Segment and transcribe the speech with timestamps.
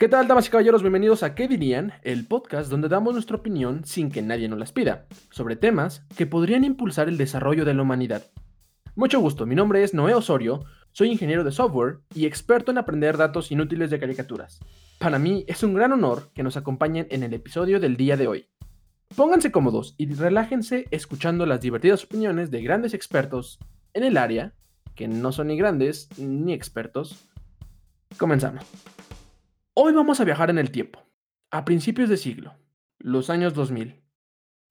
[0.00, 0.80] ¿Qué tal, damas y caballeros?
[0.80, 1.92] Bienvenidos a ¿Qué dirían?
[2.02, 6.24] El podcast donde damos nuestra opinión sin que nadie nos las pida, sobre temas que
[6.24, 8.24] podrían impulsar el desarrollo de la humanidad.
[8.94, 13.18] Mucho gusto, mi nombre es Noé Osorio, soy ingeniero de software y experto en aprender
[13.18, 14.60] datos inútiles de caricaturas.
[14.98, 18.26] Para mí es un gran honor que nos acompañen en el episodio del día de
[18.26, 18.46] hoy.
[19.14, 23.58] Pónganse cómodos y relájense escuchando las divertidas opiniones de grandes expertos
[23.92, 24.54] en el área,
[24.94, 27.28] que no son ni grandes ni expertos.
[28.16, 28.64] Comenzamos.
[29.72, 31.06] Hoy vamos a viajar en el tiempo,
[31.52, 32.56] a principios de siglo,
[32.98, 34.02] los años 2000.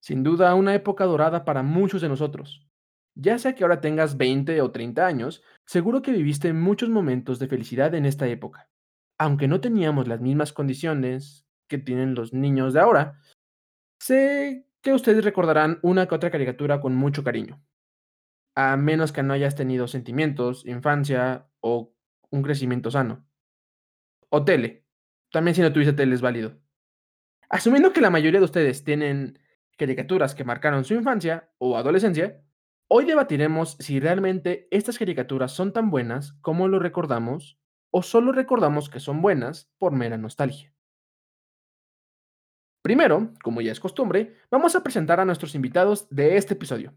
[0.01, 2.67] Sin duda una época dorada para muchos de nosotros.
[3.15, 7.47] Ya sea que ahora tengas 20 o 30 años, seguro que viviste muchos momentos de
[7.47, 8.69] felicidad en esta época.
[9.17, 13.21] Aunque no teníamos las mismas condiciones que tienen los niños de ahora,
[14.01, 17.63] sé que ustedes recordarán una que otra caricatura con mucho cariño.
[18.53, 21.95] A menos que no hayas tenido sentimientos, infancia o
[22.31, 23.25] un crecimiento sano.
[24.29, 24.88] O tele.
[25.31, 26.57] También si no tuviste tele es válido.
[27.49, 29.39] Asumiendo que la mayoría de ustedes tienen
[29.77, 32.43] caricaturas que marcaron su infancia o adolescencia,
[32.87, 37.59] hoy debatiremos si realmente estas caricaturas son tan buenas como lo recordamos
[37.91, 40.73] o solo recordamos que son buenas por mera nostalgia.
[42.81, 46.93] Primero, como ya es costumbre, vamos a presentar a nuestros invitados de este episodio.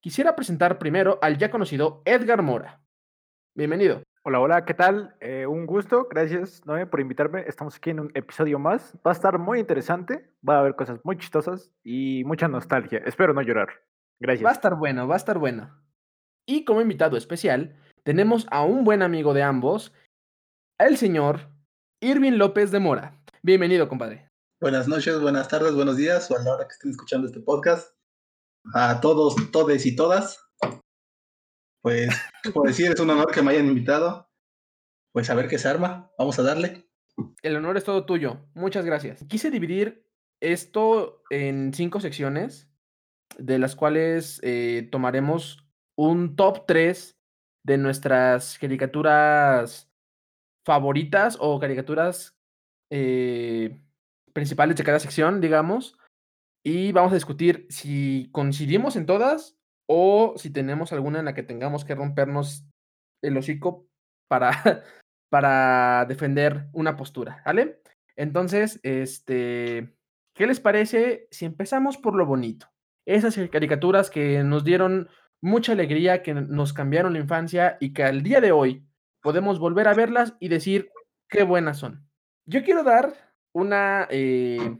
[0.00, 2.82] Quisiera presentar primero al ya conocido Edgar Mora.
[3.54, 4.02] Bienvenido.
[4.24, 5.16] Hola, hola, ¿qué tal?
[5.20, 7.42] Eh, un gusto, gracias Noé por invitarme.
[7.48, 8.94] Estamos aquí en un episodio más.
[9.04, 13.02] Va a estar muy interesante, va a haber cosas muy chistosas y mucha nostalgia.
[13.04, 13.82] Espero no llorar.
[14.20, 14.46] Gracias.
[14.46, 15.76] Va a estar bueno, va a estar bueno.
[16.46, 19.92] Y como invitado especial, tenemos a un buen amigo de ambos,
[20.78, 21.48] el señor
[22.00, 23.20] Irving López de Mora.
[23.42, 24.30] Bienvenido, compadre.
[24.60, 27.96] Buenas noches, buenas tardes, buenos días, o a la hora que estén escuchando este podcast.
[28.72, 30.48] A todos, todes y todas.
[31.82, 32.08] Pues,
[32.54, 34.30] por decir, es un honor que me hayan invitado.
[35.12, 36.10] Pues a ver qué se arma.
[36.16, 36.88] Vamos a darle.
[37.42, 38.46] El honor es todo tuyo.
[38.54, 39.24] Muchas gracias.
[39.28, 40.06] Quise dividir
[40.40, 42.70] esto en cinco secciones,
[43.36, 47.18] de las cuales eh, tomaremos un top 3
[47.64, 49.90] de nuestras caricaturas
[50.64, 52.36] favoritas o caricaturas
[52.90, 53.80] eh,
[54.32, 55.98] principales de cada sección, digamos.
[56.64, 59.58] Y vamos a discutir si coincidimos en todas
[59.88, 62.66] o si tenemos alguna en la que tengamos que rompernos
[63.22, 63.86] el hocico
[64.28, 64.50] para,
[65.30, 67.80] para defender una postura, ¿vale?
[68.16, 69.94] Entonces, este,
[70.34, 72.66] ¿qué les parece si empezamos por lo bonito?
[73.06, 75.08] Esas caricaturas que nos dieron
[75.42, 78.86] mucha alegría, que nos cambiaron la infancia y que al día de hoy
[79.22, 80.90] podemos volver a verlas y decir
[81.28, 82.08] qué buenas son.
[82.46, 83.12] Yo quiero dar
[83.54, 84.78] una, eh,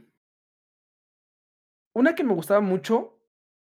[1.93, 3.12] una que me gustaba mucho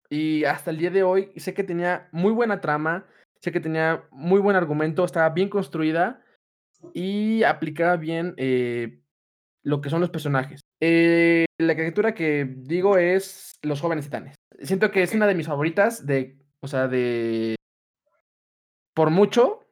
[0.09, 3.06] y hasta el día de hoy sé que tenía muy buena trama,
[3.42, 6.24] sé que tenía muy buen argumento, estaba bien construida
[6.94, 9.02] y aplicaba bien eh,
[9.64, 10.62] lo que son los personajes.
[10.81, 14.36] Eh, la caricatura que digo es Los jóvenes titanes.
[14.62, 17.56] Siento que es una de mis favoritas de, o sea, de
[18.94, 19.66] por mucho,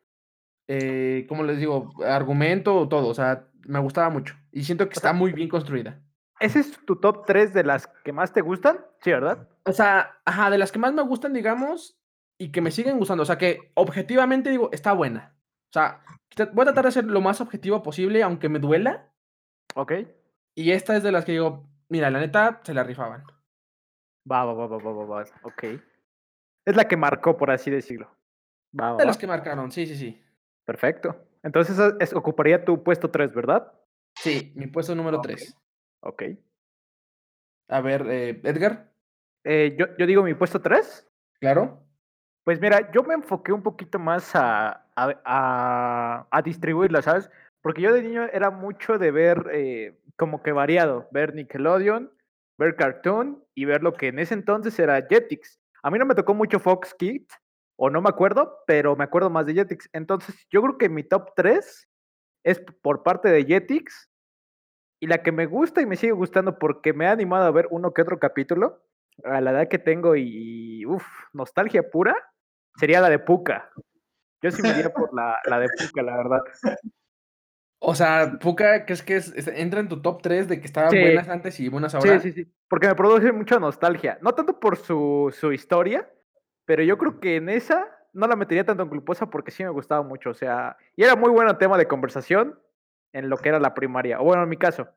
[0.68, 5.14] eh, como les digo, argumento, todo, o sea, me gustaba mucho y siento que está
[5.14, 6.02] muy bien construida.
[6.40, 8.86] ¿Ese es tu top 3 de las que más te gustan?
[9.02, 9.48] Sí, ¿verdad?
[9.66, 12.00] O sea, ajá, de las que más me gustan, digamos,
[12.38, 13.24] y que me siguen gustando.
[13.24, 15.36] O sea, que objetivamente digo, está buena.
[15.70, 16.03] O sea,
[16.53, 19.12] voy a tratar de ser lo más objetivo posible, aunque me duela.
[19.75, 19.94] Ok.
[20.56, 23.24] Y esta es de las que digo, mira, la neta, se la rifaban.
[24.30, 25.25] Va, va, va, va, va, va, va.
[25.44, 25.64] Ok.
[26.66, 28.12] Es la que marcó, por así decirlo.
[28.80, 30.22] Va, va, de las que marcaron, sí, sí, sí.
[30.66, 31.16] Perfecto.
[31.44, 33.72] Entonces es, ocuparía tu puesto 3, ¿verdad?
[34.16, 35.56] Sí, mi puesto número 3.
[36.07, 36.23] Ok.
[37.68, 38.90] A ver, eh, Edgar.
[39.44, 41.06] Eh, yo, yo digo mi puesto 3.
[41.41, 41.84] Claro.
[42.45, 47.29] Pues mira, yo me enfoqué un poquito más a, a, a, distribuirla, ¿sabes?
[47.62, 52.09] Porque yo de niño era mucho de ver eh, como que variado, ver Nickelodeon,
[52.57, 55.59] ver Cartoon y ver lo que en ese entonces era Jetix.
[55.84, 57.35] A mí no me tocó mucho Fox Kids,
[57.75, 59.89] o no me acuerdo, pero me acuerdo más de Jetix.
[59.91, 61.89] Entonces yo creo que mi top 3
[62.45, 64.10] es por parte de Jetix
[65.00, 67.68] y la que me gusta y me sigue gustando porque me ha animado a ver
[67.70, 68.82] uno que otro capítulo,
[69.24, 72.16] a la edad que tengo y, uff, nostalgia pura,
[72.76, 73.72] sería la de Puka.
[74.42, 76.42] Yo sí me iría por la, la de Puka, la verdad.
[77.80, 79.22] O sea, Puka, que es que
[79.56, 82.20] entra en tu top 3 de que estaban buenas antes y buenas ahora.
[82.20, 82.54] Sí, sí, sí.
[82.68, 84.18] Porque me produce mucha nostalgia.
[84.22, 86.10] No tanto por su, su historia,
[86.66, 89.70] pero yo creo que en esa no la metería tanto en gluposa porque sí me
[89.70, 90.32] gustaba mucho.
[90.32, 92.60] O sea, y era muy buen tema de conversación
[93.13, 94.19] en lo que era la primaria.
[94.19, 94.88] O bueno, en mi caso.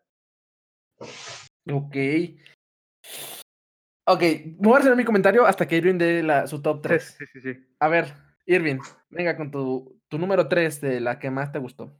[1.70, 1.96] Ok.
[4.06, 4.22] Ok,
[4.56, 7.16] voy a hacer mi comentario hasta que Irving dé la, su top 3.
[7.18, 7.66] Sí, sí, sí.
[7.78, 8.12] A ver,
[8.46, 8.78] Irving,
[9.08, 11.96] venga con tu, tu número 3 de la que más te gustó.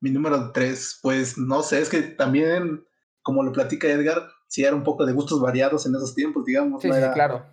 [0.00, 2.86] Mi número tres, pues no sé, es que también,
[3.20, 6.82] como lo platica Edgar, sí era un poco de gustos variados en esos tiempos, digamos.
[6.82, 7.46] Sí, no sí, claro.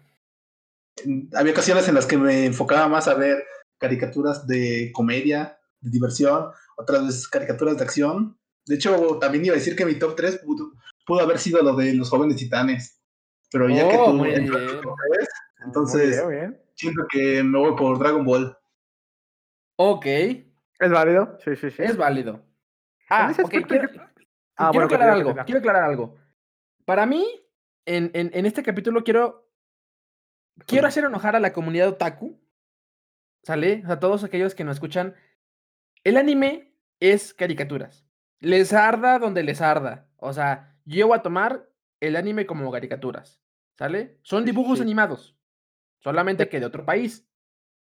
[1.33, 3.43] Había ocasiones en las que me enfocaba más a ver
[3.79, 8.37] caricaturas de comedia, de diversión, otras veces caricaturas de acción.
[8.65, 10.71] De hecho, también iba a decir que mi top 3 pudo,
[11.05, 13.01] pudo haber sido lo de los jóvenes titanes.
[13.51, 14.47] Pero ya que Oh, tú muy bien.
[14.49, 15.27] top tres,
[15.65, 16.61] Entonces- Muy bien, muy bien.
[16.75, 18.57] siento que me voy por Dragon Ball.
[19.77, 21.37] Ok, ¿Es válido?
[21.43, 21.83] Sí, sí, sí.
[21.83, 22.43] es válido.
[23.09, 24.01] Ah, quiero, yo-
[24.57, 26.17] Ah, quiero bueno, aclarar algo, quiero aclarar algo.
[26.85, 27.25] Para mí,
[27.85, 29.49] en, en, en este capítulo quiero,
[30.65, 32.39] quiero hacer enojar a la comunidad otaku,
[33.43, 33.81] ¿sale?
[33.83, 35.15] O sea, todos aquellos que nos escuchan.
[36.05, 38.05] El anime es caricaturas.
[38.39, 40.07] Les arda donde les arda.
[40.17, 41.67] O sea, yo voy a tomar
[41.99, 43.41] el anime como caricaturas,
[43.73, 44.19] ¿sale?
[44.21, 44.83] Son dibujos sí.
[44.83, 45.35] animados,
[45.97, 47.27] solamente que de otro país.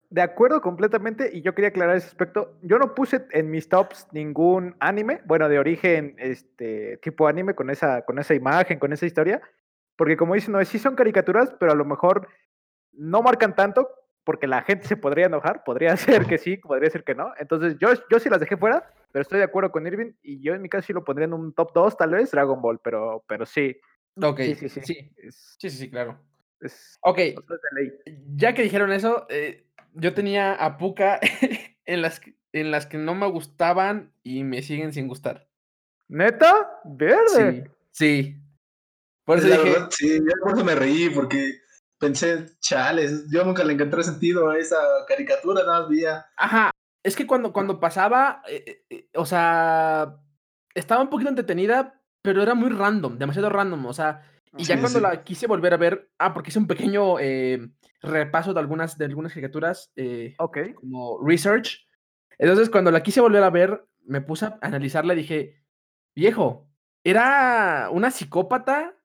[0.09, 2.57] De acuerdo completamente, y yo quería aclarar ese aspecto.
[2.63, 7.69] Yo no puse en mis tops ningún anime, bueno, de origen este tipo anime, con
[7.69, 9.43] esa, con esa imagen, con esa historia,
[9.95, 12.27] porque como dicen, no, sí son caricaturas, pero a lo mejor
[12.93, 13.87] no marcan tanto,
[14.27, 15.95] porque la gente se podría enojar, podría
[16.25, 17.31] ser que sí, podría ser que no.
[17.39, 20.53] Entonces yo, yo sí las dejé fuera, pero estoy de acuerdo con Irving, y yo
[20.53, 23.23] en mi caso sí lo pondría en un top 2, tal vez, Dragon Ball, pero,
[23.25, 23.77] pero sí,
[24.21, 24.81] Ok, sí, sí, sí.
[24.83, 26.19] sí, Es, sí, sí, claro.
[26.59, 27.35] es- Ok, es
[28.35, 31.21] ya que dijeron eso, eh, yo tenía a Puka
[31.85, 35.47] en las, que- en las que no me gustaban y me siguen sin gustar.
[36.09, 36.81] ¿Neta?
[36.83, 37.63] ¿Verde?
[37.63, 38.35] Sí, sí.
[39.23, 41.61] Por eso la dije, verdad, sí, yo por eso me reí, porque
[41.99, 44.77] pensé, chales, yo nunca le encontré sentido a esa
[45.07, 46.25] caricatura, nada más veía.
[46.37, 46.71] ajá,
[47.03, 50.15] es que cuando, cuando pasaba, eh, eh, eh, o sea,
[50.73, 54.21] estaba un poquito entretenida, pero era muy random, demasiado random, o sea,
[54.57, 55.03] y ya cuando sí.
[55.03, 57.69] la quise volver a ver, ah, porque hice un pequeño eh,
[58.01, 60.57] repaso de algunas, de algunas caricaturas, eh, Ok.
[60.75, 61.87] como research.
[62.39, 65.63] Entonces, cuando la quise volver a ver, me puse a analizarla y dije,
[66.15, 66.69] viejo,
[67.03, 68.95] era una psicópata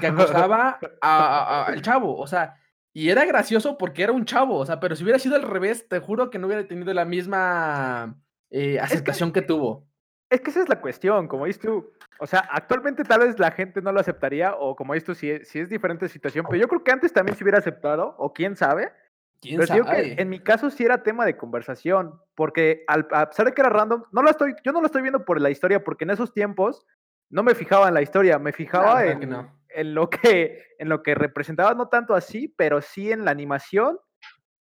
[0.00, 2.56] que acosaba al chavo, o sea,
[2.92, 5.88] y era gracioso porque era un chavo, o sea, pero si hubiera sido al revés,
[5.88, 8.16] te juro que no hubiera tenido la misma
[8.50, 9.86] eh, aceptación que tuvo.
[10.30, 11.90] Es que esa es la cuestión, como dices tú.
[12.20, 15.30] O sea, actualmente tal vez la gente no lo aceptaría, o como dices tú, si
[15.30, 18.32] es, si es diferente situación, pero yo creo que antes también se hubiera aceptado, o
[18.32, 18.92] quién sabe.
[19.40, 23.28] ¿Quién Pero digo que en mi caso sí era tema de conversación, porque al, a
[23.28, 25.50] pesar de que era random, no la estoy, yo no lo estoy viendo por la
[25.50, 26.84] historia, porque en esos tiempos
[27.30, 29.57] no me fijaba en la historia, me fijaba en, no.
[29.78, 33.98] En lo que en lo que representaba, no tanto así, pero sí en la animación.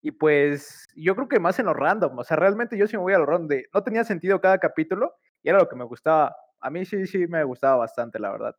[0.01, 2.17] Y pues yo creo que más en lo random.
[2.19, 3.47] O sea, realmente yo sí me voy a lo random.
[3.47, 6.35] de- no tenía sentido cada capítulo y era lo que me gustaba.
[6.59, 8.55] A mí sí, sí me gustaba bastante, la verdad.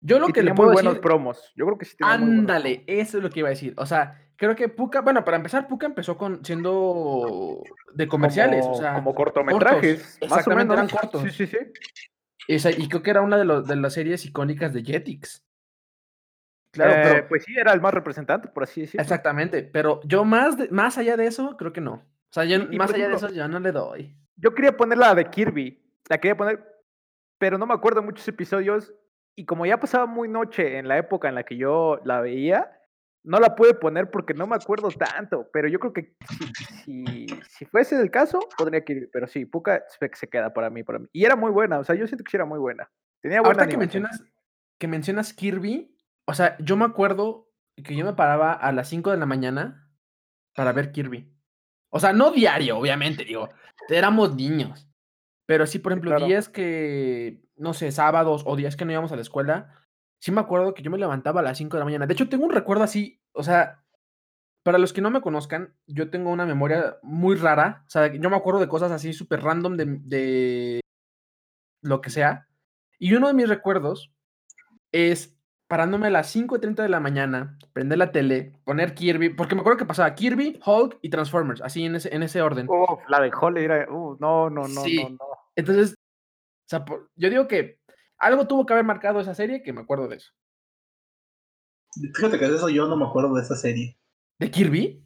[0.00, 1.52] Yo lo y que le tenía puedo muy buenos decir, promos.
[1.56, 3.74] Yo creo que sí tenía ándale, eso es lo que iba a decir.
[3.76, 7.62] O sea, creo que Puka, bueno, para empezar, Puka empezó con siendo
[7.94, 9.98] de comerciales, como, o sea, como cortometrajes.
[10.00, 11.00] más o Exactamente, eran menos.
[11.00, 11.22] cortos.
[11.22, 11.58] Sí, sí, sí.
[12.78, 15.42] Y creo que era una de, los- de las series icónicas de Jetix.
[16.76, 19.02] Claro, Eh, pero Pues sí, era el más representante, por así decirlo.
[19.02, 21.94] exactamente, pero yo más, de- más allá de eso, creo que no.
[21.94, 24.16] O sea, yo Y- más allá de eso, yo no le doy.
[24.36, 25.82] Yo quería poner la de Kirby.
[26.08, 26.64] La quería poner,
[27.38, 28.92] pero no me acuerdo muchos episodios.
[29.34, 32.72] Y como ya pasaba muy noche en la época en la que yo la veía,
[33.24, 35.48] no la pude poner porque no me acuerdo tanto.
[35.52, 36.14] Pero yo creo que
[36.84, 39.08] si, si, si fuese el caso, podría Kirby.
[39.12, 41.08] Pero sí, Puka se, queda para mí, para mí.
[41.12, 42.88] Y era muy buena, o sea, yo siento que sí era muy buena.
[43.20, 44.22] Tenía buena Ahorita que mencionas,
[44.78, 45.95] que mencionas Kirby,
[46.26, 47.50] o sea, yo me acuerdo
[47.82, 49.90] que yo me paraba a las 5 de la mañana
[50.54, 51.32] para ver Kirby.
[51.90, 53.48] O sea, no diario, obviamente, digo,
[53.88, 54.88] éramos niños.
[55.46, 56.26] Pero sí, por ejemplo, claro.
[56.26, 59.72] días que, no sé, sábados o días que no íbamos a la escuela,
[60.20, 62.06] sí me acuerdo que yo me levantaba a las 5 de la mañana.
[62.06, 63.84] De hecho, tengo un recuerdo así, o sea,
[64.64, 67.84] para los que no me conozcan, yo tengo una memoria muy rara.
[67.86, 70.80] O sea, yo me acuerdo de cosas así súper random de, de
[71.82, 72.48] lo que sea.
[72.98, 74.12] Y uno de mis recuerdos
[74.90, 75.35] es
[75.68, 79.78] parándome a las 5.30 de la mañana, prender la tele, poner Kirby, porque me acuerdo
[79.78, 82.68] que pasaba Kirby, Hulk y Transformers, así en ese, en ese orden.
[82.68, 83.86] Uf, la de Holly era.
[83.90, 85.02] uh, no, no, no, Sí.
[85.02, 85.18] no, no.
[85.56, 87.80] Entonces, o sea, por- yo digo que
[88.18, 90.32] algo tuvo que haber marcado esa serie que me acuerdo de eso.
[92.14, 93.98] Fíjate que de eso yo no me acuerdo de esa serie.
[94.38, 95.02] ¿De Kirby?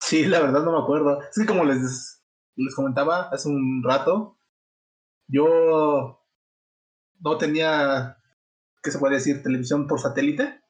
[0.00, 1.20] Sí, la verdad no me acuerdo.
[1.22, 2.22] Es que como les,
[2.56, 4.36] les comentaba hace un rato,
[5.26, 6.22] yo
[7.20, 8.18] no tenía,
[8.84, 9.42] ¿qué se puede decir?
[9.42, 10.60] Televisión por satélite.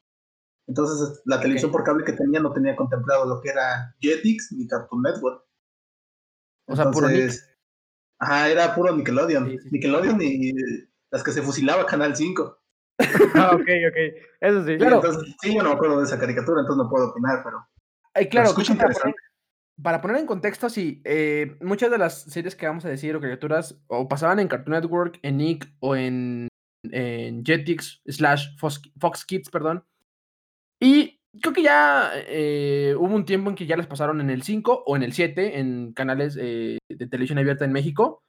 [0.67, 4.67] Entonces la televisión por cable que tenía no tenía contemplado lo que era Jetix ni
[4.67, 5.45] Cartoon Network.
[6.67, 7.33] O sea, puro Nick.
[8.19, 9.51] Ajá, era puro Nickelodeon.
[9.51, 9.69] Sí, sí.
[9.73, 10.55] Nickelodeon y
[11.11, 12.61] las que se fusilaba Canal 5.
[13.35, 13.97] Ah, ok, ok.
[14.41, 14.77] Eso sí.
[14.79, 14.97] Claro.
[14.97, 17.67] Entonces, sí, yo no me acuerdo de esa caricatura, entonces no puedo opinar, pero
[18.15, 19.17] Ay, claro, escucha ¿qué te iba a interesante.
[19.17, 19.35] poner?
[19.83, 23.21] para poner en contexto, sí, eh, muchas de las series que vamos a decir o
[23.21, 26.47] criaturas o pasaban en Cartoon Network, en Nick o en,
[26.93, 29.85] en Jetix slash Fox, Fox Kids, perdón.
[30.81, 34.43] Y creo que ya eh, hubo un tiempo en que ya las pasaron en el
[34.43, 38.23] 5 o en el 7 en canales eh, de televisión abierta en México.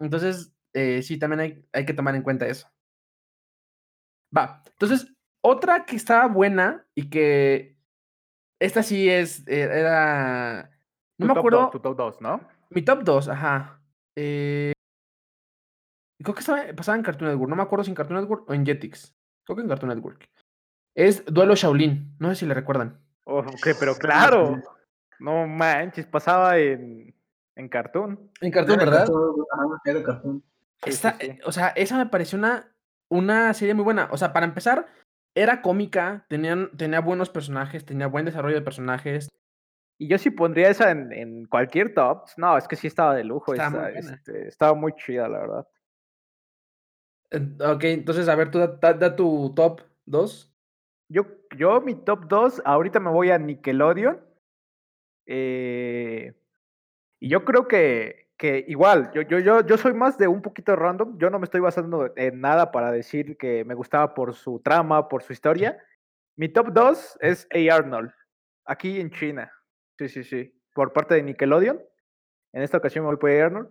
[0.00, 2.68] Entonces, eh, sí, también hay, hay, que tomar en cuenta eso.
[4.36, 7.76] Va, entonces, otra que estaba buena y que
[8.60, 10.70] esta sí es, era...
[11.18, 11.70] No tu me acuerdo.
[11.70, 12.40] Top 2, tu top 2, ¿no?
[12.70, 13.80] Mi top 2, ajá.
[16.24, 17.50] Creo que estaba, pasaba en Cartoon Network.
[17.50, 19.16] No me acuerdo si en Cartoon Network o en Jetix.
[19.44, 20.28] Creo que en Cartoon Network.
[20.96, 22.16] Es Duelo Shaolin.
[22.18, 22.98] No sé si le recuerdan.
[23.24, 24.56] Oh, ok, pero claro.
[25.20, 27.14] No manches, pasaba en,
[27.54, 28.30] en Cartoon.
[28.40, 29.08] En Cartoon, ¿verdad?
[29.84, 30.42] Era Cartoon.
[30.84, 31.38] Esta, sí, sí, sí.
[31.44, 32.74] O sea, esa me pareció una,
[33.08, 34.08] una serie muy buena.
[34.10, 34.86] O sea, para empezar,
[35.34, 39.28] era cómica, tenían, tenía buenos personajes, tenía buen desarrollo de personajes.
[39.98, 42.28] Y yo sí pondría esa en, en cualquier top.
[42.36, 43.52] No, es que sí estaba de lujo.
[43.52, 45.68] Estaba, muy, este, estaba muy chida, la verdad.
[47.60, 50.52] Ok, entonces, a ver, tú da, da, da tu top 2.
[51.08, 51.26] Yo,
[51.56, 54.20] yo, mi top 2, ahorita me voy a Nickelodeon.
[55.26, 56.34] Eh,
[57.20, 60.76] y yo creo que, que igual, yo, yo, yo, yo soy más de un poquito
[60.76, 61.18] random.
[61.18, 65.08] Yo no me estoy basando en nada para decir que me gustaba por su trama,
[65.08, 65.78] por su historia.
[66.36, 67.74] Mi top 2 es A.
[67.74, 68.12] Arnold,
[68.64, 69.52] aquí en China.
[69.98, 70.52] Sí, sí, sí.
[70.72, 71.80] Por parte de Nickelodeon.
[72.52, 73.46] En esta ocasión me voy por A.
[73.46, 73.70] Arnold.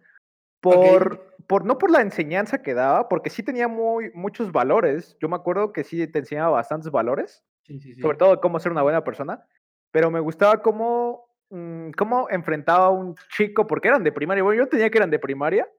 [0.62, 1.33] Por, okay.
[1.54, 5.16] Por, no por la enseñanza que daba, porque sí tenía muy, muchos valores.
[5.22, 7.44] Yo me acuerdo que sí te enseñaba bastantes valores.
[7.62, 8.02] Sí, sí, sí.
[8.02, 9.46] Sobre todo cómo ser una buena persona.
[9.92, 14.42] Pero me gustaba cómo, mmm, cómo enfrentaba a un chico, porque eran de primaria.
[14.42, 15.70] Bueno, yo tenía que eran de primaria.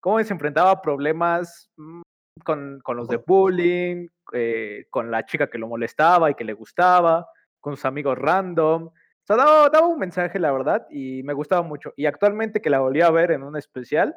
[0.00, 2.02] Cómo se enfrentaba a problemas mmm,
[2.44, 6.52] con, con, los de bullying, eh, con la chica que lo molestaba y que le
[6.52, 7.26] gustaba,
[7.58, 8.88] con sus amigos random.
[8.88, 8.92] O
[9.26, 11.94] sea, daba, daba, un mensaje, la verdad, y me gustaba mucho.
[11.96, 14.14] Y actualmente que la volví a ver en un especial,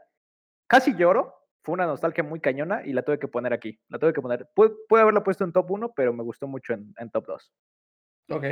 [0.68, 1.34] casi lloro.
[1.64, 3.80] Fue una nostalgia muy cañona y la tuve que poner aquí.
[3.90, 4.48] La tuve que poner.
[4.54, 7.54] Pude, pude haberla puesto en top 1, pero me gustó mucho en, en top 2.
[8.30, 8.44] Ok.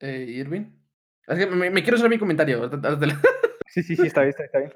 [0.00, 0.78] Eh, Irving.
[1.26, 2.70] Es que me, me, quiero hacer mi comentario.
[3.70, 4.72] Sí, sí, sí, está bien, está bien.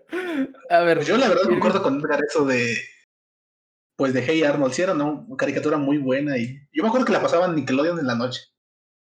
[0.68, 0.98] A ver.
[0.98, 2.76] Pues yo la verdad concuerdo con Edgar eso de.
[3.96, 4.74] Pues de Hey Arnold.
[4.74, 6.36] Sí, era una caricatura muy buena.
[6.36, 8.42] Y yo me acuerdo que la pasaban Nickelodeon en la noche.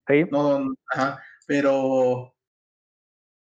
[0.09, 0.25] Sí.
[0.31, 1.23] No, ajá.
[1.47, 2.36] Pero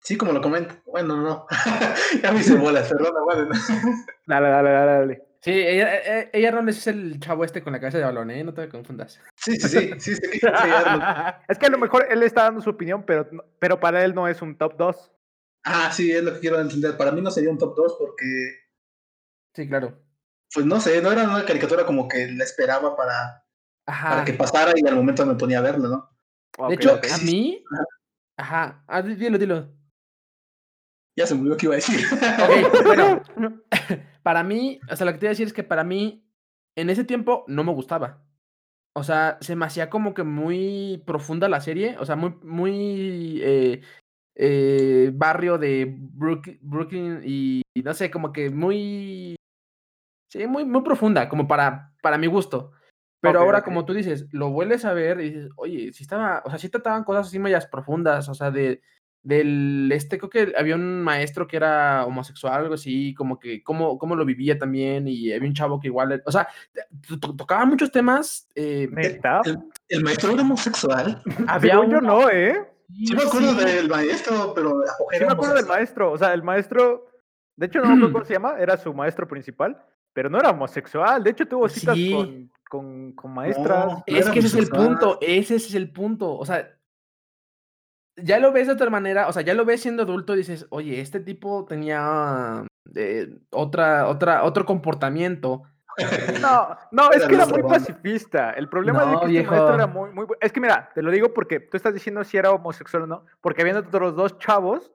[0.02, 0.75] Sí, como lo comento.
[0.87, 1.47] Bueno, no.
[2.23, 3.49] ya me hice bolas, perdón, bueno.
[4.26, 5.30] dale, dale, dale, dale.
[5.42, 8.45] Sí, ella, ella, ella Ron es el chavo este con la cabeza de balón, ¿eh?
[8.45, 9.21] No te confundas.
[9.37, 9.90] Sí, sí, sí.
[9.99, 10.40] sí, sí, sí
[11.49, 13.28] es que a lo mejor él está dando su opinión, pero,
[13.59, 15.12] pero para él no es un top 2.
[15.64, 16.97] Ah, sí, es lo que quiero entender.
[16.97, 18.26] Para mí no sería un top 2 porque.
[19.54, 19.99] Sí, claro.
[20.52, 23.45] Pues no sé, no era una caricatura como que la esperaba para,
[23.87, 24.11] Ajá.
[24.11, 26.69] para que pasara y al momento me ponía a verla, ¿no?
[26.69, 27.11] De hecho, okay.
[27.11, 27.64] a mí.
[27.73, 27.85] Ajá.
[28.37, 28.85] Ajá.
[28.88, 29.79] Ah, dilo, dilo.
[31.21, 32.00] Ya se me olvidó que iba a decir.
[32.12, 33.21] Ok, bueno,
[34.23, 36.25] para mí, o sea, lo que te iba a decir es que para mí,
[36.77, 38.25] en ese tiempo no me gustaba.
[38.97, 43.39] O sea, se me hacía como que muy profunda la serie, o sea, muy, muy
[43.43, 43.83] eh,
[44.35, 49.37] eh, barrio de Brook, Brooklyn y, y, no sé, como que muy,
[50.33, 52.73] sí, muy, muy profunda, como para, para mi gusto.
[53.21, 53.67] Pero okay, ahora, okay.
[53.67, 56.71] como tú dices, lo vuelves a ver y dices, oye, si estaba, o sea, si
[56.71, 58.81] trataban cosas así medias profundas, o sea, de,
[59.23, 63.99] del este creo que había un maestro que era homosexual algo así como que cómo,
[63.99, 66.49] cómo lo vivía también y había un chavo que igual o sea
[67.37, 69.59] tocaba muchos temas eh, el, el,
[69.89, 71.91] el, maestro era homosexual había un...
[71.91, 73.65] yo no eh sí, me acuerdo sí.
[73.67, 77.07] del maestro pero sí me acuerdo del maestro o sea el maestro
[77.57, 79.85] de hecho no me acuerdo cómo se llama era su maestro principal
[80.15, 82.11] pero no era homosexual de hecho tuvo citas sí.
[82.11, 83.87] con, con, con, maestras.
[83.87, 86.75] No, es que ese es el punto ese es el punto o sea
[88.17, 90.67] ya lo ves de otra manera, o sea, ya lo ves siendo adulto y dices,
[90.71, 92.64] oye, este tipo tenía
[92.95, 95.62] eh, otra, otra, otro comportamiento.
[96.40, 98.52] No, no, es que era muy pacifista.
[98.52, 100.26] El problema no, es que este maestro era muy, muy.
[100.40, 103.26] Es que mira, te lo digo porque tú estás diciendo si era homosexual o no,
[103.43, 104.93] porque había otros dos chavos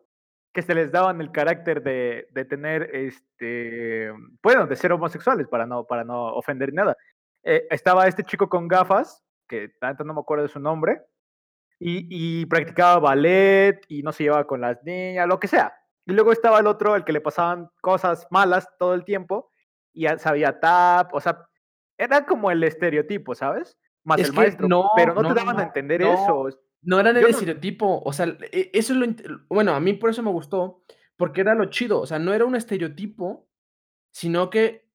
[0.52, 5.68] que se les daban el carácter de, de tener, este, bueno, de ser homosexuales para
[5.68, 6.96] no, para no ofender nada.
[7.44, 11.02] Eh, estaba este chico con gafas, que tanto no me acuerdo de su nombre,
[11.80, 12.08] y,
[12.42, 15.74] y, practicaba ballet y no se llevaba con las niñas, lo que sea.
[16.06, 19.52] Y luego estaba el otro, el que le pasaban cosas malas todo el tiempo
[19.94, 21.48] y sabía tap, o sea,
[21.98, 23.78] era como el estereotipo, ¿sabes?
[24.04, 26.50] Más es el maestro, no, pero no, no, te daban no, a entender eso.
[26.82, 29.08] No eran el Yo estereotipo, o sea, e, eso es lo,
[29.50, 30.84] bueno, a mí por eso me gustó,
[31.18, 33.48] porque era lo chido, o sea, no era un estereotipo,
[34.12, 34.88] sino que,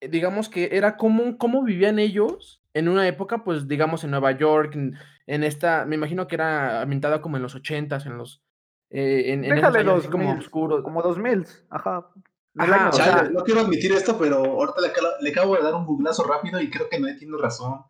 [0.00, 4.74] digamos que era como, cómo vivían ellos en una época, pues digamos en Nueva York,
[4.74, 8.42] en, en, esta, me imagino que era ambientada como en los ochentas, en los,
[8.90, 10.82] eh, en, en Déjale dos así como oscuros.
[10.82, 12.08] como dos mil, ajá.
[12.56, 15.30] en el Ajá, año, o sea, no quiero admitir esto, pero ahorita le, acabo- le
[15.30, 17.82] acabo de dar un googlazo rápido y creo que nadie tiene razón.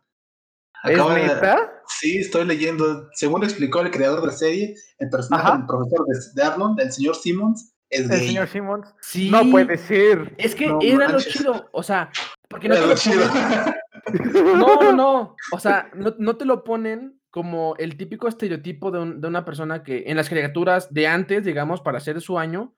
[0.83, 1.81] ¿Es Acaba de- neta?
[1.87, 3.09] Sí, estoy leyendo.
[3.13, 5.57] Según explicó el creador de la serie, el personaje Ajá.
[5.57, 8.27] del profesor de, de Arnold, el señor Simmons, es El gay.
[8.27, 8.93] señor Simmons.
[9.01, 10.33] sí, No puede ser.
[10.37, 11.33] Es que No era lo manches.
[11.33, 12.11] chido, o sea,
[12.47, 13.23] porque no Era te lo lo chido.
[13.25, 13.75] ponen-
[14.59, 15.35] No, no, no.
[15.51, 19.45] O sea, no, no te lo ponen como el típico estereotipo de, un- de una
[19.45, 22.73] persona que en las caricaturas de antes, digamos, para hacer su año,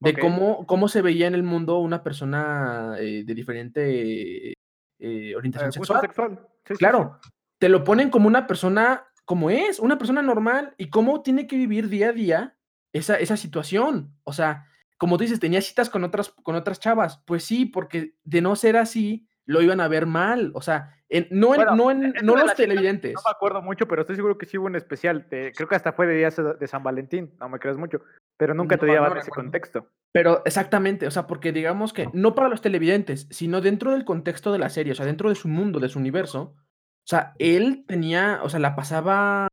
[0.00, 4.52] de cómo, cómo se veía en el mundo una persona eh, de diferente
[4.98, 6.00] eh, orientación Eh, sexual.
[6.02, 6.38] sexual.
[6.64, 7.18] Sí, sí, Claro,
[7.58, 11.56] te lo ponen como una persona, como es, una persona normal y cómo tiene que
[11.56, 12.56] vivir día a día
[12.92, 14.14] esa, esa situación.
[14.24, 14.66] O sea,
[14.98, 17.22] como tú dices, tenía citas con otras, con otras chavas.
[17.26, 20.50] Pues sí, porque de no ser así, lo iban a ver mal.
[20.54, 23.14] O sea, en- no, en, Bueno, no, en- no de los las citas, televidentes.
[23.14, 25.26] No me acuerdo mucho, pero estoy seguro que sí hubo un especial.
[25.30, 27.32] de- creo que hasta fue de días de San Valentín.
[27.40, 28.00] No me creas mucho.
[28.36, 29.88] Pero nunca te No, no ese contexto.
[30.12, 34.52] Pero exactamente, o sea, porque digamos que no para los televidentes, sino dentro del contexto
[34.52, 37.84] de la serie, o sea, dentro de su mundo, de su universo, o sea, él
[37.86, 39.48] tenía, o sea, la pasaba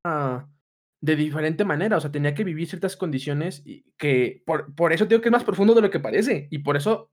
[1.01, 5.05] de diferente manera, o sea, tenía que vivir ciertas condiciones y que por, por eso
[5.05, 7.11] digo que es más profundo de lo que parece, y por eso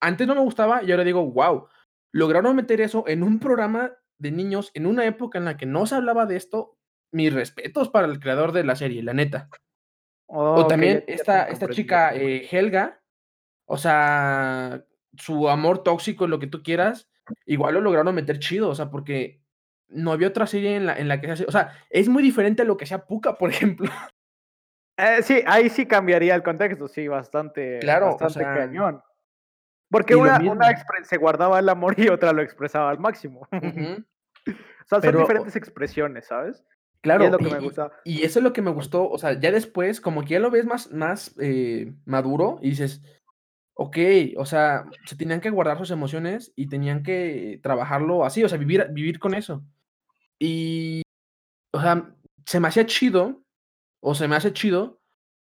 [0.00, 1.66] antes no me gustaba y ahora digo, wow,
[2.12, 5.86] lograron meter eso en un programa de niños en una época en la que no
[5.86, 6.78] se hablaba de esto,
[7.10, 9.48] mis respetos para el creador de la serie, la neta.
[10.26, 13.02] O también esta, esta chica, eh, Helga,
[13.66, 17.10] o sea, su amor tóxico, lo que tú quieras,
[17.44, 19.42] igual lo lograron meter chido, o sea, porque
[19.88, 22.22] no había otra serie en la, en la que se hace, o sea, es muy
[22.22, 23.90] diferente a lo que sea Puka, por ejemplo.
[24.96, 29.02] Eh, sí, ahí sí cambiaría el contexto, sí, bastante, Claro, o bastante sea, cañón.
[29.92, 30.66] Porque y una, una
[31.04, 33.46] se guardaba el amor y otra lo expresaba al máximo.
[33.52, 34.02] Ujú,
[34.48, 36.64] O sea, son Pero- diferentes expresiones, ¿sabes?
[37.02, 37.92] Claro, es lo que y, me y- gusta.
[38.04, 40.50] y eso es lo que me gustó, o sea, ya después, como que ya lo
[40.52, 43.02] ves más, más eh, maduro y dices,
[43.74, 43.96] ok,
[44.36, 48.56] o sea, se tenían que guardar sus emociones y tenían que trabajarlo así, o sea,
[48.56, 49.64] vivir, vivir con eso.
[50.38, 51.02] Y,
[51.72, 52.14] o sea,
[52.46, 53.42] se me hacía chido,
[54.00, 55.00] o se me hace chido,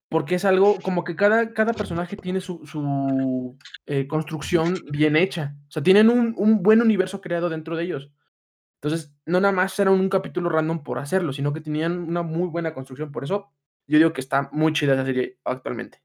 [0.09, 5.55] porque es algo como que cada, cada personaje tiene su, su eh, construcción bien hecha.
[5.68, 8.11] O sea, tienen un, un buen universo creado dentro de ellos.
[8.81, 12.49] Entonces, no nada más era un capítulo random por hacerlo, sino que tenían una muy
[12.49, 13.11] buena construcción.
[13.12, 13.53] Por eso,
[13.87, 16.01] yo digo que está muy chida esa serie actualmente.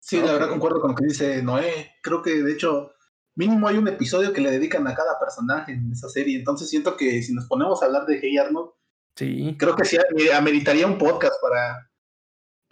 [0.00, 1.92] Sí, la verdad concuerdo con lo que dice Noé.
[2.02, 2.92] Creo que de hecho,
[3.36, 6.36] mínimo hay un episodio que le dedican a cada personaje en esa serie.
[6.38, 8.70] Entonces siento que si nos ponemos a hablar de Hey Arnold,
[9.16, 9.56] Sí.
[9.58, 11.88] creo que sí eh, ameritaría un podcast para,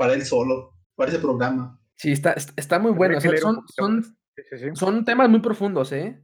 [0.02, 1.80] para él solo, para ese programa.
[1.96, 3.18] Sí, está, está- muy bueno.
[3.18, 4.06] O sea, son, son, más.
[4.34, 4.70] Sí, sí, sí.
[4.74, 6.20] son temas muy profundos, ¿eh?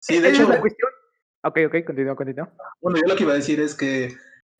[0.00, 0.90] Sí, de hecho, la cuestión.
[1.44, 2.52] Ok, ok, continúa, continúa.
[2.80, 4.16] bueno, yo lo que iba a decir es que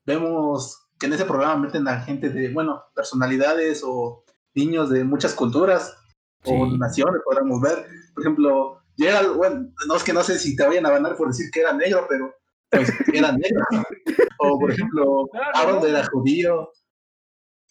[0.06, 4.24] vemos que en ese programa meten a gente de, bueno, personalidades o
[4.54, 5.96] niños de muchas culturas
[6.44, 7.86] o naciones, podríamos ver.
[8.14, 11.26] Por ejemplo, Gerald, bueno, no es que no sé si te vayan a banar por
[11.26, 12.32] decir que era negro, pero
[12.70, 13.64] pues era negro.
[14.38, 15.84] o por ejemplo, no.
[15.84, 16.70] era judío.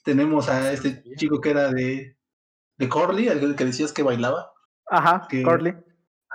[0.08, 2.16] Tenemos a este chico que era de,
[2.78, 4.54] de Corley, el que decías que bailaba.
[4.90, 5.74] Ajá, Que- Corley.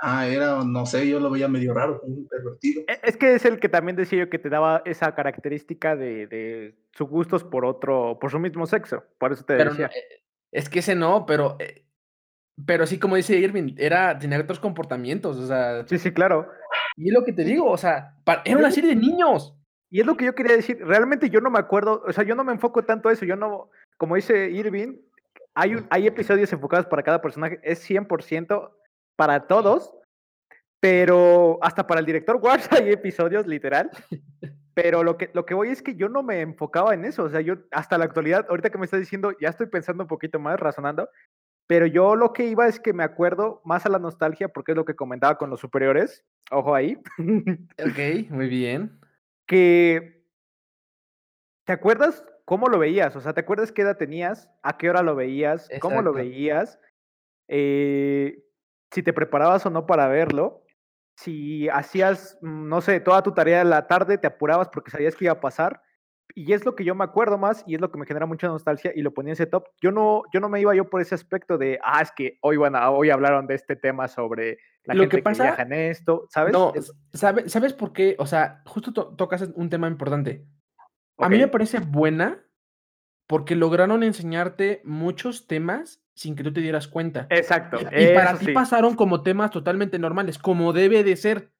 [0.04, 2.82] Ah, era, no sé, yo lo veía medio raro, un pervertido.
[2.88, 6.26] E- Es que es el que también decía yo que te daba esa característica de,
[6.26, 9.04] de sus gustos por otro, por su mismo sexo.
[9.18, 9.86] Por eso te Pero no, decía.
[9.86, 11.86] eh, es que ese no, pero, eh,
[12.66, 16.48] pero sí, como dice Irving, era, tenía otros comportamientos, o sea, Sí, sí, claro.
[16.96, 19.56] y es lo que te digo, o sea, era una serie de niños.
[19.92, 20.78] Y es lo que yo quería decir.
[20.82, 23.26] Realmente yo no me acuerdo, o sea, yo no me enfoco tanto a eso.
[23.26, 24.96] Yo no, como dice Irving,
[25.52, 27.60] hay, un, hay episodios enfocados para cada personaje.
[27.62, 28.70] Es 100%
[29.16, 29.94] para todos,
[30.80, 33.90] pero hasta para el director Wars hay episodios, literal.
[34.74, 37.24] Pero lo que, lo que voy es que yo no me enfocaba en eso.
[37.24, 40.08] O sea, yo hasta la actualidad, ahorita que me estás diciendo, ya estoy pensando un
[40.08, 41.10] poquito más, razonando.
[41.66, 44.76] Pero yo lo que iba es que me acuerdo más a la nostalgia, porque es
[44.76, 46.24] lo que comentaba con los superiores.
[46.50, 46.98] Ojo ahí.
[47.18, 49.01] Ok, muy bien.
[49.52, 50.24] Que
[51.66, 53.14] ¿te acuerdas cómo lo veías?
[53.16, 54.48] O sea, ¿te acuerdas qué edad tenías?
[54.62, 55.68] ¿A qué hora lo veías?
[55.78, 56.80] ¿Cómo lo veías?
[57.48, 58.42] Eh,
[58.90, 60.64] si te preparabas o no para verlo.
[61.18, 65.14] Si hacías, mm, no sé, toda tu tarea de la tarde, te apurabas porque sabías
[65.14, 65.82] que iba a pasar.
[66.34, 68.46] Y es lo que yo me acuerdo más y es lo que me genera mucha
[68.48, 69.68] nostalgia y lo ponía en ese top.
[69.80, 72.56] Yo no, yo no me iba yo por ese aspecto de, ah, es que hoy,
[72.56, 75.62] van a, hoy hablaron de este tema sobre la Lo gente que que, pasa- viaja
[75.62, 76.52] en esto, ¿sabes?
[76.52, 78.16] No, Es- ¿sabe- ¿sabes por qué?
[78.18, 80.44] O sea, justo to- tocas un tema importante.
[81.18, 82.42] A mí me parece buena
[83.28, 87.26] porque lograron enseñarte muchos temas sin que tú te dieras cuenta.
[87.30, 87.78] Exacto.
[87.80, 88.52] Y, para ti sí.
[88.52, 91.51] pasaron como temas totalmente normales, como debe de ser.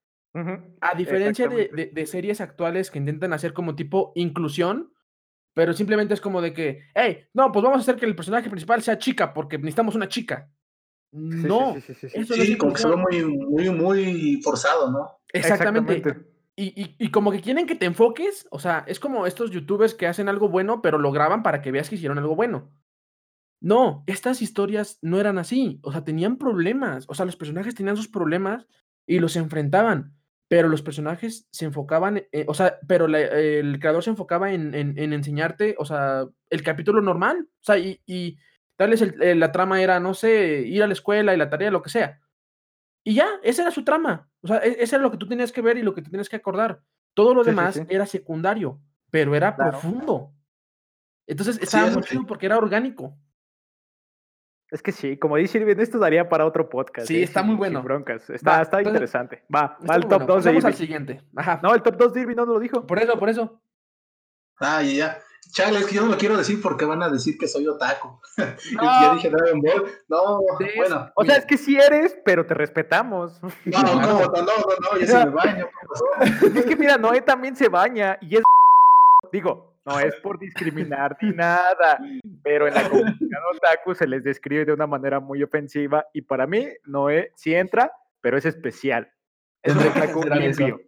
[0.81, 4.92] A diferencia de, de- de series actuales que intentan hacer como tipo inclusión,
[5.55, 8.49] pero simplemente es como de que, hey, no, pues vamos a hacer que el personaje
[8.49, 10.51] principal sea chica porque necesitamos una chica.
[11.12, 12.18] Sí, No, sí, sí, sí, sí.
[12.21, 15.21] eso no es Sí, como que se ve muy, muy, muy forzado, ¿no?
[15.33, 15.95] Exactamente.
[15.97, 16.33] Exactamente.
[16.57, 19.95] Y, y- y como que quieren que te enfoques, o sea, es como estos youtubers
[19.95, 22.71] que hacen algo bueno, pero lo graban para que veas que hicieron algo bueno.
[23.61, 27.97] No, estas historias no eran así, o sea, tenían problemas, o sea, los personajes tenían
[27.97, 28.66] sus problemas
[29.07, 30.16] y los enfrentaban,
[30.53, 34.75] pero los personajes se enfocaban, eh, o sea, pero la- el creador se enfocaba en,
[34.75, 38.37] en- en enseñarte, o sea, el capítulo normal, o sea, y, y
[38.77, 41.71] darles el- eh, la trama era, no sé, ir a la escuela y la tarea,
[41.71, 42.21] lo que sea.
[43.03, 44.29] Y ya, esa era su trama.
[44.43, 46.11] O sea, e- eso era lo que tú tenías que ver y lo que te
[46.11, 46.83] tenías que acordar.
[47.15, 47.83] Todo lo Sí, demás sí.
[47.88, 48.79] era secundario,
[49.11, 49.71] pero era Claro.
[49.71, 50.35] profundo.
[51.27, 53.17] Entonces estaba muy chido porque era orgánico.
[54.73, 57.07] Es que sí, como dice Irving, esto daría para otro podcast.
[57.07, 57.25] Sí, ¿eh?
[57.25, 57.83] está Sin- muy sin bueno.
[57.83, 58.29] broncas.
[58.31, 59.43] Está, Va, está entonces- interesante.
[59.55, 60.27] Va, Está va el top bueno.
[60.27, 60.79] 2 de Pasamos al Irving.
[60.79, 61.23] siguiente.
[61.37, 61.61] Ajá.
[61.63, 62.87] No, el top 2 de Irving no lo dijo.
[62.87, 63.61] Por eso, por eso.
[64.61, 65.19] Ah, ya, ya.
[65.51, 68.19] Chale, es que yo no lo quiero decir porque van a decir que soy otaku.
[68.71, 68.83] Y No.
[68.85, 69.85] ya dije Dragon Ball.
[70.09, 71.11] No, Sí, bueno.
[71.17, 73.43] O sea, es que sí eres, pero te respetamos.
[73.43, 75.67] No, no, no, no, no, no, ya se me baño.
[75.67, 76.59] ¿qué pasó?
[76.59, 78.43] es que mira, Noé también se baña y es.
[79.33, 81.99] Digo, no es por discriminar ni nada,
[82.42, 86.47] pero en la comunidad otaku se les describe de una manera muy ofensiva y para
[86.47, 89.12] mí Noé sí entra, pero es especial.
[89.62, 90.81] Es un otaku limpio.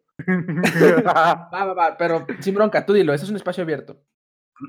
[1.07, 4.01] Va, va, va, pero sin bronca, tú dilo, eso es un espacio abierto.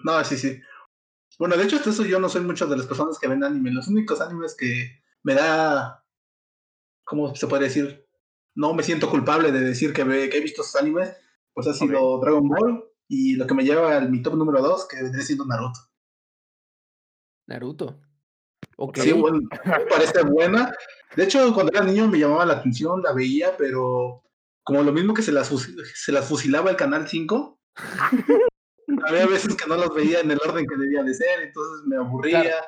[0.03, 0.59] No, sí, sí.
[1.37, 3.71] Bueno, de hecho, hasta eso yo no soy mucho de las personas que ven anime.
[3.71, 6.03] Los únicos animes que me da.
[7.03, 8.07] ¿Cómo se puede decir?
[8.55, 11.15] No me siento culpable de decir que, ve- que he visto esos animes.
[11.53, 14.87] Pues ha sido Dragon Ball y lo que me lleva al mi top número 2,
[14.87, 15.79] que vendría siendo Naruto.
[17.47, 18.01] Naruto.
[18.77, 18.97] Ok.
[18.99, 20.73] Sí, bueno, me parece buena.
[21.15, 24.23] De hecho, cuando era niño me llamaba la atención, la veía, pero
[24.63, 25.47] como lo mismo que se las,
[25.93, 27.59] se las fusilaba el Canal 5,
[29.07, 31.97] había veces que no los veía en el orden que debía de ser, entonces me
[31.97, 32.41] aburría.
[32.41, 32.65] Claro.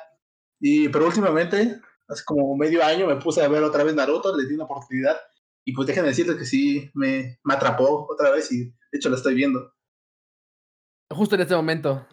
[0.60, 4.46] Y, pero últimamente, hace como medio año, me puse a ver otra vez Naruto, le
[4.46, 5.16] di una oportunidad,
[5.64, 9.16] y pues déjenme decirles que sí, me, me atrapó otra vez, y de hecho la
[9.16, 9.72] estoy viendo.
[11.10, 12.06] Justo en este momento.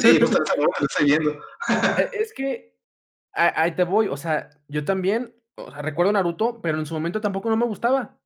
[0.00, 1.30] Sí, justo en ese momento la estoy viendo.
[1.32, 2.76] Eh, Es que
[3.32, 7.20] ahí te voy, o sea, yo también, o sea, recuerdo Naruto, pero en su momento
[7.20, 8.18] tampoco no me gustaba.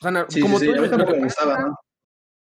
[0.00, 1.76] O sea, Sí, como sí, tú sí, dices, lo me gustaba, ¿no?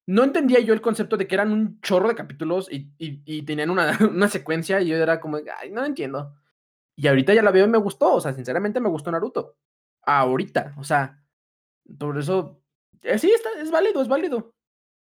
[0.07, 3.43] no entendía yo el concepto de que eran un chorro de capítulos y, y- y
[3.43, 6.35] tenían una, una secuencia y yo era como, ay, no entiendo.
[6.95, 9.55] Y ahorita ya la veo y me gustó, o sea, sinceramente me gustó Naruto.
[10.01, 11.23] Ahorita, o sea,
[11.97, 12.61] por eso,
[13.03, 14.53] eh, sí, está, es válido, es válido.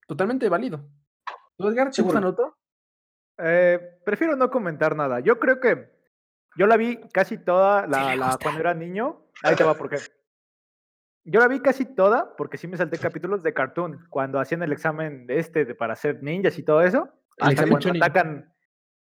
[0.06, 0.88] Totalmente válido.
[1.56, 2.20] ¿Tú, Edgar, te gusta.
[2.20, 2.56] Naruto?
[3.38, 5.20] Eh, prefiero no comentar nada.
[5.20, 5.90] Yo creo que
[6.56, 9.22] yo la vi casi toda la, le la- cuando era niño.
[9.42, 9.96] Ahí te va por qué.
[11.24, 14.72] Yo la vi casi toda porque sí me salté capítulos de cartoon cuando hacían el
[14.72, 17.08] examen de este de para ser ninjas y todo eso.
[17.38, 18.02] El Hasta cuando Chunin.
[18.02, 18.54] atacan.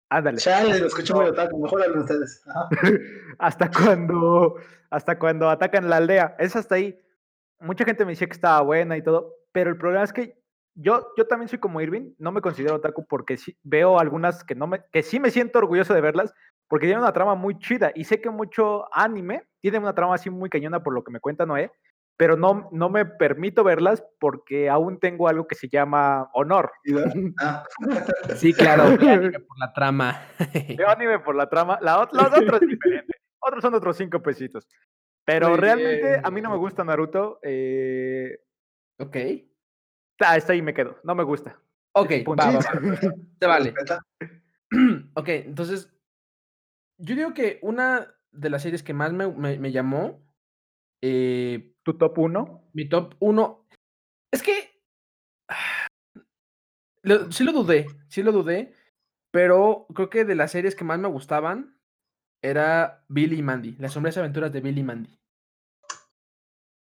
[0.09, 0.37] Ándale.
[0.37, 2.43] Chale, lo escucho muy otaku, mejor hablen ustedes.
[2.47, 2.69] Ajá.
[3.39, 4.55] hasta cuando
[4.89, 6.35] hasta cuando atacan la aldea.
[6.37, 6.99] Es hasta ahí.
[7.59, 10.40] Mucha gente me decía que estaba buena y todo, pero el problema es que
[10.75, 14.55] yo, yo también soy como Irving, no me considero otaku porque sí, veo algunas que
[14.55, 16.33] no me, que sí me siento orgulloso de verlas,
[16.67, 20.29] porque tienen una trama muy chida y sé que mucho anime tiene una trama así
[20.29, 21.71] muy cañona por lo que me cuenta Noé,
[22.17, 26.71] pero no, no me permito verlas porque aún tengo algo que se llama honor.
[27.41, 27.63] Ah,
[28.35, 30.21] Sí, claro, ve anime por la trama.
[30.77, 33.13] Veo anime por la trama, la, los otros es diferente.
[33.39, 34.67] Otros son otros cinco pesitos.
[35.25, 36.43] Pero Muy realmente a mí bien.
[36.43, 37.39] no me gusta Naruto.
[37.41, 38.39] Eh,
[38.99, 39.17] ok.
[40.25, 40.97] Ah, está ahí me quedo.
[41.03, 41.59] No me gusta.
[41.93, 42.43] Ok, Punto.
[42.43, 42.61] va, va.
[43.39, 43.73] Se vale.
[45.15, 45.93] ok, entonces,
[46.97, 50.25] yo digo que una de las series que más me, me- me llamó,
[51.01, 52.69] eh, ¿Tu top 1?
[52.73, 53.65] mi top 1,
[54.31, 54.81] es que
[55.49, 55.87] ah,
[57.01, 58.73] lo- sí lo dudé, sí lo dudé,
[59.31, 61.77] pero creo que de las series que más me gustaban
[62.43, 65.19] era Billy y Mandy, las sombrías aventuras de Billy y Mandy.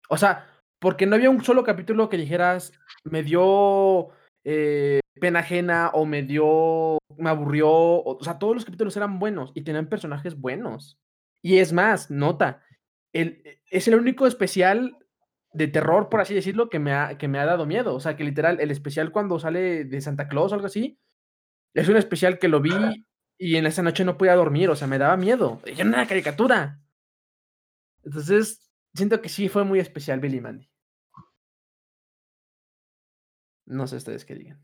[0.08, 0.46] O sea,
[0.80, 2.72] porque no había un solo capítulo que dijeras,
[3.04, 4.08] me dio
[4.44, 7.70] eh, pena ajena o me dio, me aburrió.
[7.70, 10.98] O, sea, todos los capítulos eran buenos y tenían personajes buenos.
[11.42, 12.62] Y es más, nota,
[13.12, 14.96] el, e, es el único especial
[15.52, 17.94] de terror, por así decirlo, que me, ha, que me ha dado miedo.
[17.94, 20.98] O sea, que literal, el especial cuando sale de Santa Claus o algo así,
[21.74, 22.72] es un especial que lo vi
[23.38, 25.60] y en esa noche no podía dormir, o sea, me daba miedo.
[25.64, 26.80] Era una caricatura.
[28.02, 30.69] Entonces, siento que sí fue muy especial Billy Mandy.
[33.70, 34.60] No sé ustedes qué digan.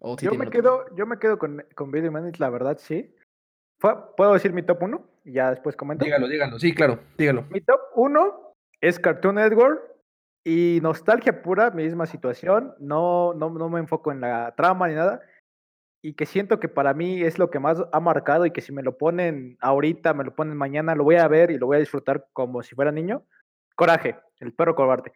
[0.00, 3.14] O si Yo me quedo, yo me quedo con, con Billy Mandy, la verdad, sí.
[3.80, 5.06] Fue- ¿Puedo decir mi top 1?
[5.24, 6.04] Y ya después comento.
[6.04, 6.58] Dígalo, dígalo.
[6.58, 7.44] Sí, claro, dígalo.
[7.50, 9.80] Mi top 1 es Cartoon Network
[10.44, 12.74] y nostalgia pura, misma situación.
[12.80, 15.22] No, no, no me enfoco en la trama ni nada.
[16.04, 18.72] y que siento que para mí es lo que más ha marcado y que si
[18.72, 21.76] me lo ponen ahorita, me lo ponen mañana, lo voy a ver y lo voy
[21.76, 23.22] a disfrutar como si fuera niño.
[23.76, 25.12] Coraje, el perro cobarde.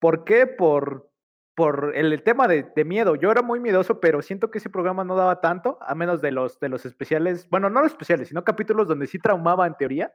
[0.00, 0.46] ¿Por qué?
[0.46, 1.10] Por,
[1.54, 3.14] por el, tema de, miedo.
[3.14, 6.32] Yo era muy miedoso, pero siento que ese programa no daba tanto, a menos de
[6.32, 10.12] los, de los especiales, bueno, no los especiales, sino capítulos donde sí traumaba en teoría.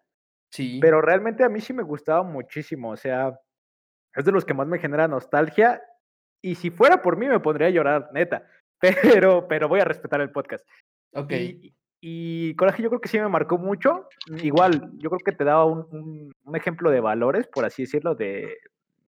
[0.51, 0.79] Sí.
[0.81, 3.39] Pero realmente a mí sí me gustaba muchísimo, o sea,
[4.15, 5.81] es de los que más me genera nostalgia.
[6.41, 8.47] Y si fuera por mí me pondría a llorar, neta
[9.21, 10.67] pero, pero voy a respetar el podcast.
[11.13, 11.33] Ok.
[12.01, 14.07] Y, Coraje yo creo que sí me marcó mucho.
[14.41, 18.57] Igual, yo creo que te daba un, un, ejemplo de valores, por así decirlo, de,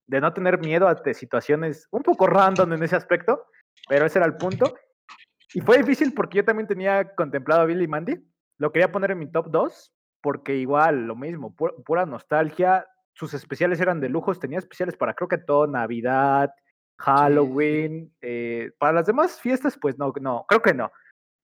[0.10, 3.46] de no tener miedo ante situaciones un poco random en ese aspecto,
[3.88, 4.74] pero ese era el punto.
[5.54, 8.16] Y fue difícil porque yo también tenía contemplado a Billy Mandy.
[8.58, 12.88] Lo quería poner en mi top 2, porque igual, lo mismo, pura nostalgia.
[13.14, 16.52] Sus especiales eran de lujos, tenía especiales para creo que todo, Navidad,
[16.98, 18.12] Halloween.
[18.22, 20.92] Eh, para las demás fiestas, pues no, no, creo que no.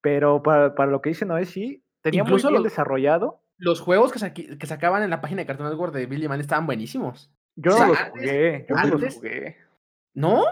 [0.01, 3.43] Pero para, para lo que dice Noé, sí, tenía muy bien desarrollado.
[3.57, 6.65] Los juegos que, que, sacaban en la página de Cartoon Network de Billy Man estaban
[6.65, 7.31] buenísimos.
[7.55, 9.57] Yo no los jugué, yo no los jugué.
[10.13, 10.43] ¿No?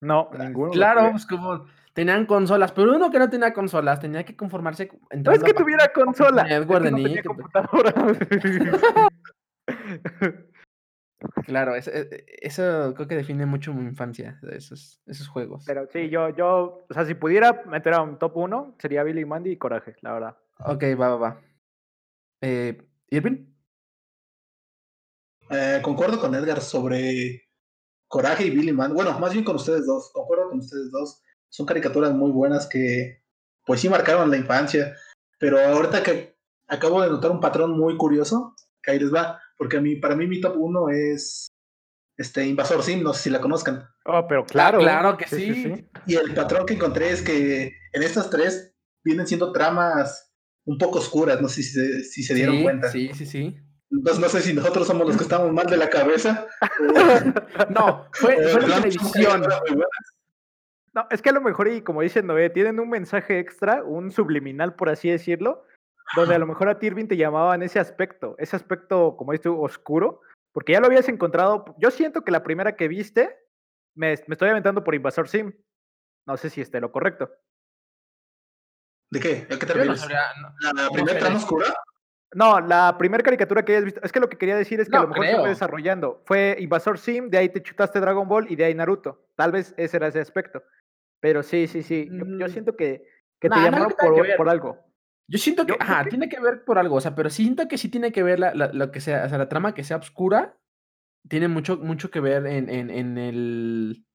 [0.00, 0.72] No, ninguno.
[0.72, 4.90] Claro, pues como tenían consolas, pero uno que no tenía consolas, tenía que conformarse.
[5.16, 6.42] No es que tuviera consola.
[6.42, 7.94] Es que no tenía computadora.
[11.46, 15.64] Claro, eso, e, eso, creo que define mucho mi infancia, esos, esos juegos.
[15.66, 19.24] Pero sí, yo, yo, o sea, si pudiera meter a un top 1, sería Billy
[19.24, 20.36] Mandy y Coraje, la verdad.
[20.58, 21.40] Ok, va, va, va.
[22.42, 23.53] Eh, ¿Irvin?
[25.50, 27.48] Eh, concuerdo con Edgar sobre
[28.08, 28.94] Coraje y Billy Mandy.
[28.94, 30.10] Bueno, más bien con ustedes dos.
[30.12, 31.22] Concuerdo con ustedes dos.
[31.48, 33.22] Son caricaturas muy buenas que,
[33.64, 34.96] pues sí, marcaron la infancia.
[35.38, 36.36] Pero ahorita que
[36.68, 40.16] acabo de notar un patrón muy curioso, que ahí les va porque a mí, para
[40.16, 41.48] mí mi top 1 es
[42.16, 43.88] este Invasor Sim, no sé si la conozcan.
[44.04, 44.78] Oh, pero claro.
[44.78, 49.52] claro que sí, Y el patrón que encontré es que en estas tres vienen siendo
[49.52, 50.32] tramas
[50.64, 52.90] un poco oscuras, no sé si se, si se dieron cuenta.
[52.90, 53.56] Sí, sí, sí.
[53.96, 56.46] Entonces no sé si nosotros somos los que estamos mal de la cabeza.
[57.70, 59.44] no, fue, la televisión.
[60.94, 64.12] No, es que a lo mejor, y como dicen Noé, tienen un mensaje extra, un
[64.12, 65.64] subliminal, por así decirlo,
[66.14, 69.42] donde a lo mejor a Tirvin te llamaba en ese aspecto, ese aspecto, como dices
[69.42, 70.20] tú, oscuro,
[70.52, 71.74] porque ya lo habías encontrado.
[71.78, 73.36] Yo siento que la primera que viste,
[73.96, 75.52] me, estoy aventando por Invasor Sim.
[76.28, 77.28] No sé si esté lo correcto.
[79.10, 79.46] ¿De qué?
[79.50, 80.08] ¿A qué te refieres?
[80.08, 81.74] ¿La, primera trama oscura?
[82.34, 84.00] No, la primera caricatura que hayas visto.
[84.02, 86.22] Es que lo que quería decir es que a lo mejor se fue desarrollando.
[86.26, 89.26] Fue Invasor Sim, de ahí te chutaste Dragon Ball y de ahí Naruto.
[89.36, 90.62] Tal vez ese era ese aspecto.
[91.20, 92.08] Pero sí, sí, sí.
[92.10, 92.50] Yo, mm.
[92.50, 93.06] siento que,
[93.40, 94.84] que te llamaron por, por algo.
[95.26, 97.88] Yo siento que, ajá, tiene que ver por algo, o sea, pero siento que sí
[97.88, 100.58] tiene que ver la, lo que sea, o sea, la trama que sea oscura,
[101.28, 104.06] tiene mucho, mucho que ver en, en, en el,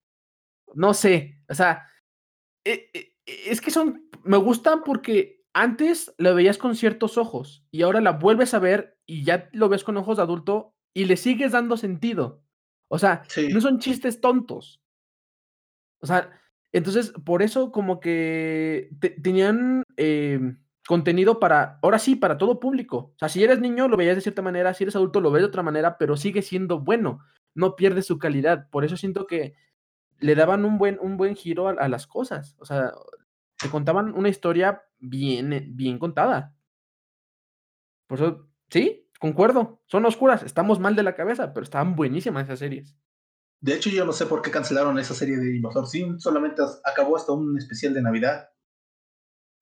[0.75, 1.89] no sé, o sea,
[2.63, 7.81] e, e, es que son, me gustan porque antes lo veías con ciertos ojos y
[7.81, 11.17] ahora la vuelves a ver y ya lo ves con ojos de adulto y le
[11.17, 12.43] sigues dando sentido.
[12.88, 14.81] O sea, no son chistes tontos.
[16.01, 16.31] O sea,
[16.71, 18.89] entonces, por eso como que
[19.21, 19.83] tenían...
[19.97, 20.39] Eh,
[20.89, 23.12] contenido para, ahora sí, para todo público.
[23.13, 25.43] O sea, si eres niño lo veías de cierta manera, si eres adulto lo ves
[25.43, 27.19] de otra manera, pero sigue siendo bueno,
[27.53, 28.67] no pierde su calidad.
[28.71, 29.53] Por eso siento que
[30.17, 32.55] le daban un buen, un buen giro a, las cosas.
[32.57, 32.91] O sea,
[33.60, 36.56] te contaban una historia bien, bien contada.
[38.08, 42.60] Por eso, sí, concuerdo, son oscuras, estamos mal de la cabeza, pero estaban buenísimas esas
[42.60, 42.95] series.
[43.62, 47.17] De hecho, yo no sé por qué cancelaron esa serie de Invasor Sim, solamente acabó
[47.17, 48.50] hasta un especial de Navidad.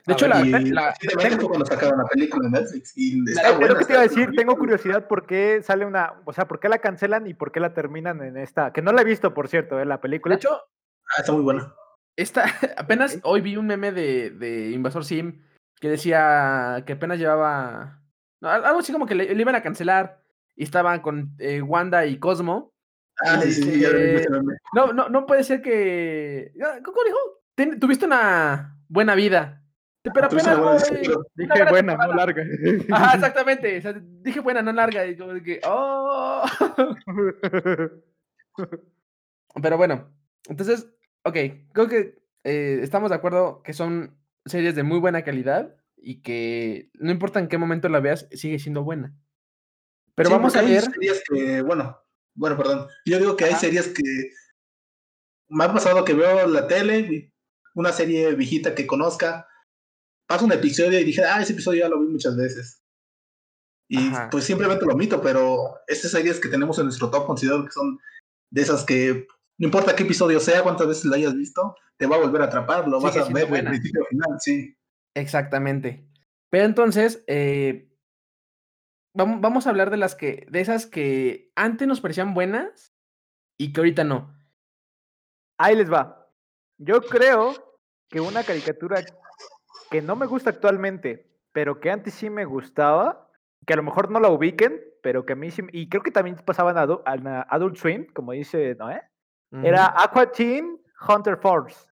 [0.06, 2.94] De hecho, la, la, tengo, cuando sacaron la película de Netflix.
[2.96, 6.32] Y está lo que te iba a decir, tengo curiosidad por qué sale una, o
[6.32, 9.02] sea, por qué la cancelan y por qué la terminan en esta, que no la
[9.02, 9.86] he visto, por cierto, ¿eh?
[9.86, 10.36] la película.
[10.36, 11.74] De hecho, ah, está muy buena.
[12.18, 12.46] Esta,
[12.78, 15.42] apenas hoy vi un meme de, de Invasor Sim
[15.80, 18.02] que decía que apenas llevaba,
[18.42, 20.22] algo así como que le, iban a cancelar
[20.56, 22.74] y estaban con eh, Wanda y Cosmo.
[23.20, 23.90] Ah, sí, sí, ya
[24.74, 26.52] no, no, no puede ser que,
[26.84, 27.80] ¿cómo dijo?
[27.80, 29.64] Tuviste una buena vida
[30.14, 30.90] pero apenas.
[31.36, 32.44] dije buena, no larga.
[32.92, 33.82] Ajá, exactamente.
[34.22, 35.06] dije buena, no larga.
[35.06, 36.46] Y como que, oh.
[39.62, 40.12] Pero bueno,
[40.48, 40.88] entonces,
[41.28, 41.38] ok,
[41.74, 46.90] creo que eh, estamos de acuerdo que son series de muy buena calidad y que
[46.94, 49.14] no importa en qué momento la veas, sigue siendo buena.
[50.16, 50.82] Pero vamos a ver.
[50.82, 51.98] series que, bueno,
[52.34, 52.88] bueno, perdón.
[53.06, 54.04] Yo digo que hay series que
[55.50, 57.34] me ha pasado que veo la tele,
[57.76, 59.48] una serie viejita que conozca,
[60.28, 62.82] pasa un episodio y dije, ah, ese episodio ya lo vi muchas veces.
[63.90, 67.72] Y pues simplemente lo omito, pero estas series que tenemos en nuestro top considero que
[67.72, 68.00] son
[68.50, 72.16] de esas que no importa qué episodio sea, cuántas veces la hayas visto, te va
[72.16, 73.70] a volver a atrapar, lo vas a ver de buena.
[73.72, 74.78] principio a final, sí.
[75.16, 76.08] Exactamente.
[76.50, 77.90] Pero entonces, eh,
[79.14, 82.94] vamos, vamos a hablar de las que, de esas que antes nos parecían buenas
[83.58, 84.36] y que ahorita no.
[85.58, 86.32] Ahí les va.
[86.78, 87.54] Yo creo
[88.10, 89.04] que una caricatura
[89.90, 93.32] que no me gusta actualmente, pero que antes sí me gustaba,
[93.66, 96.12] que a lo mejor no la ubiquen, pero que a mí sí, y creo que
[96.12, 99.02] también pasaba en Adu- en, uh, Adult Swim, como dice Noé,
[99.64, 101.88] era Aqua Teen Hunter Force.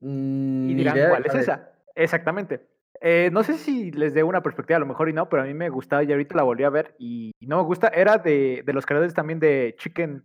[0.00, 1.70] Mm, Y dirán, idea ¿cuál es esa?
[1.94, 2.68] Exactamente.
[3.00, 5.46] Eh, no sé si les dé una perspectiva, a lo mejor y no, pero a
[5.46, 7.88] mí me gustaba y ahorita la volví a ver y, y no me gusta.
[7.88, 10.22] Era de, de los creadores también de Chicken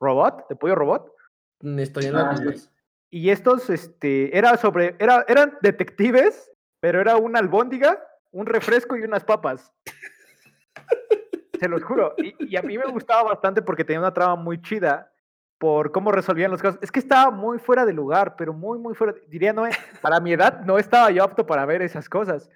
[0.00, 1.12] Robot, de Pollo Robot.
[1.60, 2.42] Mm, Estoy en Ah, sí.
[2.44, 2.70] mismas.
[3.10, 9.02] Y estos, este, era sobre, era, eran detectives, pero era una albóndiga, un refresco y
[9.02, 9.70] unas papas.
[11.60, 12.14] Se los juro.
[12.16, 15.11] Y, y a mí me gustaba bastante porque tenía una trama muy chida
[15.62, 16.80] por cómo resolvían los casos.
[16.82, 19.14] Es que estaba muy fuera de lugar, pero muy, muy fuera.
[19.28, 19.62] Diría, no,
[20.00, 22.50] para mi edad no estaba yo apto para ver esas cosas.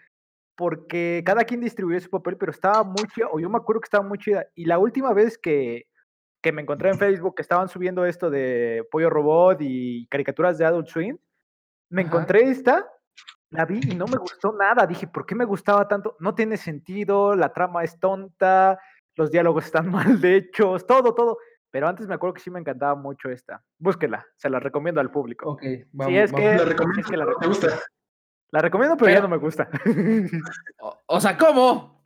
[0.56, 3.86] Porque cada quien distribuía su papel, pero estaba muy chida, o yo me acuerdo que
[3.86, 4.48] estaba muy chida.
[4.56, 5.86] Y la última vez que,
[6.42, 10.64] que me encontré en Facebook que estaban subiendo esto de Pollo Robot y caricaturas de
[10.64, 11.16] Adult Swim,
[11.88, 12.08] me Ajá.
[12.08, 12.90] encontré esta,
[13.50, 14.84] la vi y no me gustó nada.
[14.84, 16.16] Dije, ¿por qué me gustaba tanto?
[16.18, 18.80] No tiene sentido, la trama es tonta,
[19.14, 21.38] los diálogos están mal hechos, todo, todo.
[21.76, 23.62] Pero antes me acuerdo que sí me encantaba mucho esta.
[23.78, 25.50] Búsquela, se la recomiendo al público.
[25.50, 26.48] Ok, Sí, vamos, es vamos.
[26.48, 27.68] que- La recomiendo, es que la pero me gusta.
[28.50, 29.68] La recomiendo, pero, ya no me gusta.
[30.80, 32.00] O, o sea, ¿cómo?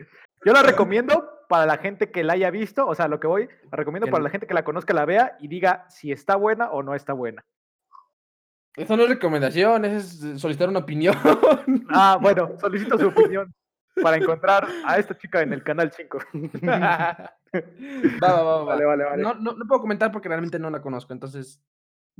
[0.44, 3.48] Yo la recomiendo para la gente que la haya visto, o sea, lo que voy,
[3.70, 6.70] la recomiendo para la gente que la conozca, la vea y diga si está buena
[6.72, 7.44] o no está buena.
[8.74, 11.14] Eso no es recomendación, eso es eh, solicitar una opinión.
[11.90, 13.54] Ah, bueno, solicito su opinión
[14.03, 16.18] para encontrar a esta chica en el canal 5.
[16.64, 17.33] va,
[18.22, 18.64] va, va, va.
[18.64, 19.22] Vale, vale, vale.
[19.22, 21.62] No, no, no puedo comentar porque realmente no la conozco, entonces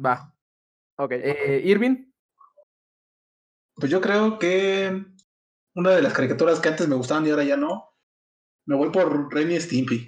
[0.05, 0.35] va.
[0.97, 1.13] Ok.
[1.13, 2.11] Eh, Irving,
[3.77, 5.05] Pues yo creo que
[5.75, 7.95] una de las caricaturas que antes me gustaban y ahora ya no,
[8.67, 10.07] me voy por Ren y Stimpy.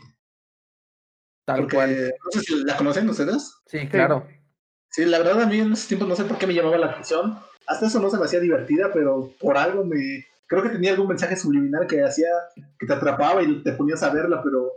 [1.46, 2.14] tal Porque cual.
[2.24, 3.60] no sé si la conocen ustedes.
[3.66, 4.26] Sí, claro.
[4.90, 6.86] Sí, la verdad a mí en ese tiempo no sé por qué me llamaba la
[6.90, 7.38] atención.
[7.66, 10.26] Hasta eso no se me hacía divertida, pero por algo me...
[10.46, 12.28] Creo que tenía algún mensaje subliminal que hacía
[12.78, 14.70] que te atrapaba y te ponías a verla, pero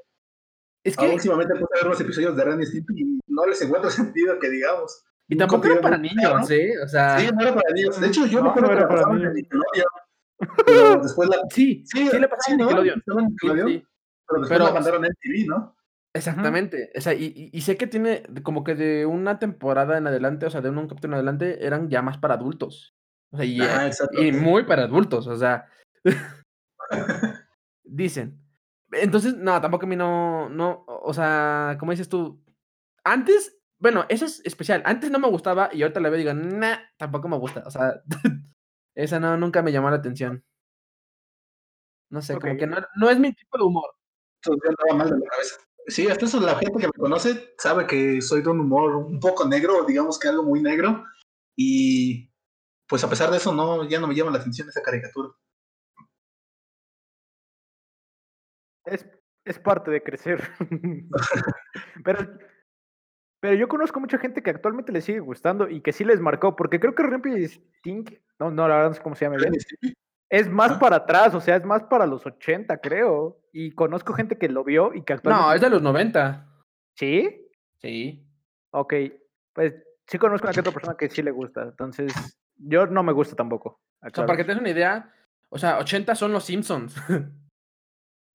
[0.84, 3.62] Es que, últimamente puse a ver los episodios de Ren y Stimpy y no les
[3.62, 5.04] encuentro sentido que digamos.
[5.28, 6.74] y tampoco era para contenido muy niños, ¿eh?
[6.84, 8.00] O sea, Sí, no era para niños.
[8.00, 9.36] De hecho, yo No, me acuerdo no que era la para pasaban en niños.
[9.36, 9.88] Nickelodeon,
[10.66, 11.38] pero después la...
[11.50, 12.66] sí, sí, le pasaba en ¿no?
[12.66, 13.00] Nickelodeon.
[13.00, 13.86] Estaba en Sí, Nickelodeon, sí,
[14.28, 15.76] pero después Pero- la mandaron en TV, ¿no?
[16.14, 16.92] exactamente.
[16.96, 20.50] O sea, y, y- sé que tiene como que de una temporada en adelante, o
[20.50, 22.95] sea, de un capítulo en adelante, eran ya más para adultos.
[23.36, 23.92] O sea, y, Ajá, eh,
[24.28, 25.70] y muy para adultos, o sea.
[27.84, 28.42] Dicen.
[28.94, 32.42] Entonces, no, tampoco a mí no, no, o sea, como dices tú,
[33.04, 36.34] antes, bueno, eso es especial, antes no me gustaba y ahorita la veo y digo,
[36.34, 38.02] nah, tampoco me gusta, o sea,
[38.96, 40.46] esa no, nunca me llamó la atención.
[42.10, 42.60] No sé, como Ok.
[42.60, 43.90] que no, no es mi tipo de humor.
[44.42, 45.56] Entonces yo andaba mal de la cabeza.
[45.88, 49.20] Sí, hasta eso la gente que me conoce sabe que soy de un humor un
[49.20, 51.04] poco negro, digamos que algo muy negro.
[51.58, 52.32] Y
[52.88, 55.30] pues a pesar de eso, no, ya no me llama la atención esa caricatura.
[58.86, 59.06] Es,
[59.46, 60.42] es parte de crecer.
[62.04, 62.38] pero,
[63.42, 66.56] pero yo conozco mucha gente que actualmente le sigue gustando y que sí les marcó,
[66.56, 69.54] porque creo que Rimpy Stink, no, no, la verdad no sé cómo se llama bien,
[70.30, 73.40] es más para atrás, o sea, es más para los 80, creo.
[73.52, 75.48] Y conozco gente que lo vio y que actualmente.
[75.48, 76.48] No, es de los 90.
[76.96, 77.50] ¿Sí?
[77.80, 78.28] Sí.
[78.72, 78.94] Ok.
[79.54, 79.76] Pues
[80.08, 81.64] sí conozco a otra persona que sí le gusta.
[81.64, 82.12] Entonces,
[82.58, 83.80] yo no me gusta tampoco.
[84.02, 85.12] O sea, para que te des una idea,
[85.50, 86.96] o sea, 80 son los Simpsons.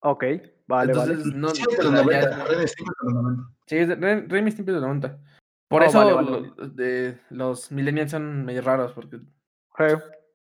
[0.01, 0.23] Ok,
[0.67, 1.35] vale, Entonces, vale.
[1.35, 1.49] no.
[1.49, 3.43] Sí, de o los sea, 90, ya- Ren y Stimpy de los 90.
[3.67, 5.19] Sí, es de- Ren, Ren y Stimpy es de los 90.
[5.67, 9.19] Por Oh, eso vale, vale, lo- de- los millennials son medio raros, porque...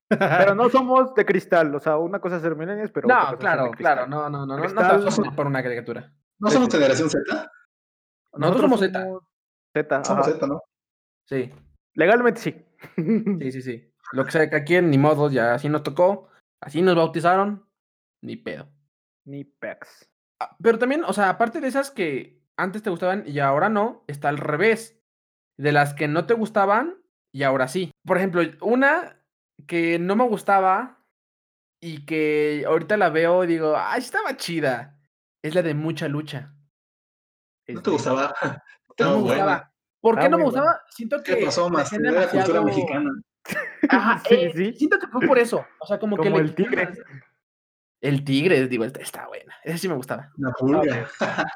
[0.09, 3.21] Pero no somos de cristal, o sea, una cosa es ser millennials, pero otra No,
[3.23, 4.11] cosa es ser claro, de claro, cristal.
[4.11, 6.13] no, no, no, no, no Cristal- a poner por una caricatura.
[6.39, 6.77] ¿No somos Sí.
[6.77, 7.51] generación Z?
[8.35, 9.07] Nosotros somos Z.
[9.75, 10.27] Z, Somos.
[10.27, 10.63] Z, ¿no?
[11.25, 11.51] Sí,
[11.95, 12.66] Legalmente sí.
[12.97, 13.93] Sí, sí, sí.
[14.13, 16.29] Lo que sea que aquí ni modo, ya así nos tocó,
[16.61, 17.69] así nos bautizaron,
[18.23, 18.69] ni pedo.
[19.25, 20.09] Ni pex.
[20.41, 24.05] Ah, Pero también, o sea, aparte de esas que antes te gustaban y ahora no,
[24.07, 25.01] está al revés.
[25.59, 27.91] De las que no te gustaban y ahora sí.
[28.05, 29.23] Por ejemplo, una
[29.67, 31.03] que no me gustaba
[31.81, 35.01] y que ahorita la veo y digo, ay, estaba chida.
[35.43, 36.53] Es la de mucha lucha.
[37.69, 38.35] ¿No Este, te gustaba?
[38.43, 38.61] No me
[38.91, 39.29] Estaba buena.
[39.35, 39.73] gustaba.
[40.07, 40.81] ¿Por qué Estaba no me gustaba?
[40.91, 41.93] Siento que ¿Qué pasó, la más?
[41.93, 42.29] Era cultura
[42.61, 43.11] demasiado- mexicana.
[43.89, 44.73] Ajá, Sí, eh, sí.
[44.75, 45.65] Siento que fue por eso.
[45.81, 46.89] O sea, como, que Como le el tigre.
[46.89, 47.23] quitaban-
[48.01, 49.55] El tigre, digo, esta está buena.
[49.65, 50.31] Esa sí me gustaba.
[50.37, 51.09] La pulga.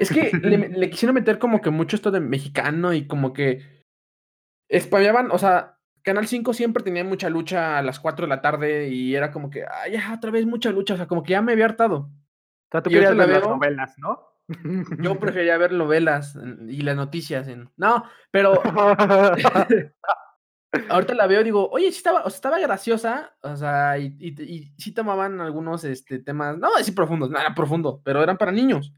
[0.00, 3.84] Es que le, le quisieron meter como que mucho esto de mexicano y como que
[4.76, 8.88] spameaban, o sea, Canal 5 siempre tenía mucha lucha a las 4 de la tarde
[8.88, 11.42] y era como que, ay, ya, otra vez mucha lucha, o sea, como que ya
[11.42, 11.96] me había hartado.
[11.98, 14.26] O sea, tú querías la ver las novelas, ¿no?
[15.00, 16.38] Yo prefería ver novelas
[16.68, 17.68] y las noticias en...
[17.76, 18.60] No, pero
[20.88, 24.16] ahorita la veo y digo, oye, sí estaba, o sea, estaba graciosa, o sea, y,
[24.18, 28.52] y, y sí tomaban algunos este, temas, no así profundos, nada profundo, pero eran para
[28.52, 28.92] niños.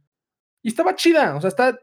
[0.62, 1.78] Y estaba chida, o sea, está,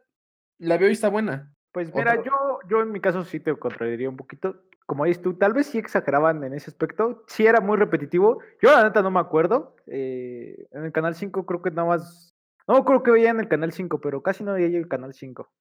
[0.59, 1.53] la veo y está buena.
[1.72, 4.63] Pues mira, Otro- yo, yo en mi caso sí te contradiría un poquito.
[4.86, 7.24] Como dices tú, tal vez sí exageraban en ese aspecto.
[7.28, 8.39] Sí era muy repetitivo.
[8.61, 9.76] Yo la neta no me acuerdo.
[9.88, 12.34] eh, en el Canal 5 creo que nada más...
[12.68, 15.51] No creo que veía en el Canal 5, pero casi no veía el Canal 5.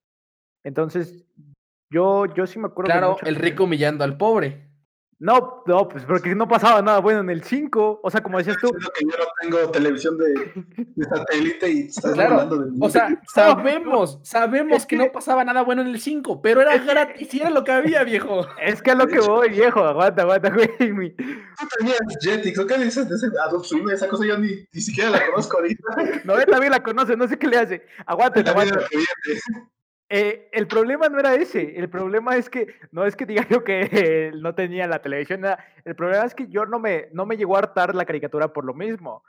[0.63, 1.25] Entonces,
[1.91, 4.64] yo, yo sí me acuerdo Claro, el rico humillando al pobre.
[5.17, 8.01] No, no, pues porque no pasaba nada bueno en el 5.
[8.03, 12.11] O sea, como decías tú, que yo no tengo televisión de, de satélite y estás
[12.13, 12.77] Claro, hablando de mí.
[12.81, 16.59] O sea, sabemos, sabemos es que que- no pasaba nada bueno en el 5, pero
[16.61, 18.45] era gratis y era lo que había, viejo.
[18.61, 19.79] es que a lo que voy, viejo.
[19.85, 20.91] Aguanta, aguanta, güey.
[20.91, 23.89] mi- Tú tenías Jetix, ¿o qué dices de ese Adult Swim?
[23.89, 25.83] Esa cosa yo ni, ni siquiera la conozco ahorita.
[26.25, 27.85] No, él también la conoce, no sé qué le hace.
[28.05, 28.79] Aguanta, aguanta.
[30.07, 33.63] Eh, el problema no era ese, el problema es que no es que diga yo
[33.63, 35.65] que eh, no tenía la televisión, nada.
[35.83, 38.65] el problema es que yo no me, no me llegó a hartar la caricatura por
[38.65, 39.23] lo mismo,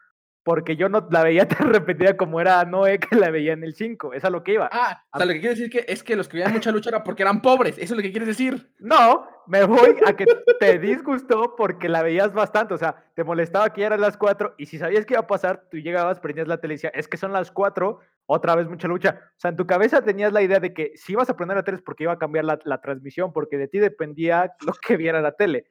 [0.46, 3.74] porque yo no la veía tan repetida como era Noé que la veía en el
[3.74, 4.68] 5, es a lo que iba.
[4.70, 6.90] Ah, o sea, lo que quiere decir que es que los que veían mucha lucha
[6.90, 8.70] era porque eran pobres, eso es lo que quieres decir.
[8.78, 10.24] No, me voy a que
[10.60, 14.54] te disgustó porque la veías bastante, o sea, te molestaba que ya eran las 4
[14.58, 17.08] y si sabías que iba a pasar, tú llegabas, prendías la tele y decías, es
[17.08, 19.20] que son las 4, otra vez mucha lucha.
[19.30, 21.62] O sea, en tu cabeza tenías la idea de que si ibas a prender la
[21.62, 24.96] tele es porque iba a cambiar la, la transmisión, porque de ti dependía lo que
[24.96, 25.70] viera la tele.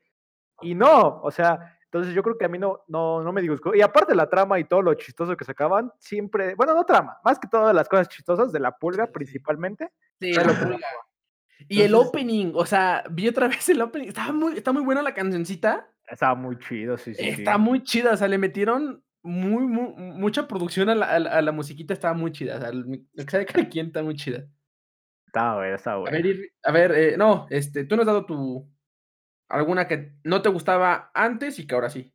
[0.61, 3.75] Y no, o sea, entonces yo creo que a mí no, no, no me disgustó.
[3.75, 7.39] Y aparte la trama y todo lo chistoso que sacaban, siempre, bueno, no trama, más
[7.39, 9.13] que todas las cosas chistosas de la pulga Sí, sí.
[9.13, 9.91] principalmente.
[10.19, 10.87] Sí, la pulga.
[11.67, 14.83] Y el Entonces- opening, o sea, vi otra vez el opening, estaba muy, está muy
[14.83, 17.23] buena la cancioncita, Estaba muy chido, sí, sí.
[17.23, 17.29] sí.
[17.29, 21.29] está muy chida, o sea, le metieron muy, mu- mucha producción a la, a la-
[21.31, 23.07] a la musiquita, estaba muy chida, o sea, el-
[23.69, 24.45] quien está muy chida.
[25.27, 26.17] Estaba bueno, A bueno.
[26.23, 28.69] ver, a ver, eh, no, este, tú nos has dado tu,
[29.49, 32.11] alguna que no te gustaba antes y que ahora sí.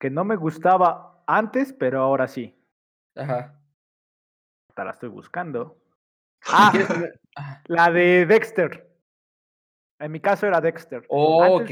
[0.00, 2.58] que no me gustaba antes, pero ahora sí.
[3.14, 3.60] Ajá.
[4.74, 5.78] Te la estoy buscando.
[6.48, 6.72] Ah,
[7.66, 8.91] la de Dexter.
[10.02, 11.04] En mi caso era Dexter.
[11.42, 11.68] Antes,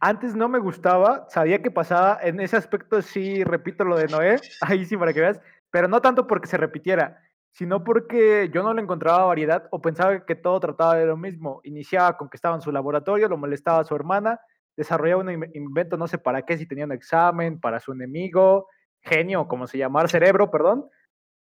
[0.00, 2.18] antes no me gustaba, sabía que pasaba.
[2.22, 5.40] En ese aspecto sí repito lo de Noé, ahí sí para que veas,
[5.70, 7.20] pero no tanto porque se repitiera,
[7.52, 11.60] sino porque yo no le encontraba variedad o pensaba que todo trataba de lo mismo.
[11.64, 14.40] Iniciaba con que estaba en su laboratorio, lo molestaba a su hermana,
[14.76, 18.68] desarrollaba un in- invento, no sé para qué, si tenía un examen, para su enemigo,
[19.00, 20.88] genio, como se llamara, cerebro, perdón,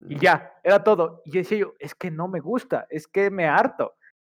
[0.07, 1.21] y ya, era todo.
[1.25, 3.95] Y decía yo, es que no me gusta, es que me harto.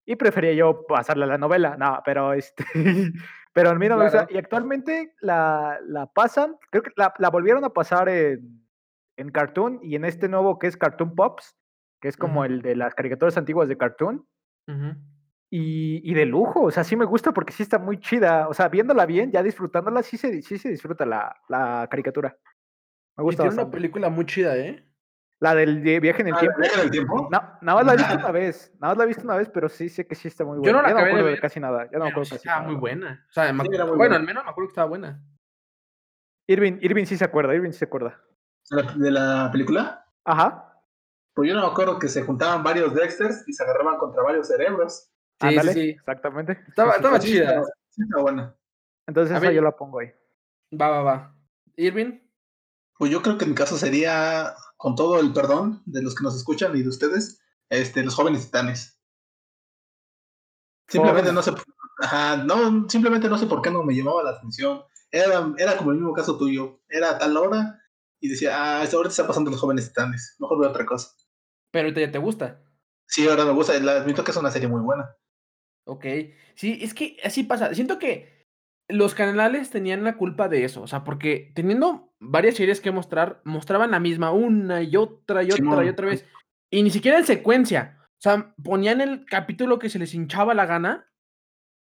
[0.09, 2.63] Y prefería yo pasarle a la novela, no, pero este,
[3.53, 4.19] pero a mí no me gusta.
[4.19, 4.33] Claro.
[4.33, 8.65] Y actualmente la, la pasan, creo que la, la volvieron a pasar en,
[9.17, 11.57] en Cartoon y en este nuevo que es Cartoon Pops,
[12.01, 14.25] que es como el de las caricaturas antiguas de Cartoon.
[15.49, 18.47] Y, y de lujo, o sea, sí me gusta porque sí está muy chida.
[18.47, 22.37] O sea, viéndola bien, ya disfrutándola, sí se, sí se disfruta la, la caricatura.
[23.17, 24.86] Me Y gusta tiene una película muy chida, ¿eh?
[25.39, 26.57] La del de viaje en el Ah, tiempo.
[26.59, 27.29] ¿Viaje en el tiempo?
[27.31, 29.49] No, nada más la he visto una vez, nada más la he visto una vez,
[29.53, 30.77] pero sí sé que sí está muy Yo buena.
[30.77, 32.09] no la ya no me acabé de acuerdo de, ver, casi nada, ya no me
[32.09, 32.71] acuerdo sí casi estaba nada.
[32.71, 33.25] muy buena.
[33.29, 34.15] O sea, me Sí, acu- era muy bueno, buena.
[34.15, 35.23] al menos me acuerdo que estaba buena.
[36.47, 38.19] Irving, Irving sí se acuerda, Irving sí se acuerda.
[38.69, 40.05] ¿De la, de la película?
[40.25, 40.63] Ajá,
[41.33, 44.47] Pues yo no me acuerdo que se juntaban varios Dexters y se agarraban contra varios
[44.47, 45.11] cerebros.
[45.39, 45.89] Sí, ándale, sí, sí.
[45.91, 46.59] exactamente.
[46.67, 47.61] Estaba, chida.
[47.91, 48.55] Sí, está buena.
[49.05, 50.11] Entonces esa yo la pongo ahí.
[50.73, 51.35] Va, va, va.
[51.75, 52.19] Irving.
[52.97, 56.23] Pues yo creo que en mi caso sería, con todo el perdón de los que
[56.23, 59.01] nos escuchan y de ustedes, este, los jóvenes titanes.
[60.87, 61.51] Simplemente no sé,
[61.99, 64.83] ajá, no, simplemente no sé por qué no me llamaba la atención.
[65.11, 66.81] Era, era como el mismo caso tuyo.
[66.87, 67.81] Era a tal hora
[68.19, 70.35] y decía, ah, hora está pasando los jóvenes titanes.
[70.39, 71.09] Mejor veo otra cosa.
[71.71, 72.63] Pero ahorita ya te gusta.
[73.07, 73.77] Sí, ahora me gusta.
[73.79, 75.15] La admito que es una serie muy buena.
[75.85, 76.05] Ok.
[76.55, 77.73] Sí, es que así pasa.
[77.73, 78.47] Siento que
[78.87, 80.81] los canales tenían la culpa de eso.
[80.81, 85.51] O sea, porque teniendo varias series que mostrar, mostraban la misma una y otra y
[85.51, 86.25] otra y otra vez.
[86.71, 87.97] Y ni siquiera en secuencia.
[88.17, 91.09] O sea, ponían el capítulo que se les hinchaba la gana.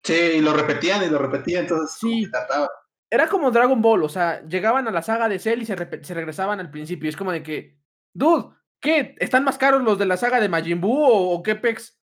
[0.03, 2.30] Sí, y lo repetían y lo repetían, entonces Sí.
[2.30, 2.69] trataba.
[3.09, 4.03] Era como Dragon Ball.
[4.03, 7.09] O sea, llegaban a la saga de Cell y se, se regresaban al principio.
[7.09, 7.80] Es como de que,
[8.13, 9.15] dude, ¿qué?
[9.19, 11.97] ¿Están más caros los de la saga de Majin Buu o, o qué pex?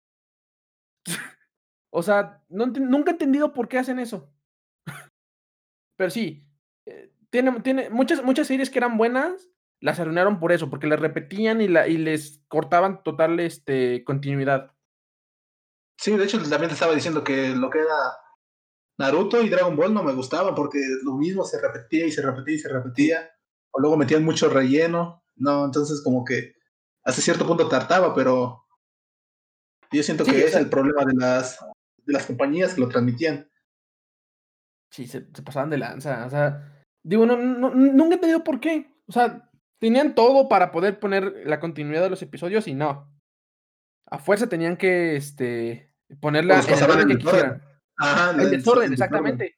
[1.94, 4.34] o sea, no nunca he entendido por qué hacen eso.
[5.98, 6.48] Pero sí,
[6.88, 11.00] eh, tiene, tiene muchas, muchas series que eran buenas, las arruinaron por eso, porque las
[11.00, 14.72] repetían y, la, y les cortaban total este, continuidad.
[15.98, 17.96] Sí, de hecho también te estaba diciendo que lo que era
[19.00, 22.54] Naruto y Dragon Ball no me gustaban porque lo mismo se repetía y se repetía
[22.54, 23.32] y se repetía.
[23.72, 25.24] O luego metían mucho relleno.
[25.36, 26.54] No, entonces como que
[27.04, 28.68] hasta cierto punto tartaba, pero
[29.92, 31.58] yo siento Sí, que o es el problema de las,
[31.98, 33.50] de las compañías que lo transmitían.
[34.92, 36.28] Sí, se, se pasaban de lanza.
[36.28, 38.92] O sea, digo, no, no, nunca he entendido por qué.
[39.08, 39.50] O sea,
[39.80, 43.12] tenían todo para poder poner la continuidad de los episodios y no.
[44.06, 47.64] A fuerza tenían que este, ponerla en el orden que quisieran.
[47.98, 49.58] Ajá, El desorden, exactamente.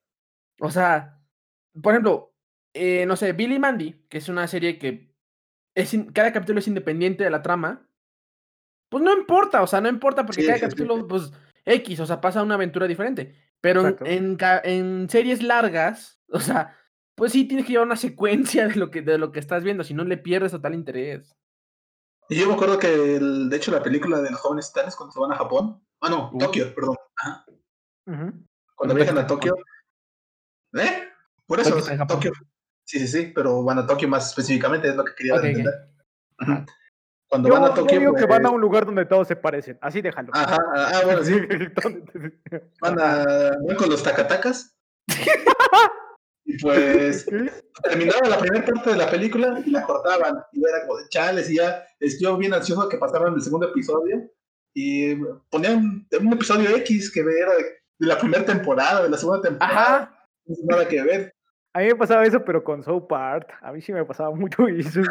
[0.60, 1.22] O sea,
[1.82, 2.34] por ejemplo,
[2.74, 5.14] eh, no sé, Billy Mandy, que es una serie que
[5.76, 7.90] es cada capítulo es independiente de la trama,
[8.90, 10.70] pues no importa, o sea, no importa porque Sí, cada sí, sí.
[10.70, 11.32] capítulo, pues,
[11.66, 13.36] X, o sea, pasa una aventura diferente.
[13.62, 16.78] Pero en, en en series largas, o sea,
[17.16, 19.84] pues sí tienes que llevar una secuencia de lo que, de lo que estás viendo,
[19.84, 21.34] si no le pierdes total interés.
[22.30, 25.14] Y yo me acuerdo que, el- de hecho, la película de los jóvenes titanes cuando
[25.14, 25.82] se van a Japón.
[26.02, 26.38] Ah, no, Uh.
[26.40, 26.98] Tokio, perdón.
[27.18, 27.46] Ajá.
[28.76, 29.56] Cuando viajan a Tokio.
[30.74, 31.10] ¿Eh?
[31.48, 32.06] Por eso, Tokio.
[32.08, 32.32] Tokio.
[32.84, 35.74] Sí, sí, sí, pero van a Tokio más específicamente, es lo que quería entender.
[36.40, 36.66] Ajá.
[37.28, 38.00] Cuando Yo, van a yo Tokio.
[38.00, 39.78] digo que van a pues, un lugar donde todos se parecen.
[39.82, 40.30] Así déjalo.
[40.34, 41.34] Ajá, ah, bueno, sí.
[42.82, 43.24] Van, a,
[43.68, 44.76] van con los tacatacas.
[46.46, 47.26] y pues
[47.84, 50.44] terminaba la primera parte de la película y la cortaban.
[50.54, 53.68] Y era como de chales y ya es yo bien ansioso que pasaran el segundo
[53.68, 54.30] episodio.
[54.74, 55.16] Y
[55.50, 57.64] ponían un episodio X que era de,
[57.98, 59.96] de la primera temporada, de la segunda temporada.
[59.96, 60.30] Ajá.
[60.46, 61.36] No tiene nada que ver.
[61.74, 63.54] A mí me pasaba eso, pero con South Park.
[63.62, 65.02] A mí sí me pasaba mucho eso.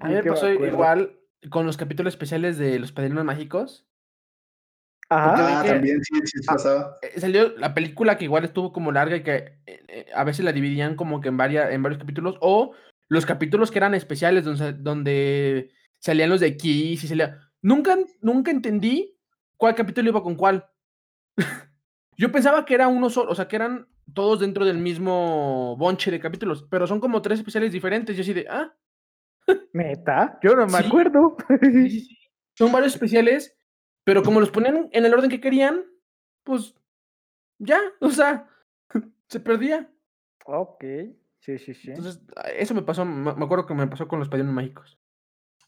[0.00, 3.86] A mí me pasó igual con los capítulos especiales de Los Padrinos Mágicos.
[5.08, 5.58] Ajá.
[5.60, 6.98] Ah, que- también, sí, sí, sí Ah, pasaba.
[7.02, 9.36] Eh, Salió la película que igual estuvo como larga y que
[9.66, 12.36] eh, eh, a veces la dividían como que en, varias, en varios capítulos.
[12.40, 12.72] O
[13.08, 17.38] los capítulos que eran especiales donde, donde salían los de Kiss y salía.
[17.62, 19.16] Nunca, nunca entendí
[19.56, 20.66] cuál capítulo iba con cuál.
[22.16, 26.10] Yo pensaba que era uno solo, o sea, que eran todos dentro del mismo bonche
[26.10, 28.16] de capítulos, pero son como tres especiales diferentes.
[28.16, 28.72] Yo así de, ah,
[29.72, 30.86] Neta, yo no me Sí.
[30.86, 31.36] acuerdo.
[31.60, 32.18] sí, sí, sí.
[32.56, 33.56] Son varios especiales,
[34.04, 35.84] pero como los ponían en el orden que querían,
[36.44, 36.74] pues
[37.58, 38.48] ya, o sea,
[39.28, 39.90] se perdía.
[40.46, 40.84] ok.
[41.40, 41.90] Sí, sí, sí.
[41.90, 44.98] Entonces, a- eso me pasó, me acuerdo que me pasó con los padrinos mágicos.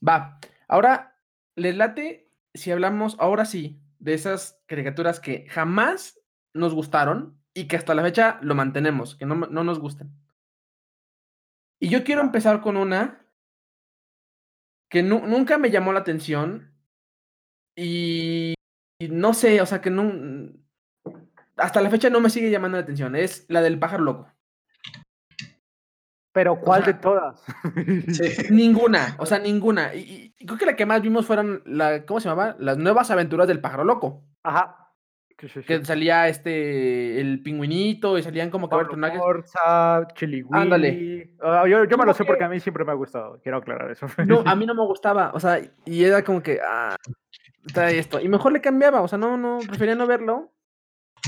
[0.07, 1.19] Va, ahora,
[1.55, 6.19] ¿les late si hablamos ahora sí de esas caricaturas que jamás
[6.55, 10.11] nos gustaron y que hasta la fecha lo mantenemos, que no, no nos gustan?
[11.79, 13.27] Y yo quiero empezar con una
[14.89, 16.73] que nu- nunca me llamó la atención
[17.77, 18.55] y,
[18.99, 20.13] y no sé, o sea, que no,
[21.57, 23.15] hasta la fecha no me sigue llamando la atención.
[23.17, 24.33] Es la del pájaro loco.
[26.33, 27.43] Pero ¿cuál sea, de todas?
[28.13, 28.53] Sí.
[28.53, 29.95] Ninguna, o sea, ninguna.
[29.95, 32.57] Y, creo que la que más vimos fueron, la, ¿cómo se llamaba?
[32.59, 34.23] Las nuevas aventuras del pájaro loco.
[34.43, 34.83] Ajá.
[35.39, 35.67] Sí, sí, sí.
[35.67, 39.19] Que salía este, el pingüinito y salían como que Pablo personajes.
[39.19, 41.35] Forza, Chili Ándale.
[41.43, 43.39] Ah, yo yo me lo sé porque que- a mí siempre me ha gustado.
[43.43, 44.07] Quiero aclarar eso.
[44.27, 46.97] No, a mí no me gustaba, o sea, y era como que, ah,
[47.67, 48.21] está esto.
[48.21, 50.53] Y mejor le cambiaba, o sea, no, no, prefería no verlo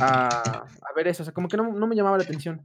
[0.01, 2.63] a, a ver eso, o sea, como que no, no me llamaba la atención.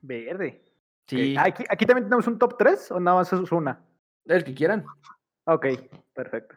[0.00, 0.64] Verde.
[1.08, 3.84] Sí, ¿Aquí, ¿Aquí también tenemos un top 3 o nada más es una?
[4.26, 4.86] el que quieran.
[5.46, 5.66] Ok,
[6.14, 6.56] perfecto.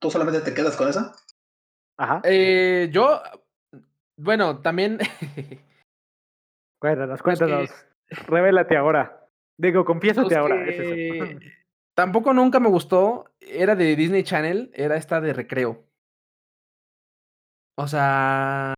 [0.00, 1.12] ¿Tú solamente te quedas con esa?
[1.96, 2.20] Ajá.
[2.24, 3.22] Eh, yo,
[4.18, 4.98] bueno, también,
[6.80, 7.86] Cuéntanos, pues que- cuéntanos.
[8.26, 9.28] Revélate ahora.
[9.56, 10.64] Digo, confiésate Los ahora.
[10.68, 11.38] es que eso.
[11.94, 13.24] Tampoco nunca me gustó.
[13.40, 14.70] Era de Disney Channel.
[14.74, 15.86] Era esta de recreo.
[17.76, 18.74] O sea.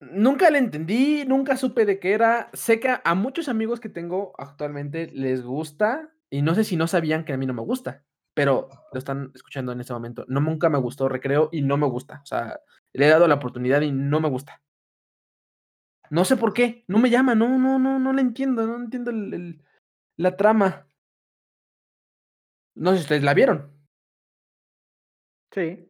[0.00, 1.24] Nunca la entendí.
[1.26, 2.50] Nunca supe de qué era.
[2.52, 6.12] Sé que a- muchos amigos que tengo actualmente les gusta.
[6.30, 8.04] Y no sé si no sabían que a mí no me gusta.
[8.34, 10.24] Pero lo están escuchando en este momento.
[10.28, 12.20] No, nunca me gustó recreo y no me gusta.
[12.22, 12.60] O sea,
[12.92, 14.62] le he dado la oportunidad y no me gusta.
[16.10, 16.84] No sé por qué.
[16.88, 17.34] No me llama.
[17.34, 18.66] No, no, no, no la entiendo.
[18.66, 19.62] No entiendo el-
[20.18, 20.85] la trama.
[22.76, 23.70] No sé si ustedes la vieron.
[25.52, 25.88] Sí,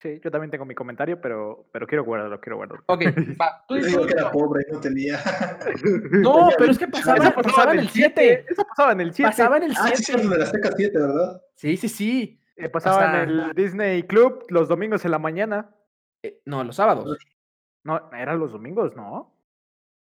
[0.00, 2.84] sí, yo también tengo mi comentario, pero, pero quiero guardarlo, quiero guardarlo.
[2.88, 3.00] Ok,
[3.40, 3.64] va.
[3.66, 5.18] tú Yo di- digo tú que era pobre, no tenía.
[6.22, 8.46] No, pero es que pasaba, Esa pasaba en el 7.
[8.48, 9.28] Eso pasaba en el 7.
[9.30, 10.22] Pasaba en el Ah, sí, 7.
[10.22, 11.42] es de la Azteca 7, ¿verdad?
[11.54, 12.40] Sí, sí, sí.
[12.56, 15.74] Eh, pasaba sea- en el Disney Club los domingos en la mañana.
[16.22, 17.16] Eh, no, los sábados.
[17.84, 19.35] No, eran los domingos, ¿no?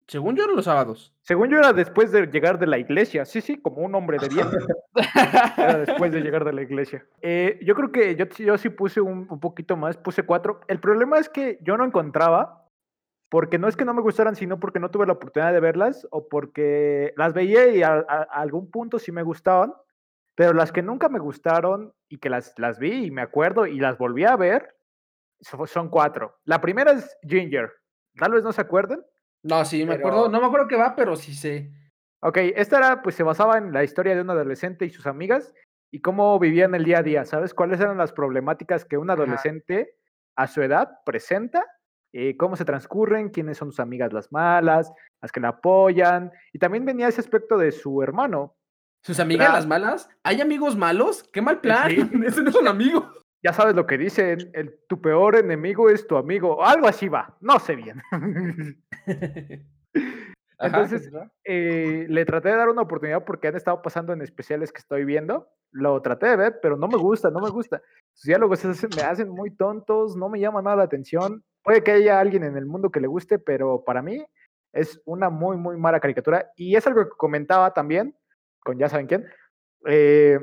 [0.10, 1.14] Según yo, eran los sábados.
[1.22, 3.24] Según yo era después de llegar de la iglesia.
[3.26, 4.48] Sí, sí, como un hombre de bien.
[5.58, 7.06] Era después de llegar de la iglesia.
[7.22, 10.62] Eh, yo creo que yo, sí- yo sí puse un, un poquito más, puse cuatro.
[10.68, 12.68] El problema es que yo no encontraba,
[13.30, 16.08] porque no es que no me gustaran, sino porque no tuve la oportunidad de verlas
[16.12, 19.74] o porque las veía y a, a- a algún punto sí me gustaban,
[20.36, 23.80] Pero las que nunca me gustaron y que las, las vi y me acuerdo y
[23.80, 24.76] las volví a ver
[25.42, 26.40] so- son cuatro.
[26.46, 27.70] La primera es Ginger.
[28.18, 29.06] Tal vez no se acuerden.
[29.44, 30.30] No, sí, me acuerdo.
[30.30, 31.72] No me acuerdo qué va, pero sí sé.
[32.22, 35.54] Ok, esta era, pues se basaba en la historia de un adolescente y sus amigas
[35.92, 37.54] y cómo vivían el día a día, ¿sabes?
[37.54, 39.22] ¿Cuáles eran las problemáticas que un Ajá.
[39.22, 39.96] adolescente
[40.36, 41.66] a su edad presenta?
[42.12, 43.30] Eh, ¿Cómo se transcurren?
[43.30, 44.92] ¿Quiénes son sus amigas las malas?
[45.22, 46.32] Las que la apoyan.
[46.52, 48.56] Y también venía ese aspecto de su hermano.
[49.02, 50.10] ¿Sus amigas las malas?
[50.24, 51.24] ¿Hay amigos malos?
[51.32, 51.90] ¡Qué mal plan!
[51.90, 52.10] Sí.
[52.26, 53.14] Ese no es un amigo.
[53.42, 56.58] Ya sabes lo que dicen, el, tu peor enemigo es tu amigo.
[56.58, 58.02] o Algo así va, no sé bien.
[60.62, 61.10] Entonces,
[61.46, 65.06] eh, le traté de dar una oportunidad porque han estado pasando en especiales que estoy
[65.06, 65.48] viendo.
[65.72, 67.82] Lo traté de ver, pero no me gusta, no me gusta.
[68.14, 71.44] Sus diálogos hacen- me hacen muy tontos, no me llama nada la atención.
[71.64, 74.26] Puede que haya alguien en el mundo que le guste, pero para mí
[74.74, 76.52] es una muy, muy mala caricatura.
[76.58, 78.14] Y es algo que comentaba también,
[78.60, 79.26] con ya saben quién.
[79.88, 80.40] eh,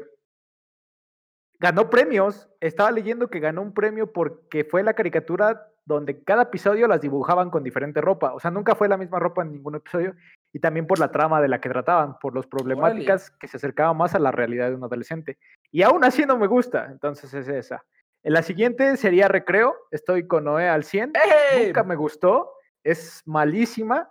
[1.59, 2.49] ganó premios.
[2.61, 7.49] Estaba leyendo que ganó un premio porque fue la caricatura donde cada episodio las dibujaban
[7.51, 8.35] con diferente ropa.
[8.35, 10.15] O sea, nunca fue la misma ropa en ningún episodio.
[10.53, 13.97] Y también por la trama de la que trataban, por las problemáticas que se acercaban
[13.97, 15.39] más a la realidad de un adolescente.
[15.71, 16.87] Y aún así no me gusta.
[16.91, 17.85] Entonces es esa.
[18.25, 19.77] En la siguiente sería Recreo.
[19.93, 21.13] Estoy con Noé al 100.
[21.55, 21.67] ¡Ey!
[21.67, 22.53] Nunca me gustó.
[22.83, 24.11] Es malísima.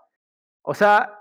[0.61, 1.19] O sea,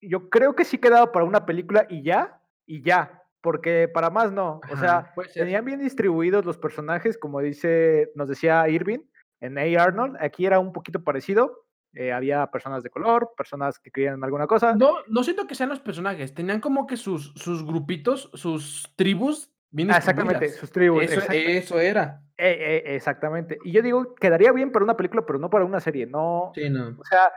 [0.00, 3.23] yo creo que sí quedaba para una película y ya, y ya.
[3.44, 4.62] Porque para más no.
[4.72, 9.00] O sea, tenían bien distribuidos los personajes, como dice, nos decía Irving
[9.40, 9.82] en A.
[9.82, 10.16] Arnold.
[10.18, 11.66] Aquí era un poquito parecido.
[11.92, 14.74] eh, había personas de color, personas que creían en alguna cosa.
[14.74, 16.32] No, no siento que sean los personajes.
[16.34, 21.04] Tenían como que sus, sus grupitos, sus tribus bien Ah, exactamente, sus tribus.
[21.04, 22.22] Eso era.
[22.38, 23.58] eh, eh, exactamente.
[23.62, 26.06] Y yo digo, quedaría bien para una película, pero no para una serie.
[26.06, 26.96] No, Sí, no.
[26.98, 27.30] O sea,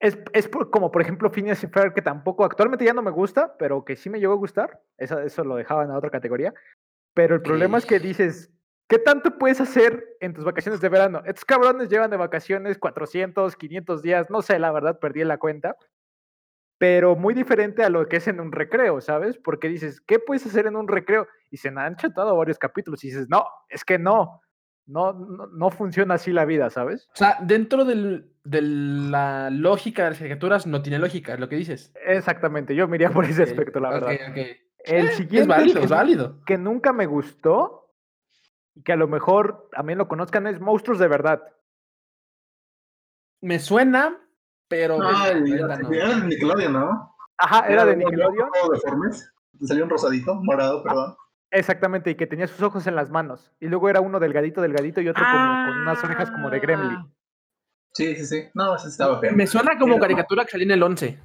[0.00, 3.10] es, es por- como por ejemplo Phineas y Ferb, que tampoco actualmente ya no me
[3.10, 4.80] gusta, pero que sí me llegó a gustar.
[4.98, 6.52] Eso, eso lo dejaban a otra categoría.
[7.14, 8.50] Pero el problema es que dices,
[8.88, 11.22] ¿qué tanto puedes hacer en tus vacaciones de verano?
[11.26, 15.76] Estos cabrones llevan de vacaciones 400, 500 días, no sé, la verdad perdí la cuenta.
[16.78, 19.36] Pero muy diferente a lo que es en un recreo, ¿sabes?
[19.36, 21.26] Porque dices, ¿qué puedes hacer en un recreo?
[21.50, 24.40] Y se han chatado varios capítulos y dices, no, es que no.
[24.90, 27.08] No, no, no funciona así la vida, ¿sabes?
[27.14, 31.48] O sea, dentro del- de la lógica de las caricaturas no tiene lógica, es lo
[31.48, 31.92] que dices.
[32.06, 34.14] Exactamente, yo me iría por ese aspecto, la verdad.
[34.30, 34.36] ok.
[34.84, 36.44] El Es siguiente válido, que, es válido.
[36.46, 37.92] que nunca me gustó
[38.74, 41.42] y que a lo mejor también lo conozcan es Monstruos de Verdad.
[43.42, 44.18] Me suena,
[44.68, 44.98] pero.
[44.98, 45.92] Neta no.
[45.92, 47.14] era de Nickelodeon, ¿no?
[47.38, 48.48] Ajá, era de Nickelodeon.
[48.72, 49.32] deformes.
[49.58, 51.14] Te salió un rosadito, morado, perdón.
[51.52, 53.52] Exactamente, y que tenía sus ojos en las manos.
[53.60, 56.98] Y luego era uno delgadito, delgadito y otro como con unas orejas como de Gremlin.
[56.98, 57.06] Ah,
[57.92, 58.44] Sí, sí, sí.
[58.54, 59.32] No, ese estaba feo.
[59.34, 61.18] Me suena como Pero- caricatura que salía en el 11.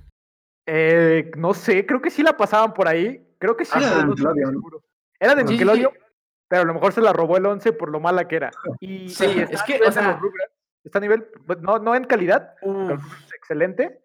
[0.66, 3.24] Eh, no sé, creo que sí la pasaban por ahí.
[3.38, 3.72] Creo que sí.
[3.76, 4.52] Ah, era de Nickelodeon.
[4.54, 4.84] seguro.
[5.20, 6.00] Era de Sí, sí, Nickelodeon, sí.
[6.48, 8.52] pero a lo mejor se la robó el 11 por lo mala que era.
[8.80, 10.20] Y, Sí, y es que, o sea-
[10.84, 14.02] está a nivel, pues, no, no en calidad, es excelente,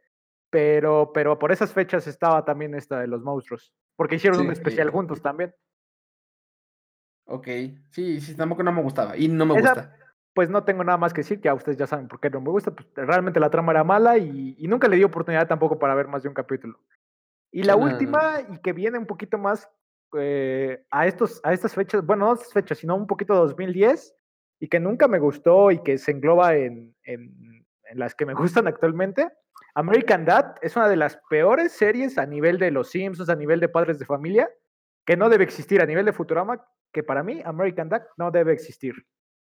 [0.51, 4.53] pero, pero por esas fechas estaba también esta de los monstruos, porque hicieron un Sí.
[4.53, 5.55] especial juntos también.
[7.31, 7.47] Ok.
[7.91, 9.17] Sí, sí, tampoco no me gustaba.
[9.17, 9.97] Y no me Esa- gusta.
[10.33, 12.51] Pues no tengo nada más que decir, ya ustedes ya saben por qué no me
[12.51, 15.95] gusta, pues realmente la trama era mala y, y nunca le di oportunidad tampoco para
[15.97, 16.79] ver más de un capítulo.
[17.51, 17.81] Y la no.
[17.83, 19.69] última, y que viene un poquito más
[20.17, 24.15] eh, a, estos, a estas fechas, bueno, no estas fechas, sino un poquito 2010,
[24.61, 28.35] y que nunca me gustó y que se engloba en, en- en las que me
[28.65, 29.29] gustan actualmente.
[29.75, 33.59] American Dad es una de las peores series a nivel de Los Simpsons, a nivel
[33.59, 34.49] de Padres de Familia,
[35.05, 38.53] que no debe existir, a nivel de Futurama, que para mí American Dad no debe
[38.53, 38.95] existir,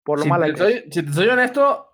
[0.03, 0.83] por lo Si mala te, que soy, es.
[0.93, 1.89] si te soy honesto,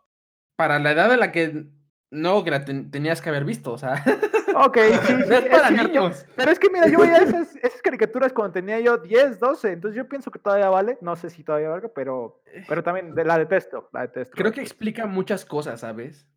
[0.56, 1.66] para la edad de la que
[2.12, 4.04] no, que la ten- tenías que haber visto, o sea,
[4.54, 6.26] Ok, sí, sí, no es para niños.
[6.36, 9.96] Pero es que mira, yo veía esas, esas caricaturas cuando tenía yo 10, 12, entonces
[9.98, 13.38] yo pienso que todavía vale, no sé si todavía valga, pero, pero también de- la
[13.38, 14.36] detesto, la detesto.
[14.36, 16.28] Creo que explica muchas cosas, ¿sabes?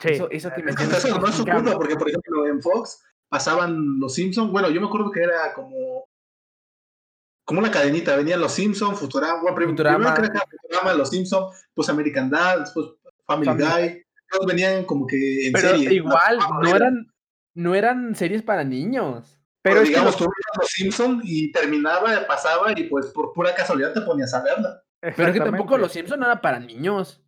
[0.00, 2.08] Sí, Eso, eso que Es que mencionas eso no es su explica culpa, porque por
[2.08, 4.50] ejemplo en Fox pasaban los Simpsons.
[4.50, 6.04] Bueno, yo me acuerdo que era como.
[7.48, 9.96] Como una cadenita, venían los Simpsons, Futurama, bueno, prim- Futurama.
[10.12, 12.88] primero creo que era Futurama, los Simpsons, pues American Dad, después
[13.24, 15.94] Family, Family Guy, todos venían como que en Pero serie.
[15.94, 17.12] igual, Ah, no eran,
[17.54, 19.40] no eran series para niños.
[19.62, 23.32] pero pero que digamos, los- tú veías los Simpsons y terminaba, pasaba y pues por
[23.32, 24.82] pura casualidad te ponías a verla.
[25.00, 27.22] Pero es que tampoco los Simpsons eran para niños.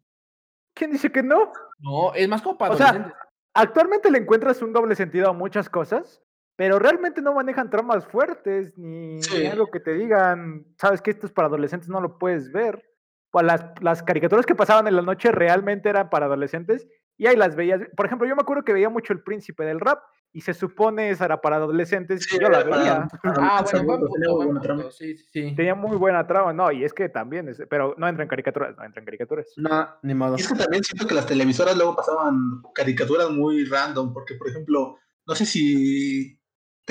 [0.75, 1.51] ¿Quién dice que no?
[1.79, 3.15] No, es más como para O sea.
[3.55, 6.23] Actualmente le encuentras un doble sentido a muchas cosas,
[6.61, 9.47] pero realmente no manejan tramas fuertes ni, ni Sí.
[9.47, 12.85] algo que te digan, sabes que esto es para adolescentes, no lo puedes ver.
[13.31, 16.87] Pues las, las caricaturas que pasaban en la noche realmente eran para adolescentes
[17.17, 17.81] y ahí las veías.
[17.97, 20.01] Por ejemplo, yo me acuerdo que veía mucho El Príncipe del Rap
[20.35, 23.09] y se supone esa era para adolescentes, Sí, yo la era para- veía.
[23.23, 24.81] para Ah, bueno, buen punto, tenía buen buena trama.
[24.83, 25.55] punto, Sí, sí, sí.
[25.57, 28.77] Tenía muy buena trama, no, y es que también, es- pero no entra en caricaturas,
[28.77, 29.47] no entra en caricaturas.
[29.57, 30.37] No, ni modo.
[30.37, 34.49] Y es que también siento que las televisoras luego pasaban caricaturas muy random, porque por
[34.51, 36.40] ejemplo, no sé si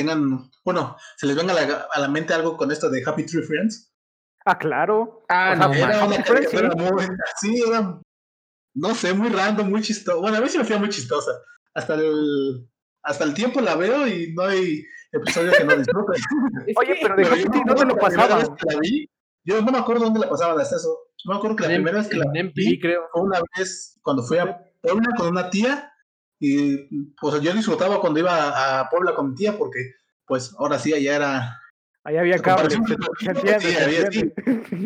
[0.03, 3.25] tengan, bueno, se les venga a la, a la mente algo con esto de Happy
[3.25, 3.93] Tree Friends.
[4.45, 5.23] Ah, claro.
[5.29, 5.95] Ah, O sea, no, era.
[5.95, 6.57] Era una Friends, sí.
[6.77, 7.07] muy,
[7.41, 8.01] sí, era,
[8.75, 10.17] no sé, muy random, muy chistosa.
[10.19, 11.31] Bueno, a mí sí me hacía muy chistosa.
[11.73, 12.67] Hasta el,
[13.03, 16.19] hasta el tiempo la veo y no hay episodio que no disfrute.
[16.77, 18.39] Oye, pero de Happy Tree, me ¿dónde acuerdo lo que la primera pasaban?
[18.39, 19.09] vez que la vi,
[19.43, 20.97] yo no me acuerdo dónde la pasaban hasta eso.
[21.23, 23.03] Yo me acuerdo que la en- primera vez que la en vi creo.
[23.11, 25.88] fue una vez cuando fui a Puebla con una tía
[26.39, 26.87] y
[27.19, 29.93] pues yo disfrutaba cuando iba a Puebla con mi tía porque
[30.25, 31.59] pues ahora sí allá era
[32.05, 34.33] Ahí había cable, sí, había- entiende.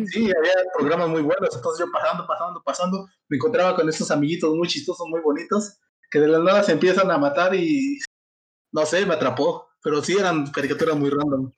[0.06, 0.32] sí.
[0.36, 1.54] Había programas muy buenos.
[1.54, 5.78] Entonces yo pasando pasando pasando me encontraba con estos amiguitos muy chistosos muy bonitos
[6.10, 7.98] que de la nada se empiezan a matar y
[8.72, 9.68] no sé me atrapó.
[9.82, 11.52] Pero sí eran caricaturas muy random.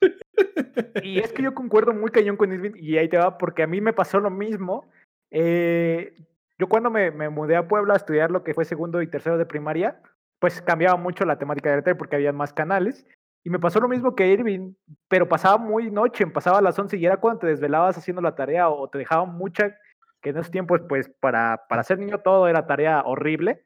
[1.01, 3.67] Y es que yo concuerdo muy cañón con Irving, y ahí te va, porque a
[3.67, 4.85] mí me pasó lo mismo.
[5.31, 6.13] Eh,
[6.59, 9.45] yo cuando me, mudé a Puebla a estudiar lo que fue segundo y tercero de
[9.45, 10.01] primaria,
[10.39, 13.05] pues cambiaba mucho la temática de la tele porque había más canales.
[13.43, 14.73] Y me pasó lo mismo que Irving,
[15.07, 18.35] pero pasaba muy noche, pasaba a las 11 y era cuando te desvelabas haciendo la
[18.35, 19.77] tarea o te dejaban mucha,
[20.21, 23.65] que en esos tiempos, pues para, para ser niño todo era tarea horrible.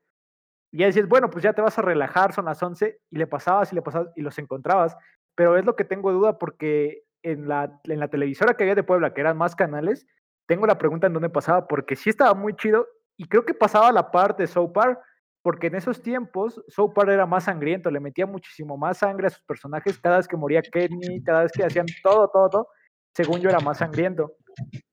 [0.72, 3.28] Y ya decías, bueno, pues ya te vas a relajar, son las 11, y le
[3.28, 4.96] pasabas y le pasabas y los encontrabas.
[5.36, 8.84] Pero es lo que tengo duda porque en la, en la televisora que había de
[8.84, 10.06] Puebla, que eran más canales,
[10.52, 12.86] tengo la pregunta en dónde pasaba, porque sí estaba muy chido
[13.16, 15.00] y creo que pasaba a la parte de South Park,
[15.42, 19.30] porque en esos tiempos South Park era más sangriento, le metía muchísimo más sangre a
[19.30, 22.68] sus personajes, cada vez que moría Kenny, cada vez que hacían todo, todo, todo,
[23.16, 24.36] según yo era más sangriento.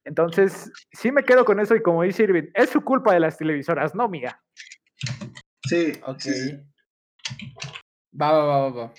[0.04, 3.36] Entonces, sí me quedo con eso y como dice Irving, es su culpa de las
[3.36, 4.40] televisoras, no mía.
[5.64, 6.20] sí, Ok.
[6.20, 6.56] sí,
[8.12, 8.92] va, va, va, va.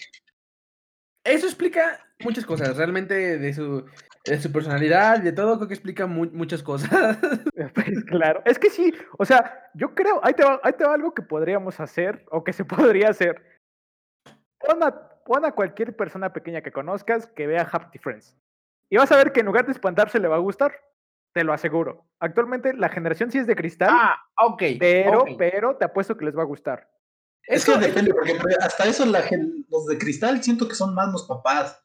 [1.23, 3.85] Eso explica muchas cosas, realmente de su,
[4.25, 6.89] de su personalidad, de todo, creo que explica mu- muchas cosas.
[7.75, 10.93] Pues claro, es que sí, o sea, yo creo, ahí te, va, ahí te va
[10.93, 13.43] algo que podríamos hacer o que se podría hacer.
[14.59, 14.91] Pon a,
[15.25, 18.37] pon a cualquier persona pequeña que conozcas que vea Happy Friends.
[18.91, 20.73] Y vas a ver que en lugar de espantarse le va a gustar,
[21.33, 22.07] te lo aseguro.
[22.19, 24.15] Actualmente la generación sí es de cristal, ah,
[24.45, 24.63] ok.
[24.79, 26.89] pero, pero te apuesto que les va a gustar.
[27.43, 29.21] Es Eso- que depende, porque hasta eso la
[29.69, 31.81] los de cristal siento que son más los papás.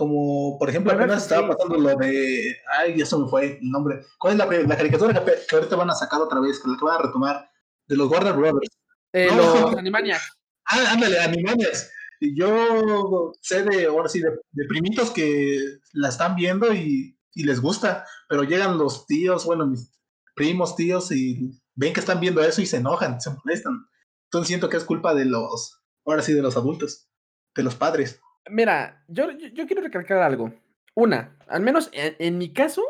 [0.00, 2.56] Como, por ejemplo, apenas estaba pasando lo de.
[2.78, 4.00] Ay, ya se me fue el nombre.
[4.18, 6.58] ¿Cuál es la, la caricatura que, que ahorita van a sacar otra vez?
[6.58, 7.50] Que la que van a retomar.
[7.86, 8.70] De los Warner Brothers.
[9.12, 9.36] Eh, No.
[9.36, 10.38] Los Animaniacs.
[10.64, 11.90] Ah, ándale, Animaniacs.
[12.34, 15.58] Yo sé de, ahora sí, de, de primitos que
[15.92, 19.92] la están viendo y, y les gusta, pero llegan los tíos, bueno, mis
[20.34, 23.86] primos, tíos, y ven que están viendo eso y se enojan, se molestan.
[24.28, 27.06] Entonces siento que es culpa de los, ahora sí, de los adultos,
[27.54, 28.18] de los padres.
[28.48, 30.52] Mira, yo, yo, yo quiero recalcar algo.
[30.94, 32.82] Una, al menos en, en mi caso,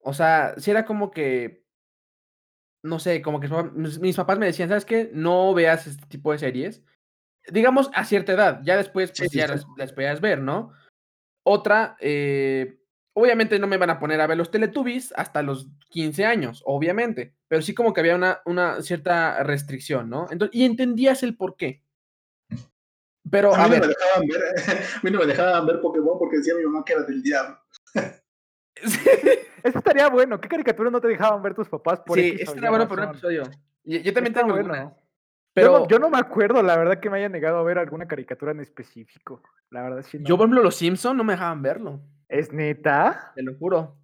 [0.00, 1.64] o sea, si era como que,
[2.82, 5.10] no sé, como que mis papá- mis, mis papás me decían, ¿sabes qué?
[5.12, 6.82] No veas este tipo de series.
[7.50, 9.52] Digamos a cierta edad, ya después pues sí, ya sí.
[9.52, 10.72] las, las podías ver, ¿no?
[11.44, 12.78] Otra, eh,
[13.14, 17.34] obviamente no me van a poner a ver los Teletubbies hasta los 15 años, obviamente,
[17.48, 20.26] pero sí como que había una, una cierta restricción, ¿no?
[20.30, 21.82] Entonces, y entendías el por qué.
[23.32, 24.42] Pero, A a mí no ver, me dejaban ver,
[24.96, 27.58] a mí no me dejaban ver Pokémon porque decía mi mamá que era del diablo.
[29.62, 30.40] Eso estaría bueno.
[30.40, 33.06] ¿Qué caricatura no te dejaban ver tus papás por sí, eso era bueno por un
[33.10, 33.44] episodio.
[33.84, 34.74] Yo, yo también Está tengo bueno.
[34.74, 35.02] algunas, Yo
[35.54, 38.06] pero no- Yo, no, me acuerdo, la verdad, que me haya negado a ver alguna
[38.06, 39.40] caricatura en específico.
[39.70, 40.18] La verdad, sí.
[40.18, 40.24] No.
[40.28, 43.32] yo, por ejemplo, los Simpson no me dejaban verlo, ¿Es neta?
[43.34, 43.96] te lo juro.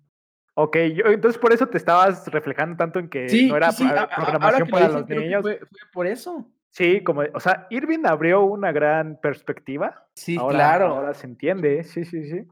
[0.54, 3.82] Ok, yo, entonces por eso te estabas reflejando tanto en que Sí, no era sí,
[3.84, 4.16] sí, pro- a- a- ahora
[4.48, 5.42] programación lo para dicen, los niños.
[5.42, 6.50] Fue, fue por eso.
[6.78, 10.06] Sí, como, o sea, Irving abrió una gran perspectiva.
[10.14, 10.86] Sí, ahora, claro.
[10.94, 12.46] Ahora se entiende, sí, sí, sí.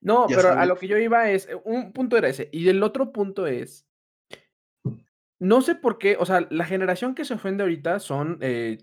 [0.00, 2.68] No, Ya pero a lo que yo iba es, eh, un punto era ese, y
[2.68, 3.86] el otro punto es,
[5.38, 8.78] no sé por qué, o sea, la generación que se ofende ahorita son eh,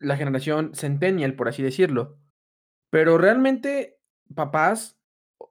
[0.00, 2.18] la generación centennial, por así decirlo,
[2.90, 4.00] pero realmente
[4.34, 4.98] papás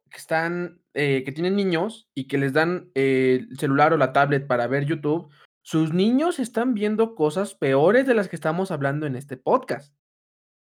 [0.10, 4.12] que están, eh, que tienen niños y que les dan eh, el celular o la
[4.12, 5.32] tablet para ver YouTube,
[5.66, 9.94] sus niños están viendo cosas peores de las que estamos hablando en este podcast.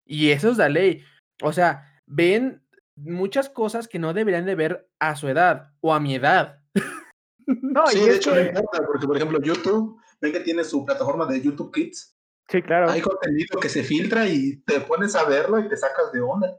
[0.06, 1.04] Y eso es la ley.
[1.42, 2.62] O sea, ven
[2.96, 6.60] muchas cosas que no deberían de ver a su edad o a mi edad.
[7.46, 10.64] No, sí, y de hecho no que, importa, porque por ejemplo YouTube, ven que tiene
[10.64, 12.16] su plataforma de YouTube Kids,
[12.48, 12.90] sí, claro.
[12.90, 16.58] hay contenido que se filtra y te pones a verlo y te sacas de onda.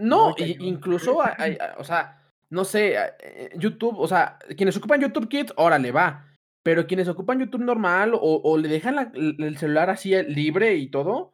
[0.00, 5.00] No, y- incluso, hay- hay- o sea, no sé, eh, YouTube, o sea, quienes ocupan
[5.00, 6.26] YouTube Kids, órale, va.
[6.68, 10.22] Pero quienes ocupan YouTube normal o, o le dejan la- el el celular así eh,
[10.22, 11.32] libre y todo,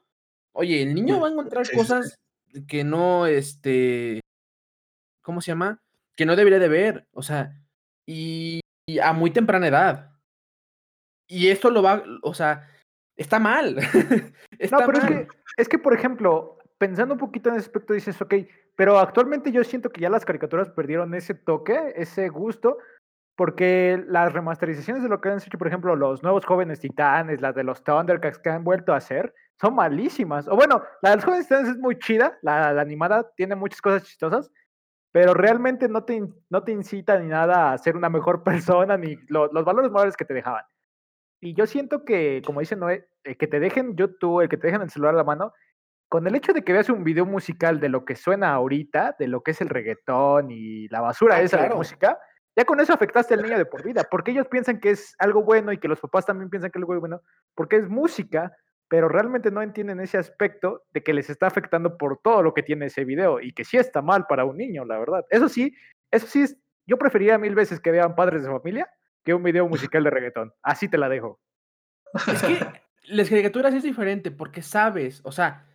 [0.52, 2.14] Oye, el niño va a encontrar Sí, sí, cosas
[2.68, 4.20] que no, este,
[5.22, 5.80] ¿cómo se llama?
[6.14, 7.60] Que no debería de ver, o sea,
[8.06, 10.12] y, y a muy temprana edad.
[11.26, 12.70] Y esto lo va, o sea,
[13.16, 13.76] está mal.
[14.60, 15.12] está No, pero es mal.
[15.26, 18.34] que, es que, por ejemplo, pensando un poquito en ese aspecto, dices, ok,
[18.76, 22.78] pero actualmente yo siento que ya las caricaturas perdieron ese toque, ese gusto,
[23.36, 27.54] porque las remasterizaciones de lo que han hecho, por ejemplo, los nuevos jóvenes titanes, las
[27.54, 30.46] de los Thundercats que han vuelto a hacer, son malísimas.
[30.48, 33.80] O bueno, la de los jóvenes titanes es muy chida, la, la animada tiene muchas
[33.80, 34.50] cosas chistosas,
[35.12, 39.16] pero realmente no te, no te incita ni nada a ser una mejor persona, ni
[39.28, 40.64] lo- los valores morales que te dejaban.
[41.40, 44.68] Y yo siento que, como dice Noé, el que te dejen YouTube, el que te
[44.68, 45.52] dejen el celular a la mano,
[46.08, 49.26] con el hecho de que veas un video musical de lo que suena ahorita, de
[49.26, 51.76] lo que es el reggaetón y la basura Ah, esa de claro.
[51.76, 52.18] música,
[52.56, 55.42] ya con eso afectaste al niño de por vida, porque ellos piensan que es algo
[55.42, 57.22] bueno y que los papás también piensan que es algo bueno,
[57.54, 58.56] porque es música,
[58.88, 62.62] pero realmente no entienden ese aspecto de que les está afectando por todo lo que
[62.62, 65.24] tiene ese video y que sí está mal para un niño, la verdad.
[65.30, 65.74] Eso sí,
[66.10, 68.88] eso sí es, yo preferiría mil veces que vean padres de familia
[69.24, 70.52] que un video musical de reggaetón.
[70.62, 71.40] Así te la dejo.
[72.28, 72.60] Es que
[73.08, 75.66] las caricaturas es diferente porque sabes, o sea,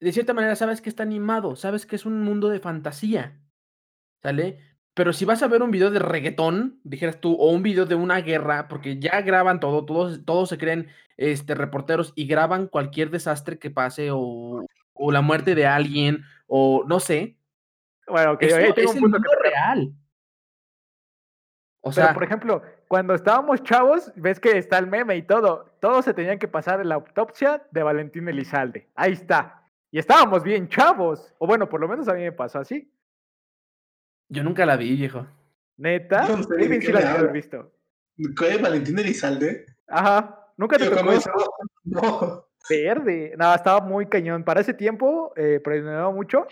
[0.00, 3.40] de cierta manera sabes que está animado, sabes que es un mundo de fantasía,
[4.22, 4.71] ¿sale?
[4.94, 7.94] Pero si vas a ver un video de reggaetón, dijeras tú, o un video de
[7.94, 13.10] una guerra, porque ya graban todo, todos, todos se creen este, reporteros y graban cualquier
[13.10, 17.38] desastre que pase o, o la muerte de alguien, o no sé,
[18.06, 19.92] Bueno, tengo es un punto mundo que real.
[21.80, 25.74] O Pero, sea, por ejemplo, cuando estábamos chavos, ves que está el meme y todo.
[25.80, 28.88] Todos se tenían que pasar en la autopsia de Valentín Elizalde.
[28.94, 29.64] Ahí está.
[29.90, 31.34] Y estábamos bien chavos.
[31.38, 32.91] O bueno, por lo menos a mí me pasó así.
[34.32, 35.26] Yo nunca la vi, viejo.
[35.76, 36.28] Neta.
[36.28, 37.72] No sé qué sí la debe haber visto.
[38.38, 38.56] ¿Qué?
[38.58, 39.66] Valentín Elizalde.
[39.88, 40.38] Ajá.
[40.56, 41.12] Nunca te Yo tocó.
[41.84, 42.46] No.
[42.68, 43.34] Verde.
[43.36, 44.44] Nada, estaba muy cañón.
[44.44, 46.46] Para ese tiempo, eh, predominaba mucho.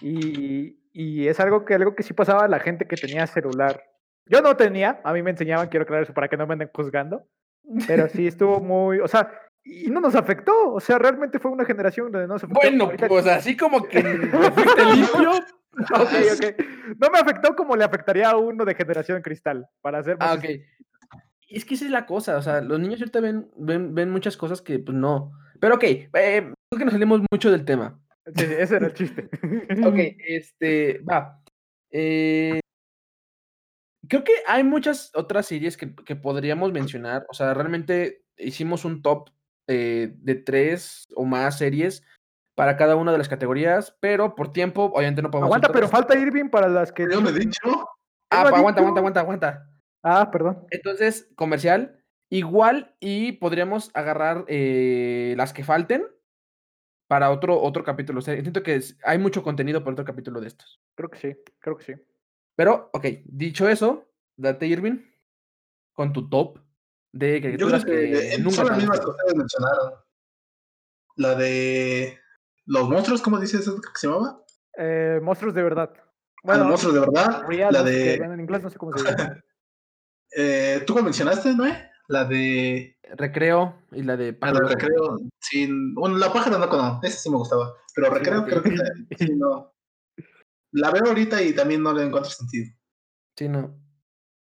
[0.00, 3.82] Y, y es algo que, algo que sí pasaba a la gente que tenía celular.
[4.26, 6.70] Yo no tenía, a mí me enseñaban, quiero aclarar eso para que no me anden
[6.74, 7.26] juzgando.
[7.86, 9.30] Pero sí estuvo muy, o sea,
[9.64, 10.72] y no nos afectó.
[10.72, 12.54] O sea, realmente fue una generación donde no afectó.
[12.54, 14.10] Bueno, Ahorita- pues así como que te
[14.52, 15.30] fuiste limpio.
[15.94, 16.96] Ok, ok.
[16.98, 20.44] No me afectó como le afectaría a uno de generación cristal, para hacer Ah, ok.
[21.48, 24.36] Es que esa es la cosa, o sea, los niños ahorita ven, ven, ven muchas
[24.36, 25.32] cosas que pues no.
[25.60, 28.00] Pero ok, eh, creo que nos salimos mucho del tema.
[28.34, 29.28] Sí, ese era el chiste.
[29.84, 29.96] Ok,
[30.26, 31.40] este, va.
[31.90, 32.58] Eh,
[34.08, 37.24] creo que hay muchas otras series que, que podríamos mencionar.
[37.28, 39.30] O sea, realmente hicimos un top
[39.68, 42.02] eh, de tres o más series
[42.56, 45.46] para cada una de las categorías, pero por tiempo, obviamente no podemos.
[45.46, 47.06] Aguanta, pero falta Irving para las que.
[47.08, 47.60] Yo me he dicho.
[48.30, 49.70] Ah, ¿Él lo ha aguanta, aguanta, aguanta, aguanta.
[50.02, 50.66] Ah, perdón.
[50.70, 56.06] Entonces, comercial, igual y podríamos agarrar eh, las que falten
[57.08, 58.18] para otro, otro capítulo.
[58.18, 60.80] O sea, siento que es- hay mucho contenido para otro capítulo de estos.
[60.96, 61.94] Creo que sí, creo que sí.
[62.56, 65.04] Pero, ok, dicho eso, date Irving
[65.92, 66.58] con tu top
[67.12, 69.92] de Yo creo caricaturas que, que, eh, nunca son las mismas que ustedes mencionaron.
[71.16, 72.18] La de
[72.66, 74.42] los monstruos, ¿cómo dices eso que se llamaba?
[74.78, 75.90] Eh, monstruos de verdad.
[75.96, 76.02] Ah,
[76.44, 77.42] Bueno, los monstruos de verdad.
[77.48, 78.14] real, la de.
[78.14, 79.42] en inglés no sé cómo se llama.
[80.38, 81.64] Eh, ¿Tú cuál mencionaste, no?
[82.08, 82.98] La de.
[83.14, 84.74] Recreo y la de La Pájaro de Loco.
[84.74, 85.16] recreo.
[85.40, 87.72] Sin, bueno, la pájara no, no, esa sí me gustaba.
[87.94, 88.70] Pero recreo creo que
[89.18, 89.72] sí, no.
[90.72, 92.66] La veo ahorita y también no le encuentro sentido.
[93.36, 93.80] Sí, no.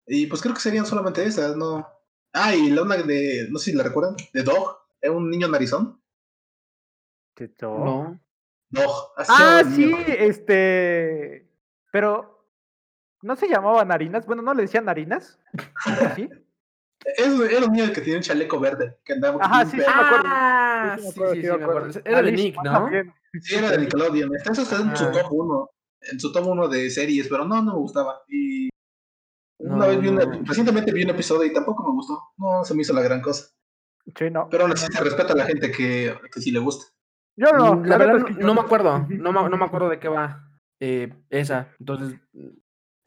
[0.06, 1.86] Y pues creo que serían solamente esas, ¿no?
[2.32, 5.48] Ah, y la una de, no sé si la recuerdan, de Dog, era un niño
[5.48, 5.99] narizón.
[7.62, 8.20] No.
[8.70, 9.12] Dog.
[9.16, 11.48] así se Ah, sí, este.
[11.92, 12.36] Pero.
[13.22, 14.24] ¿No se llamaba Narinas?
[14.26, 15.38] Bueno, ¿no le decían Narinas?
[16.16, 16.28] ¿Sí?
[17.16, 19.70] Es- era un niño que tenía un chaleco verde, que andaba con Ajá, un sí,
[19.70, 20.26] sí me acuerdo.
[20.28, 21.88] Ah, Sí, sí, sí me acuerdo, sí, sí sí, me me acuerdo.
[21.88, 22.10] acuerdo.
[22.10, 22.62] Era de Nick, ¿no?
[22.72, 23.14] también.
[23.40, 24.36] Sí, era de Nickelodeon.
[24.36, 25.12] Está eso está en su Ajá.
[25.12, 25.70] top 1.
[26.12, 28.22] En su top 1 de series, pero no, no me gustaba.
[28.28, 28.68] Y
[29.58, 30.42] una No, vez vi un, no.
[30.44, 32.22] recientemente vi un episodio y tampoco me gustó.
[32.36, 33.46] No se me hizo la gran cosa.
[34.14, 34.48] Sí, no.
[34.50, 35.04] Pero aún no, así no, se no.
[35.04, 36.84] respeta a la gente que, que sí le gusta.
[37.40, 37.82] Yo no.
[37.84, 39.98] La verdad es no, que yo no me acuerdo, no me, no me acuerdo de
[39.98, 40.46] qué va
[40.78, 41.68] eh, esa.
[41.78, 42.18] Entonces,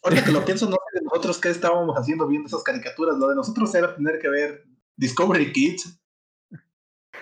[0.04, 3.16] Ahorita que lo pienso, no sé de nosotros qué estábamos haciendo viendo esas caricaturas.
[3.18, 4.66] Lo de nosotros era tener que ver
[4.98, 6.00] Discovery Kids.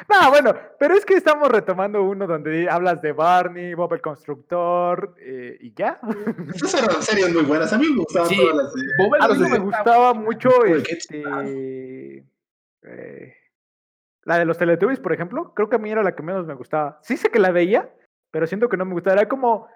[0.09, 5.13] No, bueno, pero es que estamos retomando uno donde hablas de Barney, Bob el Constructor
[5.19, 5.99] eh, y ya.
[6.55, 7.71] Esas eran series muy buenas.
[7.73, 8.37] A mí me gustaban Sí.
[8.37, 8.81] todas las de.
[8.97, 11.23] Bob el A mí me Constructor- gustaba mucho este,
[12.83, 13.35] eh,
[14.23, 15.53] la de los Teletubbies, por ejemplo.
[15.53, 16.99] Creo que a mí era la que menos me gustaba.
[17.01, 17.93] Sí sé que la veía,
[18.31, 19.21] pero siento que no me gustaba.
[19.21, 19.67] Era como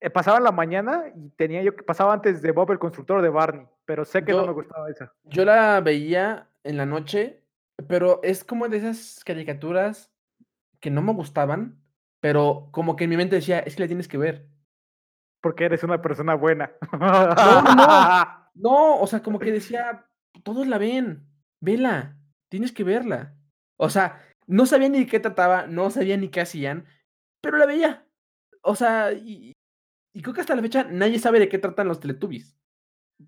[0.00, 3.30] eh, pasaba la mañana y tenía yo que pasaba antes de Bob el Constructor de
[3.30, 5.12] Barney, pero sé que no me gustaba esa.
[5.24, 7.42] Yo la veía en la noche,
[7.88, 10.12] pero es como de esas caricaturas
[10.80, 11.80] que no me gustaban,
[12.20, 14.46] pero como que en mi mente decía, es que la tienes que ver.
[15.40, 16.72] Porque eres una persona buena.
[16.92, 18.46] No, no, no.
[18.58, 20.06] No, o sea, como que decía,
[20.42, 21.28] todos la ven,
[21.60, 22.16] vela,
[22.48, 23.34] tienes que verla.
[23.78, 26.86] O sea, no sabía ni de qué trataba, no sabía ni qué hacían,
[27.42, 28.06] pero la veía.
[28.62, 29.52] O sea, y,
[30.14, 32.56] y creo que hasta la fecha nadie sabe de qué tratan los Teletubbies.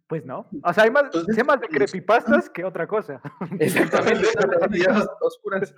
[0.07, 0.49] Pues no.
[0.62, 3.20] O sea, hay más, Entonces, sé más de pues, creepypastas que otra cosa.
[3.61, 4.26] Exactamente.
[5.20, 5.74] Oscuras.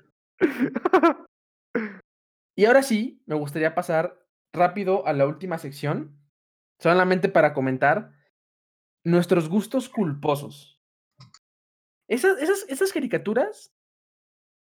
[2.57, 6.19] Y ahora sí, me gustaría pasar rápido a la última sección,
[6.81, 8.13] solamente para comentar
[9.05, 10.81] nuestros gustos culposos.
[12.09, 13.73] Esas, esas, esas caricaturas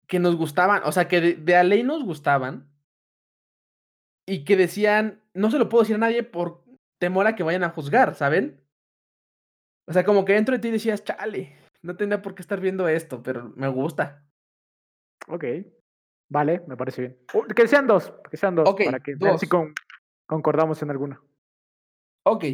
[0.10, 2.68] que nos gustaban, o sea, que de, de a ley nos gustaban
[4.28, 6.64] y que decían, no se lo puedo decir a nadie por
[7.00, 8.62] temor a que vayan a juzgar, ¿saben?
[9.88, 12.88] O sea, como que dentro de ti decías, chale, no tendría por qué estar viendo
[12.88, 14.26] esto, pero me gusta.
[15.28, 15.46] Ok.
[16.32, 17.18] Vale, me parece bien.
[17.34, 19.50] Uh, que sean dos, que sean dos, para que vean si dos.
[19.50, 19.74] con-
[20.28, 21.22] concordamos en alguna.
[22.26, 22.46] Ok.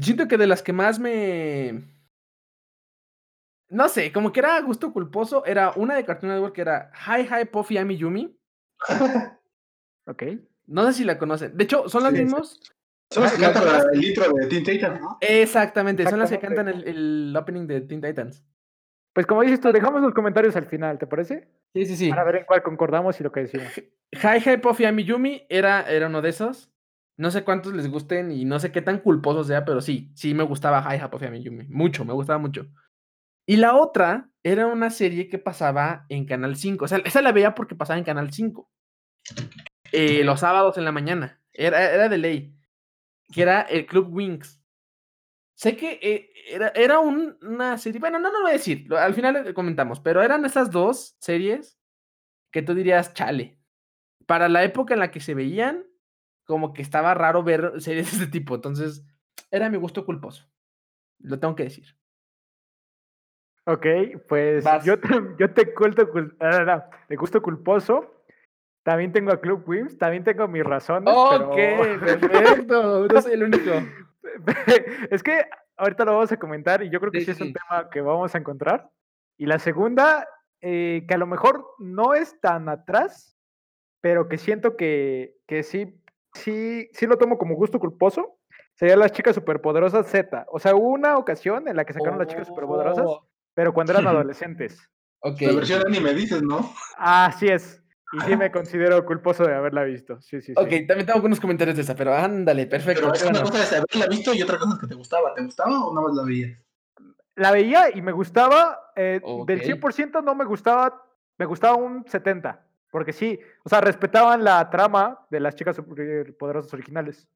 [0.00, 1.84] Siento que de las que más me.
[3.68, 7.22] No sé, como que era gusto culposo, era una de Cartoon Network que era Hi
[7.22, 8.38] Hi Puffy Ami Yumi.
[10.08, 10.22] Ok.
[10.68, 11.56] No sé si la conocen.
[11.56, 12.24] De hecho, son los Sí, sí.
[12.24, 12.60] mismos.
[13.10, 15.18] Son los que Las cantan mismas- la- el intro de Teen Titans, ¿no?
[15.20, 18.44] Exactamente, son las que cantan el, el opening de Teen Titans.
[19.12, 21.48] Pues como dices tú, dejamos los comentarios al final, ¿te parece?
[21.74, 22.10] Sí, sí, sí.
[22.10, 23.68] Para ver en cuál concordamos y lo que decimos.
[24.12, 26.70] Hi Hi Puffy Ami Yumi era, era uno de esos.
[27.16, 30.34] No sé cuántos les gusten y no sé qué tan culposo sea, pero sí, sí
[30.34, 31.64] me gustaba Hi Hi Puffy Ami Yumi.
[31.68, 32.66] Mucho, me gustaba mucho.
[33.46, 36.84] Y la otra era una serie que pasaba en Canal 5.
[36.84, 38.70] O sea, esa la veía porque pasaba en Canal 5.
[39.92, 41.40] Eh, los sábados en la mañana.
[41.52, 42.54] Era, era de ley.
[43.32, 44.62] Que era el Club Wings.
[45.54, 48.00] Sé que eh, era, era un- una serie.
[48.00, 48.92] Bueno, no, no lo voy a decir.
[48.94, 50.00] Al final comentamos.
[50.00, 51.78] Pero eran esas dos series
[52.52, 53.58] que tú dirías, chale.
[54.26, 55.84] Para la época en la que se veían,
[56.44, 58.56] como que estaba raro ver series de este tipo.
[58.56, 59.04] Entonces,
[59.50, 60.48] era mi gusto culposo.
[61.20, 61.96] Lo tengo que decir.
[63.66, 63.86] Ok,
[64.28, 64.84] pues Vas.
[64.84, 65.08] yo te,
[65.38, 68.12] yo te culto, cul- ah, no, no, de gusto culposo.
[68.84, 71.12] También tengo a Club Wings, también tengo mis razones.
[71.12, 72.00] Ok, pero...
[72.00, 73.08] perfecto.
[73.08, 73.72] No soy el único.
[75.10, 75.44] es que
[75.76, 78.00] ahorita lo vamos a comentar y yo creo que Sí, sí, es un tema que
[78.00, 78.88] vamos a encontrar.
[79.36, 80.28] Y la segunda,
[80.60, 83.36] eh, que a lo mejor no es tan atrás,
[84.00, 86.00] pero que siento que, que sí,
[86.34, 88.38] sí, sí lo tomo como gusto culposo,
[88.74, 90.46] sería las chicas superpoderosas Z.
[90.48, 93.26] O sea, hubo una ocasión en la que sacaron las chicas superpoderosas, Oh,
[93.56, 94.78] pero cuando eran adolescentes.
[95.20, 95.40] Ok.
[95.40, 96.70] La versión anime dices, ¿no?
[96.98, 97.82] Así es.
[98.12, 100.20] Y sí me considero culposo de haberla visto.
[100.20, 100.52] Sí, sí, sí.
[100.56, 103.02] Ok, también tengo algunos comentarios de esa, pero ándale, perfecto.
[103.02, 103.46] Pero es una bueno.
[103.50, 105.34] cosa es haberla visto y otra cosa es que te gustaba.
[105.34, 106.58] ¿Te gustaba o no más la veías?
[107.34, 108.92] La veía y me gustaba.
[108.94, 109.64] eh, Del Ok.
[109.64, 111.02] 100% no me gustaba.
[111.38, 112.60] Me gustaba un 70%.
[112.92, 117.26] Porque sí, o sea, respetaban la trama de las chicas superpoderosas originales.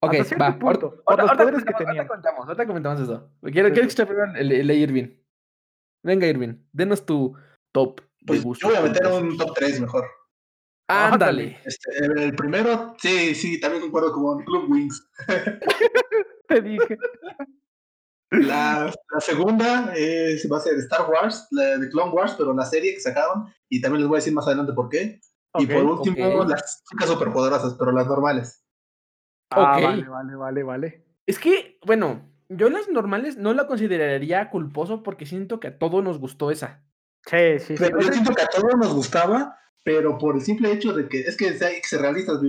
[0.00, 0.56] Ok, hasta va.
[0.58, 1.88] punto, ahorita poderes que comentamos- tenían.
[1.98, 3.30] Ahorita comentamos, ahorita comentamos eso.
[3.42, 3.80] Quiero, Sí, quiero sí.
[3.88, 5.08] escuchar primero el, el de Irving.
[6.08, 7.36] Venga, Irving, denos tu
[7.70, 10.06] top Pues yo voy a meter un top 3 mejor.
[10.88, 11.60] Ándale.
[11.66, 15.06] Este, el, primero, sí, sí, también concuerdo con Club Wings.
[16.48, 16.96] Te dije.
[18.30, 22.64] La, la segunda es, va a ser Star Wars, la de Clone Wars, pero la
[22.64, 23.52] serie que sacaron.
[23.68, 25.20] Y también les voy a decir más adelante por qué.
[25.58, 28.64] y por último, las chicas superpoderosas, pero las normales.
[29.50, 31.04] Ah, vale, vale, vale, vale.
[31.26, 36.02] Es que, bueno, yo las normales no la consideraría culposo porque siento que a todos
[36.02, 36.84] nos gustó esa.
[37.26, 37.74] Sí, sí, sí.
[37.78, 41.20] Pero yo siento que a todos nos gustaba, pero por el simple hecho de que
[41.20, 42.40] es que se- hay que ser realistas.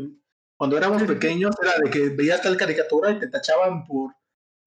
[0.58, 4.14] Cuando éramos Sí, pequeños era de que veías tal caricatura y te tachaban por.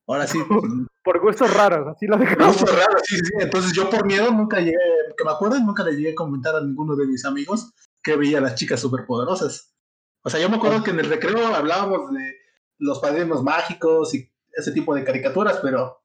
[0.07, 0.63] Ahora sí, pues,
[1.05, 2.57] por gustos raros, así lo dejamos.
[2.57, 3.33] fue raro, sí, sí, sí.
[3.41, 4.77] Entonces yo por miedo nunca llegué,
[5.17, 7.73] que me acuerdo, nunca le llegué a comentar a ninguno de mis amigos
[8.03, 9.75] que veía a las chicas superpoderosas.
[10.25, 12.35] O sea, yo me acuerdo que en el recreo hablábamos de
[12.79, 16.01] los padrinos mágicos y ese tipo de caricaturas, pero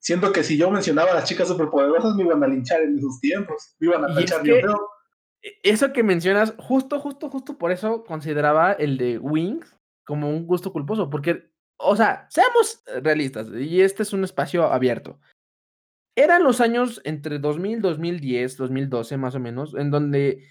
[0.00, 3.20] siento que si yo mencionaba a las chicas superpoderosas me iban a linchar en esos
[3.20, 4.66] tiempos, me iban a Y tachar es que-.
[5.42, 9.76] E- Eso que mencionas, justo, justo, justo por eso consideraba el de Wings
[10.06, 15.18] como un gusto culposo, porque, o sea, seamos realistas, y este es un espacio abierto.
[16.16, 20.44] Eran los años entre 2000, 2010, 2012 más o menos, en donde,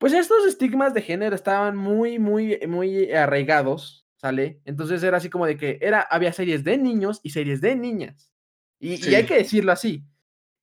[0.00, 4.58] pues estos estigmas de género estaban muy, muy, muy arraigados, ¿sale?
[4.64, 8.32] Entonces era así como de que era, había series de niños y series de niñas.
[8.80, 10.02] Y, y hay que decirlo así.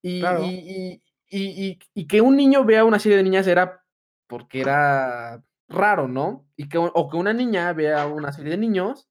[0.01, 0.45] Y, Claro.
[0.45, 3.84] y, y- y- y- y que un niño vea una serie de niñas era
[4.26, 6.47] porque era raro, ¿no?
[6.55, 9.07] Y que, o que una niña vea una serie de niños,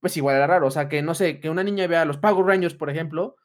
[0.00, 0.68] pues igual era raro.
[0.68, 3.36] O sea, que no sé, que una niña vea los Power Rangers, por ejemplo,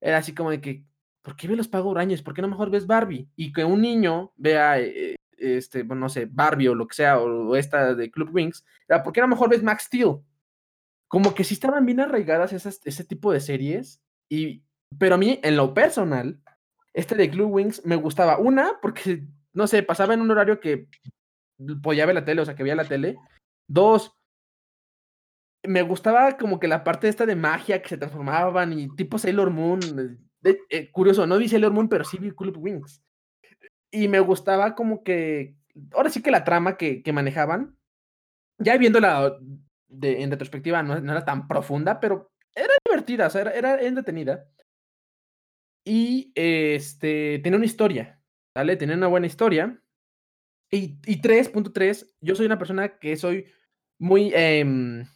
[0.00, 0.82] era así como de que,
[1.22, 2.22] ¿por qué ve los Power Rangers?
[2.22, 3.28] ¿Por qué no mejor ves Barbie?
[3.36, 7.18] Y que un niño vea eh, este, bueno, no sé, Barbie o lo que sea,
[7.18, 10.16] o, esta de Club Wings, era porque a lo mejor ves Max Steel.
[11.08, 14.64] Como que sí estaban bien arraigadas esas, ese tipo de series, y,
[14.98, 16.40] pero a mí, en lo personal,
[16.92, 18.38] este de Club Wings me gustaba.
[18.38, 20.88] Una, porque, no sé, pasaba en un horario que
[21.82, 23.16] podía ver la tele, o sea, que veía la tele.
[23.66, 24.16] Dos,
[25.66, 29.50] me gustaba como que la parte esta de magia que se transformaban y tipo Sailor
[29.50, 29.80] Moon.
[30.44, 33.02] eh, eh, curioso, no vi Sailor Moon, pero sí vi Club Wings.
[33.94, 35.54] Y me gustaba como que,
[35.92, 37.78] ahora sí que la trama que, que manejaban,
[38.58, 39.38] ya viéndola
[39.86, 43.80] de, en retrospectiva, no, no era tan profunda, pero era divertida, o sea, era, era
[43.80, 44.50] entretenida.
[45.84, 48.20] Y este, tenía una historia,
[48.52, 48.76] ¿vale?
[48.76, 49.80] Tenía una buena historia.
[50.72, 53.46] Y, y 3.3, yo soy una persona que soy
[54.00, 55.06] muy, em,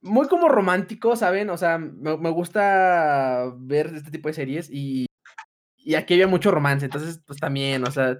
[0.00, 1.50] muy como romántico, ¿saben?
[1.50, 5.05] O sea, me, me gusta ver este tipo de series y,
[5.86, 8.18] y aquí había mucho romance, entonces, pues también, o sea,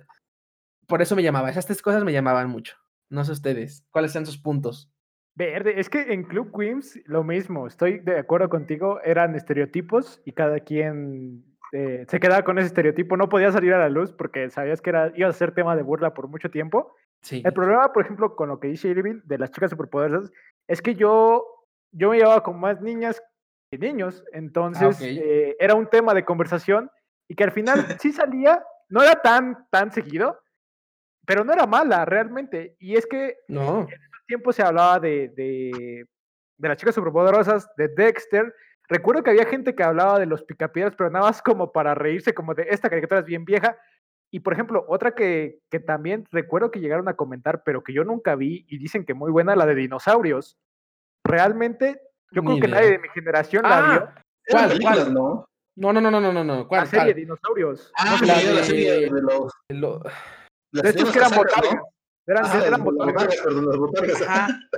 [0.86, 2.76] por eso me llamaba, esas tres cosas me llamaban mucho.
[3.10, 4.88] No sé ustedes, ¿cuáles sean sus puntos?
[5.34, 10.30] Verde, es que en Club Quims lo mismo, estoy de acuerdo contigo, eran estereotipos y
[10.30, 14.48] cada quien eh, se quedaba con ese estereotipo, no podía salir a la luz porque
[14.48, 16.94] sabías que era, iba a ser tema de burla por mucho tiempo.
[17.22, 17.42] Sí.
[17.44, 20.30] El problema, por ejemplo, con lo que dice Irving de las chicas superpoderosas,
[20.68, 21.44] es que yo,
[21.90, 23.20] yo me llevaba con más niñas
[23.72, 25.02] que niños, entonces ok.
[25.02, 26.92] eh, era un tema de conversación
[27.28, 30.38] y que al final sí salía, no era tan, tan seguido,
[31.26, 32.76] pero no era mala realmente.
[32.78, 33.86] Y es que No,
[34.26, 36.06] tiempo se hablaba de, de,
[36.56, 38.54] de las chicas superpoderosas, de Dexter.
[38.88, 42.34] Recuerdo que había gente que hablaba de los picapiedras, pero nada más como para reírse,
[42.34, 43.76] como de esta caricatura es bien vieja.
[44.30, 48.04] Y por ejemplo, otra que, que también recuerdo que llegaron a comentar, pero que yo
[48.04, 50.58] nunca vi y dicen que muy buena, la de dinosaurios.
[51.24, 52.00] Realmente,
[52.30, 54.08] yo Ni creo que nadie de mi generación la vio.
[54.08, 55.14] Ah, ¿Cuál, cuál?
[55.14, 55.48] ¿no?
[55.76, 57.14] No, no, no, no, no, no, no, La ¿cuál, serie cuál?
[57.14, 57.92] Dinosaurios.
[57.96, 59.52] Ah, No la, si la serie de los.
[59.68, 60.02] Lo-
[60.72, 61.74] las de estos que eran botargas.
[61.74, 61.82] ¿no?
[62.26, 63.14] Eran, Ah, eran botargas.
[63.14, 64.22] botargas, perdón, las botargas.
[64.22, 64.48] Ajá.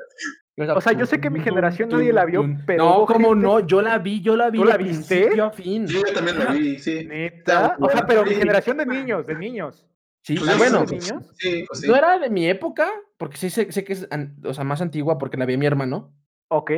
[0.74, 3.61] O sea, yo sé que mi generación nadie la vio, pero No, ¿cómo gente- no?
[3.61, 5.40] Yo la vi, yo la vi ¿Tú de la viste?
[5.40, 5.86] a fin.
[5.86, 7.05] Sí, yo también la vi, sí.
[7.05, 7.76] Neta.
[7.78, 9.86] O sea, pero mi generación de niños, de niños.
[10.24, 11.32] Sí, Pues ah, yo bueno, niños?
[11.38, 11.86] Sí, pues sí.
[11.86, 14.09] no era de mi época, porque sí sé, sé que es
[14.44, 16.12] o sea, más antigua porque la vi a mi hermano,
[16.51, 16.72] Ok.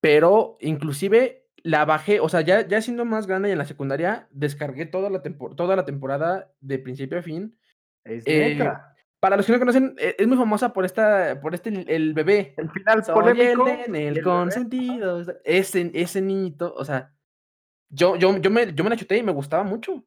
[0.00, 4.28] pero inclusive la bajé, o sea, ya, ya siendo más grande y en la secundaria,
[4.30, 7.58] descargué toda la, toda la temporada de principio a fin.
[8.04, 8.94] Es Eh, neta.
[9.20, 12.54] Para los que no conocen, e- es muy famosa por esta, por este, el bebé.
[12.56, 13.66] El final Soy polémico.
[13.68, 14.22] el el bebé.
[14.22, 15.22] consentido.
[15.44, 17.12] Ese, ese niñito, o sea,
[17.90, 20.04] yo, yo, yo, me, yo me la chuté y me gustaba mucho.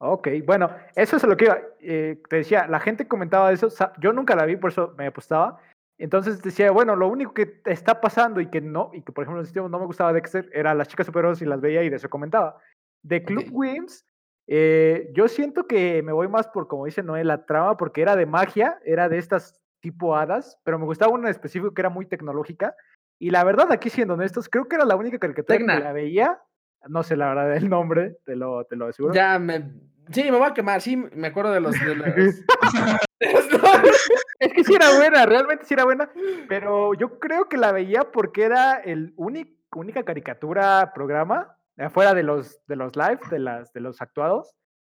[0.00, 1.58] Ok, bueno, eso es lo que iba.
[1.80, 3.68] eh, te decía, la gente comentaba eso.
[4.00, 5.60] Yo nunca la vi, por eso me apostaba.
[5.98, 9.42] Entonces decía, bueno, lo único que está pasando y que no, y que por ejemplo
[9.44, 12.08] en no me gustaba Dexter, era las chicas superhéroes y las veía y de eso
[12.08, 12.58] comentaba.
[13.02, 13.52] De Club Ok.
[13.52, 14.06] Wings,
[14.46, 18.14] eh, yo siento que me voy más por, como dice Noé, la trama, porque era
[18.16, 21.90] de magia, era de estas tipo hadas, pero me gustaba una en específico que era
[21.90, 22.74] muy tecnológica.
[23.20, 25.76] Y la verdad, aquí siendo honestos, creo que era la única caricatura Tecna.
[25.78, 26.40] que la veía.
[26.88, 29.12] No sé la verdad el nombre, te lo, te lo aseguro.
[29.14, 29.72] Ya me.
[30.12, 31.74] Sí, me voy a quemar, sí, me acuerdo de los.
[31.78, 32.44] De los...
[34.40, 36.10] Es que sí era buena, realmente sí era buena,
[36.48, 42.22] pero yo creo que la veía porque era el único, única caricatura programa, afuera de
[42.22, 44.54] los, de los live, de, las, de los actuados,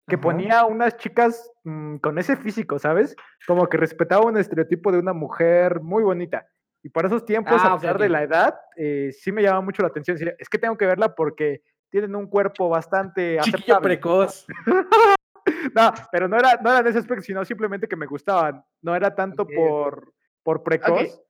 [0.07, 0.21] que Ajá.
[0.21, 3.15] ponía unas chicas mm, con ese físico, ¿sabes?
[3.47, 6.45] Como que respetaba un estereotipo de una mujer muy bonita.
[6.83, 9.81] Y para esos tiempos, Ah, a pesar de la edad, eh, sí me llamaba mucho
[9.81, 10.17] la atención.
[10.37, 13.83] Es que tengo que verla porque tienen un cuerpo bastante Chiquillo aceptable.
[13.83, 14.47] precoz.
[15.75, 18.63] No, pero no era, no era en ese aspecto, sino simplemente que me gustaban.
[18.81, 19.55] No era tanto Ok, ok.
[19.55, 20.13] por,
[20.43, 21.21] por precoz,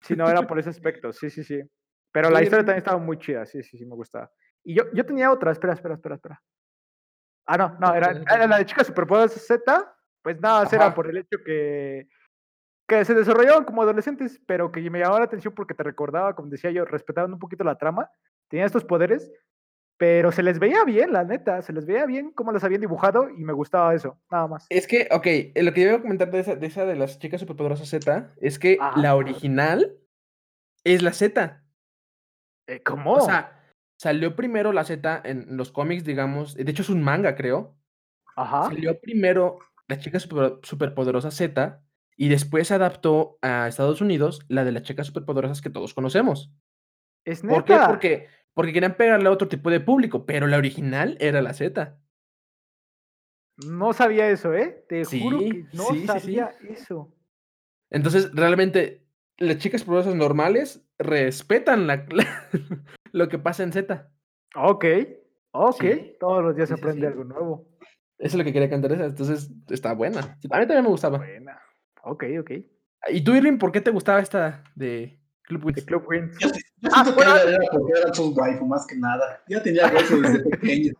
[0.00, 1.12] sino era por ese aspecto.
[1.12, 1.60] Sí, sí, sí.
[2.12, 3.46] Pero la historia también estaba muy chida.
[3.46, 4.30] Sí, sí, sí, me gustaba.
[4.62, 5.50] Y yo, yo tenía otra.
[5.50, 6.42] Espera, espera, espera, espera.
[7.46, 9.96] Ah, no, no, era, era la de Chicas Superpoderosas Z.
[10.22, 12.08] Pues nada, era por el hecho que,
[12.86, 16.48] que se desarrollaban como adolescentes, pero que me llamaba la atención porque te recordaba, como
[16.48, 18.08] decía yo, respetaban un poquito la trama.
[18.48, 19.32] Tenían estos poderes,
[20.02, 21.62] pero se les veía bien, la neta.
[21.62, 24.18] Se les veía bien cómo las habían dibujado y me gustaba eso.
[24.32, 24.66] Nada más.
[24.68, 27.20] Es que, ok, lo que yo iba a comentar de esa, de esa de las
[27.20, 29.00] chicas superpoderosas Z es que Ajá.
[29.00, 29.96] la original
[30.82, 31.62] es la Z.
[32.66, 33.12] Eh, ¿Cómo?
[33.12, 33.62] O sea,
[33.96, 36.56] salió primero la Z en los cómics, digamos.
[36.56, 37.76] De hecho, es un manga, creo.
[38.34, 38.64] Ajá.
[38.64, 41.80] Salió primero la chica super, superpoderosa Z
[42.16, 46.52] y después se adaptó a Estados Unidos la de las chicas superpoderosas que todos conocemos.
[47.24, 47.74] Es ¿Por qué?
[47.74, 47.86] neta.
[47.86, 51.98] Porque, porque querían pegarle a otro tipo de público, pero la original era la Z.
[53.58, 54.84] No sabía eso, ¿eh?
[54.88, 56.06] Te juro que no sí, sí, sí.
[56.06, 57.12] sabía eso.
[57.90, 59.06] Entonces, realmente,
[59.38, 62.48] las chicas superpoderosas normales respetan la, la-
[63.12, 64.10] lo que pasa en Z.
[64.56, 64.84] Ok,
[65.52, 65.80] ok.
[65.80, 67.06] Sí, Todos los días se aprende sí.
[67.06, 67.68] algo nuevo.
[68.18, 69.04] Eso es lo que quería cantar esa.
[69.06, 70.20] Entonces, está buena.
[70.20, 71.18] A mí también me gustaba.
[71.18, 71.60] Buena.
[72.04, 72.50] Ok, ok.
[73.10, 75.76] ¿Y tú, Irving, por qué te gustaba esta de Club Wings?
[75.76, 76.38] De Club Wings.
[76.38, 76.48] Yo,
[76.82, 77.48] sí- yo Ah, siento que bueno.
[77.48, 79.42] era porque eran sus waifu más que nada.
[79.48, 80.92] Ya tenía eso desde pequeño.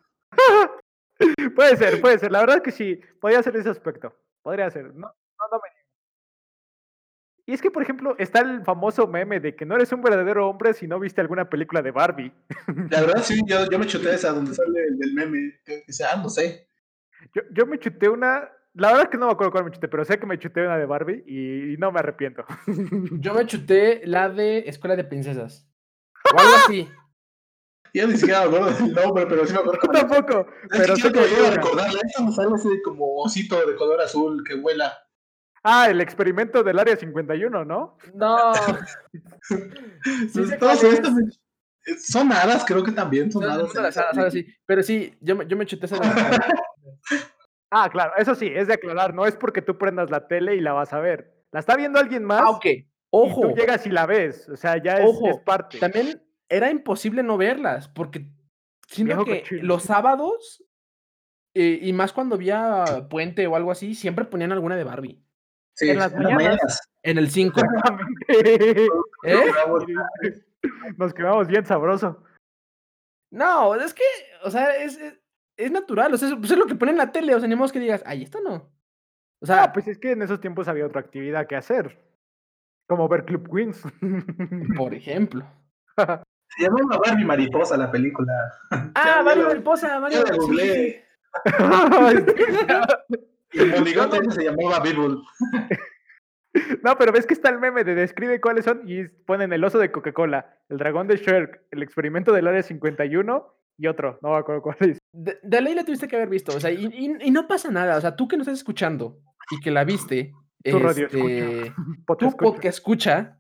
[1.54, 2.32] Puede ser, puede ser.
[2.32, 4.14] La verdad es que sí, podría ser ese aspecto.
[4.42, 4.86] Podría ser.
[4.94, 5.82] No, no, no me niego.
[7.46, 10.48] Y es que, por ejemplo, está el famoso meme de que no eres un verdadero
[10.48, 12.32] hombre si no viste alguna película de Barbie.
[12.88, 15.60] La verdad, sí, yo, yo me chuté esa donde sale el del meme.
[15.64, 16.68] Que, que sea, ah, no sé.
[17.34, 18.48] Yo, yo me chuté una.
[18.74, 20.62] La verdad es que no me acuerdo cuál me chuté, pero sé que me chuté
[20.64, 22.44] una de Barbie y, y no me arrepiento.
[23.20, 25.68] Yo me chuté la de Escuela de Princesas.
[26.34, 26.88] O algo así.
[27.94, 29.80] Yo ni siquiera me acuerdo del nombre, pero sí me acuerdo.
[29.82, 32.00] Yo tampoco, pero sé que me ayude a recordarla.
[32.04, 34.96] Esta me sale ese como osito de color azul que vuela.
[35.64, 37.96] Ah, el experimento del área 51, ¿no?
[38.14, 38.52] No.
[40.32, 43.96] Sí Son hadas, creo que también son No, no, hadas.
[44.14, 44.46] no, sí.
[44.66, 45.96] Pero sí, yo, me- yo me chuté esa
[47.70, 50.60] Ah, claro, eso sí, es de aclarar, no es porque tú prendas la tele y
[50.60, 51.34] la vas a ver.
[51.52, 52.66] La está viendo alguien más Ah, ok.
[53.12, 53.40] Y Ojo.
[53.42, 55.78] tú llegas y la ves, o sea, ya es, Ojo, es parte.
[55.78, 58.26] También era imposible no verlas, porque
[58.88, 59.62] siento que cochino.
[59.64, 60.64] los sábados,
[61.54, 65.22] eh, y más cuando había puente o algo así, siempre ponían alguna de Barbie.
[65.74, 66.80] Sí, En las mañanas.
[67.02, 67.60] En el 5.
[67.60, 68.26] Exactamente.
[69.24, 69.56] ¿Eh?
[70.96, 72.22] Nos quedamos bien sabroso.
[73.30, 74.04] No, es que,
[74.44, 75.18] o sea, es, es,
[75.56, 77.48] es natural, o sea, es, pues es lo que ponen en la tele, o sea,
[77.48, 78.70] ni modo que digas, ay, esto no.
[79.40, 81.98] O sea, Ah, pues es que en esos tiempos había otra actividad que hacer.
[82.92, 83.82] Como ver Club Queens.
[84.76, 85.46] por ejemplo.
[85.96, 88.30] Se llamaba Barbie Mariposa la película.
[88.94, 90.52] Ah, Barbie Mariposa, Barbie Mariposa,
[93.52, 95.16] el monigote ese se llamaba Beeble.
[96.82, 99.78] No, pero ves que está el meme de describe cuáles son y ponen el oso
[99.78, 104.36] de Coca-Cola, el dragón de Shrek, el experimento del área 51 y otro, no me
[104.36, 104.98] acuerdo cuál es.
[105.14, 107.70] De, de ley la tuviste que haber visto, o sea, y, y- y no pasa
[107.70, 109.18] nada, o sea, tú que nos estás escuchando
[109.50, 111.72] y que la viste, Tu radio este,
[112.06, 112.44] Pot tú escucha.
[112.44, 113.38] podcast escucha,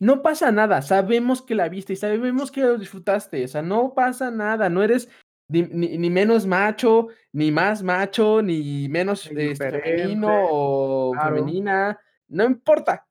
[0.00, 3.94] no pasa nada, sabemos que la viste y sabemos que lo disfrutaste, o sea, no
[3.94, 5.08] pasa nada, no eres
[5.48, 11.36] ni, ni- ni menos macho, ni más macho, ni menos este, femenino o claro.
[11.36, 11.98] femenina,
[12.28, 13.06] no importa.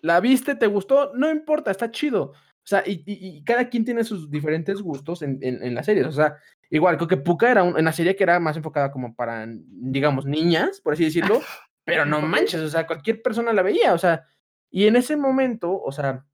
[0.00, 2.32] La viste, te gustó, no importa, está chido.
[2.32, 5.86] O sea, y, y- y cada quien tiene sus diferentes gustos en, en- en las
[5.86, 6.06] series.
[6.06, 6.36] O sea,
[6.70, 10.26] igual, creo que Puka era un- una serie que era más enfocada como para, digamos,
[10.26, 11.40] niñas, por así decirlo.
[11.84, 13.92] Pero no manches, o sea, cualquier persona la veía.
[13.92, 14.26] O sea,
[14.70, 16.24] y en ese momento, o sea,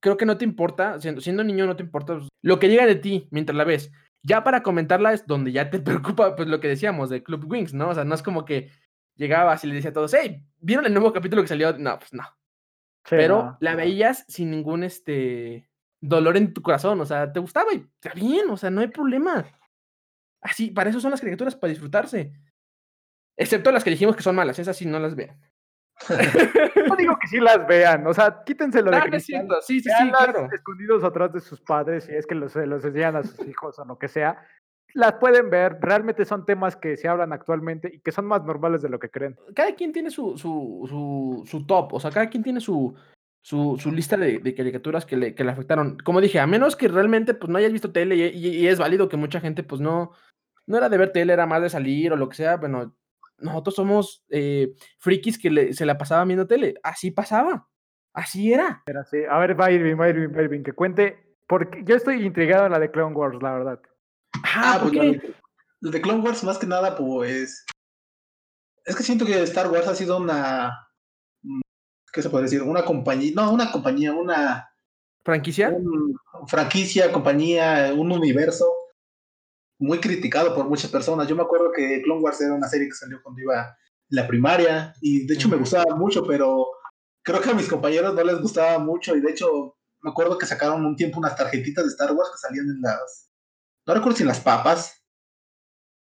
[0.00, 2.86] creo que no te importa, siendo, siendo niño no te importa pues, lo que llega
[2.86, 3.90] de ti mientras la ves.
[4.22, 7.74] Ya para comentarla es donde ya te preocupa, pues lo que decíamos de Club Wings,
[7.74, 7.90] ¿no?
[7.90, 8.70] O sea, no es como que
[9.16, 11.76] llegabas y le decía a todos, hey, ¿vieron el nuevo capítulo que salió?
[11.76, 12.24] No, pues no.
[13.04, 13.76] Sí, Pero no, la no.
[13.78, 15.68] veías sin ningún este
[16.00, 18.88] dolor en tu corazón, o sea, te gustaba y está bien, o sea, no hay
[18.88, 19.46] problema.
[20.40, 22.32] Así, para eso son las caricaturas, para disfrutarse.
[23.36, 25.38] Excepto las que dijimos que son malas, esas sí no las vean.
[26.88, 29.48] No digo que sí las vean, o sea, quítenselo de Ah, cristal.
[29.62, 30.48] sí, sí, sí, claro.
[30.52, 33.84] escondidos atrás de sus padres, si es que los, los enseñan a sus hijos o
[33.84, 34.46] lo que sea.
[34.94, 38.82] Las pueden ver, realmente son temas que se hablan actualmente y que son más normales
[38.82, 39.36] de lo que creen.
[39.54, 42.94] Cada quien tiene su, su, su, su top, o sea, cada quien tiene su,
[43.42, 45.98] su, su lista de, de caricaturas que le, que le afectaron.
[46.04, 48.78] Como dije, a menos que realmente pues, no hayas visto tele y, y- y es
[48.78, 50.12] válido que mucha gente pues no,
[50.66, 52.94] no era de ver tele, era más de salir o lo que sea, bueno,
[53.38, 56.74] nosotros somos eh, frikis que le- se la pasaban viendo tele.
[56.82, 57.68] Así pasaba.
[58.12, 58.82] Así era.
[59.30, 62.72] A ver, va Irving, va Irving, va Irving, que cuente, porque yo estoy intrigado en
[62.72, 63.80] la de Clone Wars, la verdad.
[64.42, 64.98] Ah, Ah, ¿por pues qué?
[65.06, 65.34] la de-
[65.80, 67.64] la de Clone Wars, más que nada, pues.
[68.86, 70.72] Es que siento que Star Wars ha sido una.
[71.42, 71.60] mm,
[72.12, 72.62] ¿Qué se puede decir?
[72.62, 73.32] Una compañía.
[73.34, 74.70] No, una compañía, una.
[75.24, 75.68] ¿Franquicia?
[75.70, 78.64] un- franquicia, compañía, un universo
[79.78, 81.28] muy criticado por muchas personas.
[81.28, 83.76] Yo me acuerdo que Clone Wars era una serie que salió cuando iba
[84.08, 86.66] en la primaria y de hecho me gustaba mucho, pero
[87.22, 90.46] creo que a mis compañeros no les gustaba mucho y de hecho me acuerdo que
[90.46, 93.30] sacaron un tiempo unas tarjetitas de Star Wars que salían en las...
[93.86, 95.02] No recuerdo si en las papas,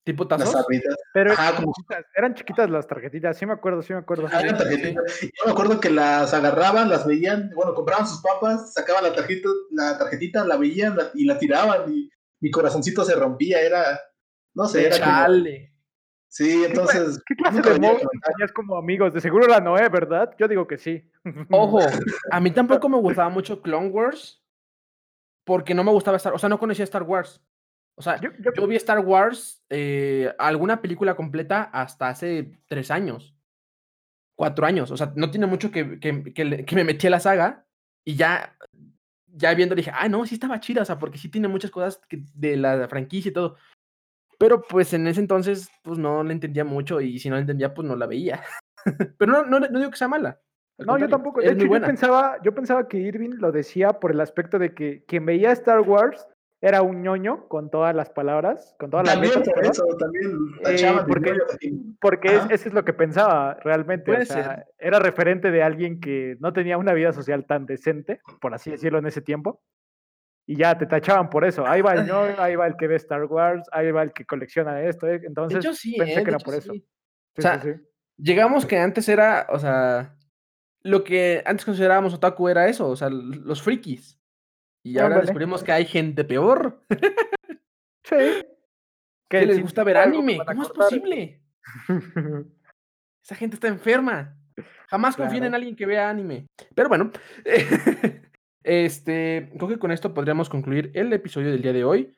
[0.05, 0.53] ¿Tipo las tazos?
[0.53, 0.95] sabritas.
[1.15, 4.27] Pero Ajá, como chiquitas, eran chiquitas las tarjetitas, sí me acuerdo, sí me acuerdo.
[4.31, 5.21] Ah, eran tarjetitas.
[5.21, 9.49] Yo me acuerdo que las agarraban, las veían, bueno, compraban sus papas, sacaban la tarjeta,
[9.71, 12.07] la tarjetita, la veían la- y la tiraban y
[12.41, 13.99] mi corazoncito se rompía, era,
[14.53, 15.73] no sé, era como, Chale.
[16.27, 19.13] sí, entonces, ¿Qué clase de tenías como amigos?
[19.13, 20.35] De seguro la Noé, ¿verdad?
[20.37, 21.09] Yo digo que sí.
[21.51, 21.79] Ojo,
[22.31, 24.41] a mí tampoco me gustaba mucho Clone Wars
[25.45, 27.41] porque no me gustaba Star, o sea, no conocía Star Wars.
[27.97, 32.91] O sea, Yo, yo- yo vi Star Wars, eh, alguna película completa hasta hace tres
[32.91, 33.37] años,
[34.35, 34.91] cuatro años.
[34.91, 37.65] O sea, no tiene mucho que, que, que que me metí a la saga
[38.03, 38.57] y ya,
[39.35, 42.01] ya viendo dije, ah, no, sí estaba chida, o sea, porque sí tiene muchas cosas
[42.07, 43.57] que- de la franquicia y todo.
[44.37, 47.73] Pero pues en ese entonces, pues no le entendía mucho y si no la entendía,
[47.73, 48.43] pues no la veía.
[49.17, 50.39] Pero no, no, no digo que sea mala.
[50.79, 51.41] al No, yo tampoco.
[51.41, 55.03] De hecho, yo pensaba, yo pensaba que Irving lo decía por el aspecto de que
[55.05, 56.27] quien veía Star Wars
[56.61, 59.97] era un ñoño con todas las palabras, con todas las También letras, por perdón, eso,
[59.97, 60.31] también
[60.65, 61.37] Eh, porque-
[62.01, 64.11] porque es- eso es lo que pensaba realmente.
[64.11, 68.53] O sea, era referente de alguien que no tenía una vida social tan decente, por
[68.53, 69.61] así decirlo, en ese tiempo.
[70.47, 71.65] Y ya te tachaban por eso.
[71.67, 74.25] Ahí va el ñoño, ahí va el que ve Star Wars, ahí va el que
[74.25, 75.07] colecciona esto.
[75.07, 76.23] eh, Entonces hecho, sí, pensé ¿eh?
[76.23, 76.71] que era hecho, por eso.
[76.71, 76.79] sí.
[77.35, 77.79] Sí, sea, sí, sí.
[78.17, 80.15] Llegamos que antes era, o sea,
[80.83, 84.19] lo que antes considerábamos otaku era eso, o sea, los frikis.
[84.85, 85.21] Y ahora Ándale.
[85.25, 86.79] descubrimos que hay gente peor
[88.03, 88.45] Sí.
[89.27, 90.37] que les gusta ver anime.
[90.45, 91.41] ¿Cómo es posible?
[93.23, 94.37] Esa gente está enferma.
[94.87, 96.45] Jamás confíen en alguien que vea anime.
[96.75, 97.11] Pero bueno,
[98.63, 102.15] este, creo que con esto podríamos concluir el episodio del día de hoy.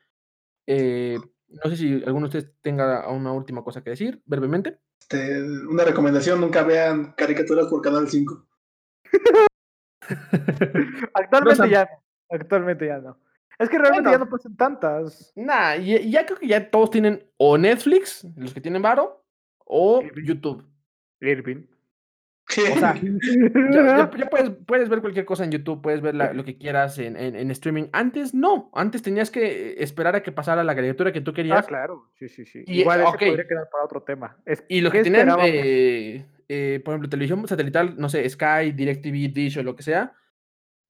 [0.66, 1.16] Eh,
[1.48, 4.78] no sé si alguno de ustedes tenga una última cosa que decir, brevemente.
[5.00, 8.46] Este, una recomendación, nunca vean caricaturas por Canal 5.
[11.14, 11.70] Actualmente Sam.
[11.70, 12.07] ya no.
[12.30, 13.18] Actualmente ya no.
[13.58, 15.32] Es que realmente ya no pasan tantas.
[15.34, 19.24] Nah, y, y ya creo que ya todos tienen o Netflix, los que tienen varo,
[19.64, 20.24] o Irving.
[20.24, 20.64] YouTube.
[21.20, 21.64] Irving.
[22.72, 22.94] O sea,
[23.72, 26.56] Ya, ya- ya puedes, puedes ver cualquier cosa en YouTube, puedes ver la- lo que
[26.56, 27.88] quieras en, en- en streaming.
[27.92, 31.62] Antes no, antes tenías que esperar a que pasara la caricatura que tú Ah, quería.
[31.62, 32.62] claro, sí, sí, sí.
[32.66, 33.18] Y, Igual ese ok.
[33.18, 34.36] podría quedar para otro tema.
[34.46, 35.50] Es- Y los ¿qué que tenían, esperábamos?
[35.52, 40.14] eh, eh, por ejemplo, televisión satelital, no sé, Sky, DirecTV, Dish o lo que sea,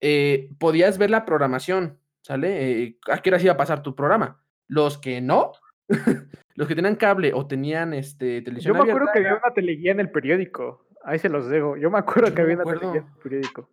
[0.01, 2.83] eh, podías ver la programación, ¿sale?
[2.83, 4.43] Eh, ¿A qué horas iba a pasar tu programa?
[4.67, 5.53] Los que no,
[6.55, 9.55] los que tenían cable o tenían este, Yo televisión me acuerdo abierta, que había una
[9.55, 10.87] teleguía en el periódico.
[11.05, 11.77] Ahí se los dejo.
[11.77, 12.81] Yo me acuerdo Yo que había una acuerdo.
[12.81, 13.71] teleguía en el periódico.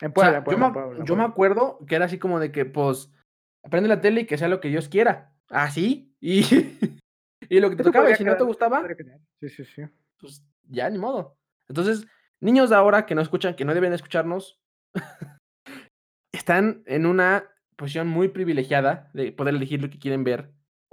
[0.00, 1.24] En O Puebla, sea, en yo, Puebla, me, en Puebla, en yo me Puebla.
[1.32, 3.12] acuerdo que era así como de que, pues,
[3.62, 5.32] aprende la tele y que sea lo que Dios quiera.
[5.48, 6.10] Así.
[6.26, 6.40] Y,
[7.50, 8.82] y lo que te tocaba, y si no te gustaba.
[9.38, 9.82] Sí, sí, sí.
[10.18, 11.36] pues ya, ni modo.
[11.68, 12.06] Entonces,
[12.40, 14.58] niños de ahora que no escuchan, que no deben escucharnos,
[16.32, 17.44] están en una
[17.76, 20.52] posición muy privilegiada de poder elegir lo que quieren ver.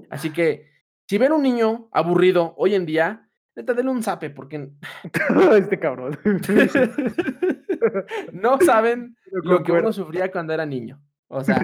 [0.10, 0.70] Así que,
[1.08, 4.72] si ven un niño aburrido hoy en día, neta, denle un zape, porque
[5.58, 6.18] este cabrón.
[8.34, 11.02] no saben lo que uno sufría cuando era niño.
[11.28, 11.64] O sea,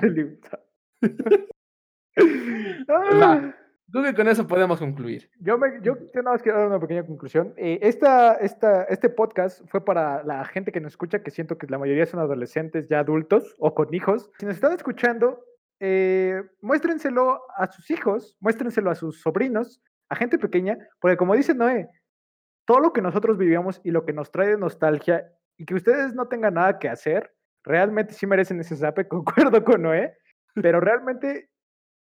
[2.90, 3.56] Ah, va.
[3.92, 5.30] Creo que con eso podemos concluir.
[5.40, 7.54] Yo, me, yo, nada más quiero dar una pequeña conclusión.
[7.58, 11.68] Eh, esta, esta, este podcast fue para la gente que nos escucha, que siento que
[11.68, 14.30] la mayoría son adolescentes ya adultos o con hijos.
[14.40, 15.44] Si nos están escuchando,
[15.80, 21.54] eh, muéstrenselo a sus hijos, muéstrenselo a sus sobrinos, a gente pequeña, porque como dice
[21.54, 21.90] Noé,
[22.66, 25.26] todo lo que nosotros vivíamos y lo que nos trae de nostalgia
[25.58, 27.34] y que ustedes no tengan nada que hacer,
[27.64, 30.18] realmente sí merecen ese zape, concuerdo con Noé,
[30.56, 31.50] pero realmente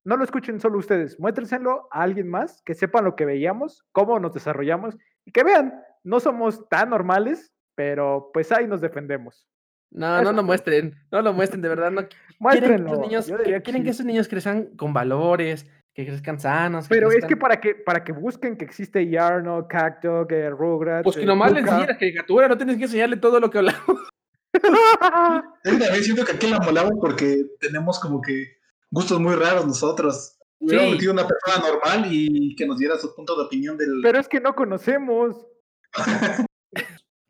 [0.07, 4.19] no lo escuchen solo ustedes, muéstrenselo a alguien más, que sepan lo que veíamos, cómo
[4.21, 4.97] nos desarrollamos
[5.27, 9.47] y que vean, no somos tan normales, pero pues ahí nos defendemos.
[9.91, 10.45] No, no Eso lo fue.
[10.45, 11.91] muestren, no lo muestren, de verdad.
[11.91, 12.89] No quieren que Muéstrenlo.
[12.93, 13.97] esos niños, que- que quieren que sí.
[13.97, 16.87] esos niños crezcan con valores, que crezcan sanos.
[16.89, 21.05] Pero es que crezcan- para que para que busquen que existe Yarno, Cacto, que Rugrats,
[21.05, 21.73] Pues que nomás les Pucca.
[21.77, 24.09] enseñen la caricatura, no tienes que enseñarle todo lo que hablamos.
[25.65, 28.56] Es que también siento que aquí la molamos porque tenemos como que
[28.91, 30.39] gustos muy raros nosotros.
[30.59, 30.95] Hubiéramos Sí.
[30.97, 34.01] metido una persona normal y que nos diera su punto de opinión del.
[34.03, 35.47] Pero es que no conocemos.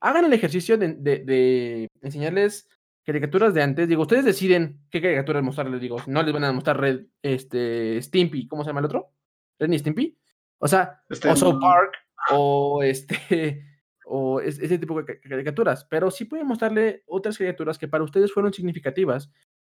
[0.01, 2.69] Hagan el ejercicio de, de- de enseñarles
[3.05, 3.89] caricaturas de antes.
[3.89, 5.81] Digo, ustedes deciden qué caricaturas mostrarles.
[5.81, 9.13] Digo, no les van a mostrar Red, este, Stimpy, ¿cómo se llama el otro?
[9.59, 10.19] Ren y Stimpy.
[10.59, 11.95] O sea, Este, o South Park,
[12.31, 13.65] o este,
[14.07, 15.85] o es- ese tipo de ca- caricaturas.
[15.87, 19.31] Pero sí pueden mostrarle otras caricaturas que para ustedes fueron significativas.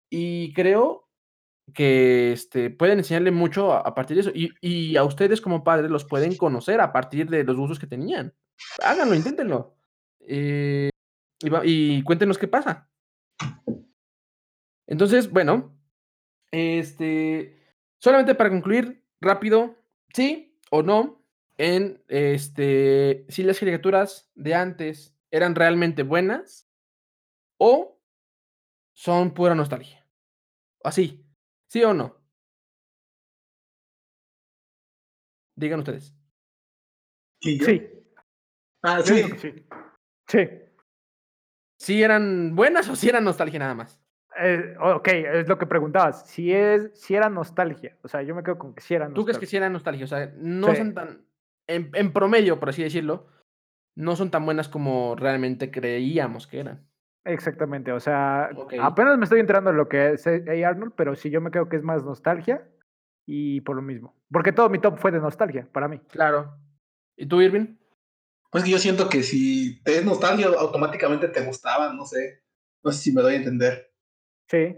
[0.09, 1.04] Y creo
[1.73, 4.31] que este, pueden enseñarle mucho a, partir de eso.
[4.33, 7.87] Y, y a ustedes como padres los pueden conocer a partir de los gustos que
[7.87, 8.33] tenían.
[8.83, 9.75] Háganlo, inténtenlo.
[10.21, 10.89] Eh,
[11.41, 12.89] y, va- y cuéntenos qué pasa.
[14.87, 15.77] Entonces, bueno,
[16.51, 17.59] este,
[17.99, 19.75] solamente para concluir rápido,
[20.13, 21.23] sí o no,
[21.57, 26.69] en este, si las caricaturas de antes eran realmente buenas
[27.57, 27.99] o
[28.93, 30.05] son pura nostalgia.
[30.83, 31.24] Así,
[31.67, 32.15] sí o no.
[35.55, 36.13] Digan ustedes.
[37.41, 37.65] ¿Y yo?
[37.65, 37.91] Sí,
[38.83, 39.23] Ah, sí.
[39.37, 39.65] sí.
[40.27, 40.47] Sí.
[41.79, 43.99] ¿Si eran buenas o si eran nostalgia nada más?
[44.39, 46.27] Eh, ok, es lo que preguntabas.
[46.27, 47.97] Si es, si era nostalgia.
[48.03, 49.47] O sea, yo me quedo con que si era ¿Tú crees que nostalgia.
[49.49, 50.05] sí eran nostalgia?
[50.05, 50.77] O sea, no Sí.
[50.77, 51.25] son tan,
[51.67, 53.27] en, en promedio, por así decirlo,
[53.95, 56.87] no son tan buenas como realmente creíamos que eran.
[57.25, 57.91] Exactamente.
[57.91, 60.31] O sea, apenas me estoy enterando de lo que es A.
[60.67, 62.67] Arnold, pero sí yo me creo que es más nostalgia
[63.25, 64.15] y por lo mismo.
[64.31, 65.99] Porque todo mi top fue de nostalgia, para mí.
[66.09, 66.55] Claro.
[67.17, 67.77] ¿Y tú, Irving?
[68.51, 72.43] Pues que yo siento que si te es nostalgia, automáticamente te gustaban, no sé.
[72.83, 73.91] No sé si me doy a entender.
[74.47, 74.77] Sí.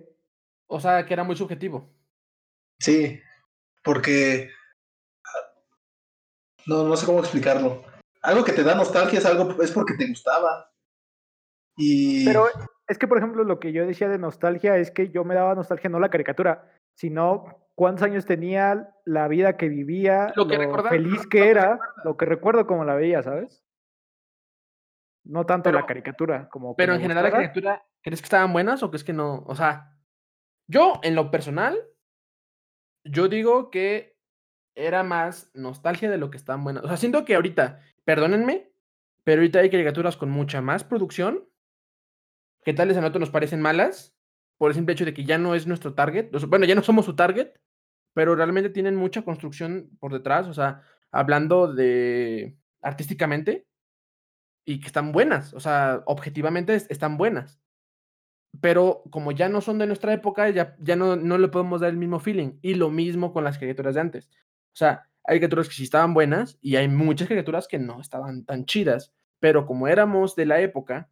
[0.68, 1.94] O sea, que era muy subjetivo.
[2.80, 3.22] Sí,
[3.84, 4.50] porque
[6.66, 7.84] no, no sé cómo explicarlo.
[8.22, 10.72] Algo que te da nostalgia es algo es porque te gustaba.
[11.78, 12.48] Y Pero
[12.88, 15.56] es que, por ejemplo, lo que yo decía de nostalgia es que yo me daba
[15.56, 17.46] nostalgia no la caricatura, sino
[17.76, 21.50] cuántos años tenía, la vida que vivía, Lo lo, que recordaba, feliz lo que que
[21.50, 23.64] era, lo que recuerdo como la veía, ¿sabes?
[25.24, 28.82] No tanto Pero- la caricatura como Pero en general la caricatura, ¿crees que estaban buenas
[28.82, 29.44] o crees que no?
[29.46, 29.96] O sea,
[30.68, 31.78] yo en lo personal,
[33.04, 34.18] yo digo que
[34.76, 36.84] era más nostalgia de lo que estaban buenas.
[36.84, 38.72] O sea, siento que ahorita, perdónenme,
[39.24, 41.48] pero ahorita hay caricaturas con mucha más producción
[42.68, 44.14] que tal vez a nos parecen malas
[44.58, 46.30] por el simple hecho de que ya no es nuestro target.
[46.50, 47.54] Bueno, ya no somos su target,
[48.14, 50.48] pero realmente tienen mucha construcción por detrás.
[50.48, 53.66] O sea, hablando de artísticamente
[54.66, 55.54] y que están buenas.
[55.54, 57.58] O sea, objetivamente es- están buenas.
[58.60, 61.92] Pero como ya no son de nuestra época, ya, ya no, no le podemos dar
[61.92, 62.60] el mismo feeling.
[62.62, 64.28] Y lo mismo con las caricaturas de antes.
[64.74, 68.44] O sea, hay caricaturas que sí estaban buenas y hay muchas caricaturas que no estaban
[68.44, 69.14] tan chidas.
[69.40, 71.10] Pero como éramos de la época,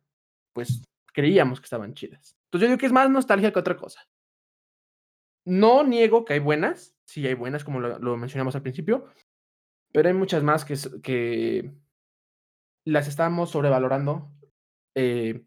[0.53, 0.83] pues
[1.15, 2.35] creíamos que estaban chidas.
[2.47, 4.05] Entonces yo digo que es más nostalgia que otra cosa.
[5.45, 9.07] No niego que hay buenas, sí hay buenas, como lo, lo mencionamos al principio,
[9.93, 11.71] pero hay muchas más que,
[12.85, 14.29] las estamos sobrevalorando
[14.93, 15.45] eh,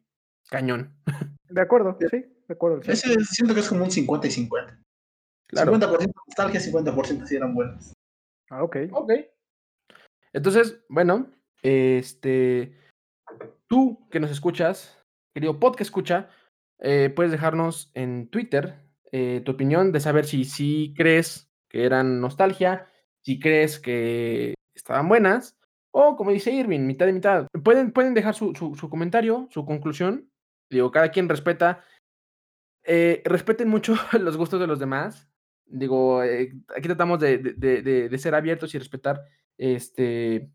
[0.49, 0.97] cañón.
[1.51, 2.83] De acuerdo, sí, de acuerdo.
[2.83, 2.91] sí.
[2.91, 4.83] ese siento que es como un 50 y 50.
[5.49, 5.73] Claro.
[5.73, 7.95] 50% nostalgia, 50% si eran buenas.
[8.51, 8.77] Ah, ok.
[8.93, 9.13] Ok.
[10.35, 11.31] Entonces, bueno,
[11.63, 12.77] este,
[13.67, 14.98] tú que nos escuchas,
[15.39, 16.29] querido pod que escucha,
[16.81, 18.75] eh, puedes dejarnos en Twitter
[19.13, 22.87] eh, tu opinión de saber si sí crees que eran nostalgia,
[23.23, 25.57] si crees que estaban buenas,
[25.93, 27.47] o como dice Irving, mitad y mitad.
[27.63, 30.29] Pueden, pueden dejar su, su- comentario, su conclusión.
[30.71, 31.85] Digo, cada quien respeta.
[32.85, 35.31] eh, respeten mucho los gustos de los demás.
[35.67, 39.23] Digo, aquí tratamos de, de- de- de- de ser abiertos y respetar
[39.59, 40.51] este,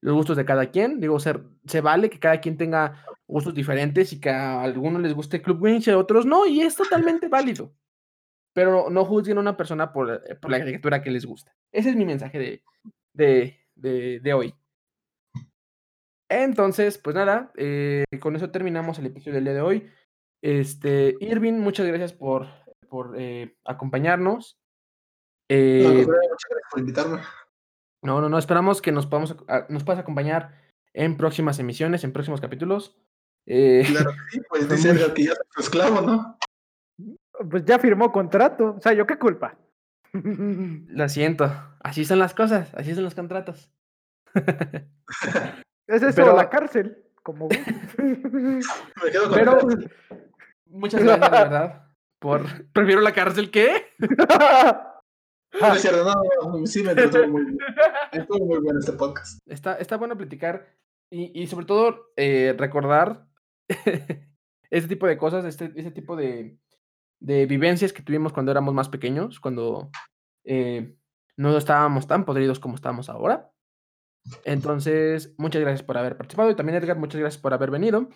[0.00, 1.00] los gustos de cada quien.
[1.00, 5.14] Digo, ser, se vale que cada quien tenga gustos diferentes y que a algunos les
[5.14, 7.74] guste Club Wings y a otros no, y es totalmente válido.
[8.52, 11.54] Pero no juzguen a una persona por, eh, por la caricatura que les gusta.
[11.72, 12.62] Ese es mi mensaje de,
[13.12, 14.54] de, de, de hoy.
[16.28, 19.90] Entonces, pues nada, eh, con eso terminamos el episodio del día de hoy.
[20.42, 22.46] Este, Irving, muchas gracias por,
[22.88, 24.58] por eh, acompañarnos.
[25.48, 27.18] Eh, muchas gracias por invitarme.
[28.02, 30.54] No, no, no, esperamos que nos, podamos, a- nos puedas acompañar
[30.94, 32.96] en próximas emisiones, en próximos capítulos.
[33.46, 36.38] Eh, Claro que sí, pues dice muy- Edgar que ya soy tu esclavo, ¿no?
[37.50, 38.74] Pues ya firmó contrato.
[38.76, 39.56] O sea, ¿yo qué culpa?
[40.12, 41.50] lo siento,
[41.80, 43.70] así son las cosas, así son los contratos.
[45.86, 47.04] es eso, Pero- la cárcel.
[47.22, 49.90] Como Me quedo con Pero- el-
[50.66, 51.84] Muchas gracias, de verdad,
[52.18, 52.42] por...
[52.72, 53.88] Prefiero la cárcel que...
[55.52, 57.58] No, sí me entretuvo muy bien.
[58.12, 59.38] Estuvo muy bueno este podcast.
[59.46, 60.66] Está, está bueno platicar
[61.10, 63.26] y, y sobre todo eh, recordar
[63.68, 66.58] este tipo de cosas, este, este tipo de,
[67.20, 69.90] de vivencias que tuvimos cuando éramos más pequeños, cuando
[70.44, 70.94] eh,
[71.36, 73.52] no estábamos tan podridos como estamos ahora.
[74.44, 78.08] Entonces, muchas gracias por haber participado y también Edgar, muchas gracias por haber venido.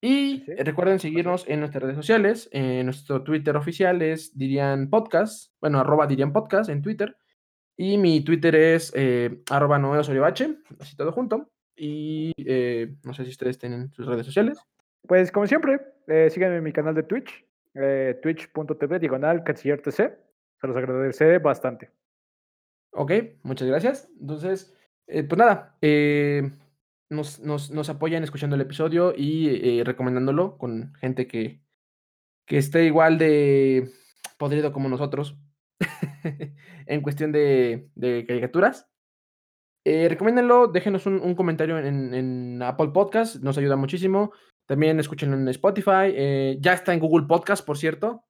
[0.00, 2.48] Y Sí, recuerden seguirnos en nuestras redes sociales.
[2.52, 7.16] eh, nuestro Twitter oficial es Dirían Podcast, bueno, arroba Dirían Podcast en Twitter.
[7.76, 9.76] Y mi Twitter es eh, arroba
[10.26, 11.50] H, así todo junto.
[11.76, 14.58] Y eh, no sé si ustedes tienen sus redes sociales.
[15.06, 17.44] Pues como siempre, eh, síganme en mi canal de Twitch,
[18.22, 20.18] twitch.tv diagonal canciller TC.
[20.60, 21.90] Se los agradeceré bastante.
[22.92, 23.12] Ok,
[23.42, 24.08] muchas gracias.
[24.18, 24.74] Entonces,
[25.06, 26.50] pues nada, eh,
[27.08, 31.60] nos, nos, nos apoyan escuchando el episodio y eh, recomendándolo con gente que,
[32.46, 33.90] que esté igual de
[34.38, 35.38] podrido como nosotros
[36.86, 38.88] en cuestión de, de caricaturas.
[39.84, 44.32] Eh, recomiéndenlo, déjenos un, un comentario en, en Apple Podcast, nos ayuda muchísimo.
[44.66, 46.10] También escúchenlo en Spotify.
[46.12, 48.24] eh, ya está en Google Podcast, por cierto.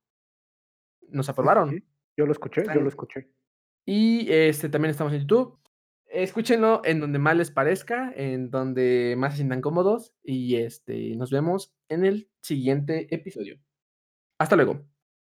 [1.09, 1.71] Nos aprobaron.
[1.71, 1.85] Sí,
[2.17, 3.31] Yo lo escuché, yo lo escuché.
[3.87, 5.59] Y este también estamos en YouTube.
[6.23, 10.15] Escúchenlo en donde más les parezca, en donde más se sientan cómodos.
[10.23, 13.59] Y este, nos vemos en el siguiente episodio.
[14.39, 14.96] Hasta luego.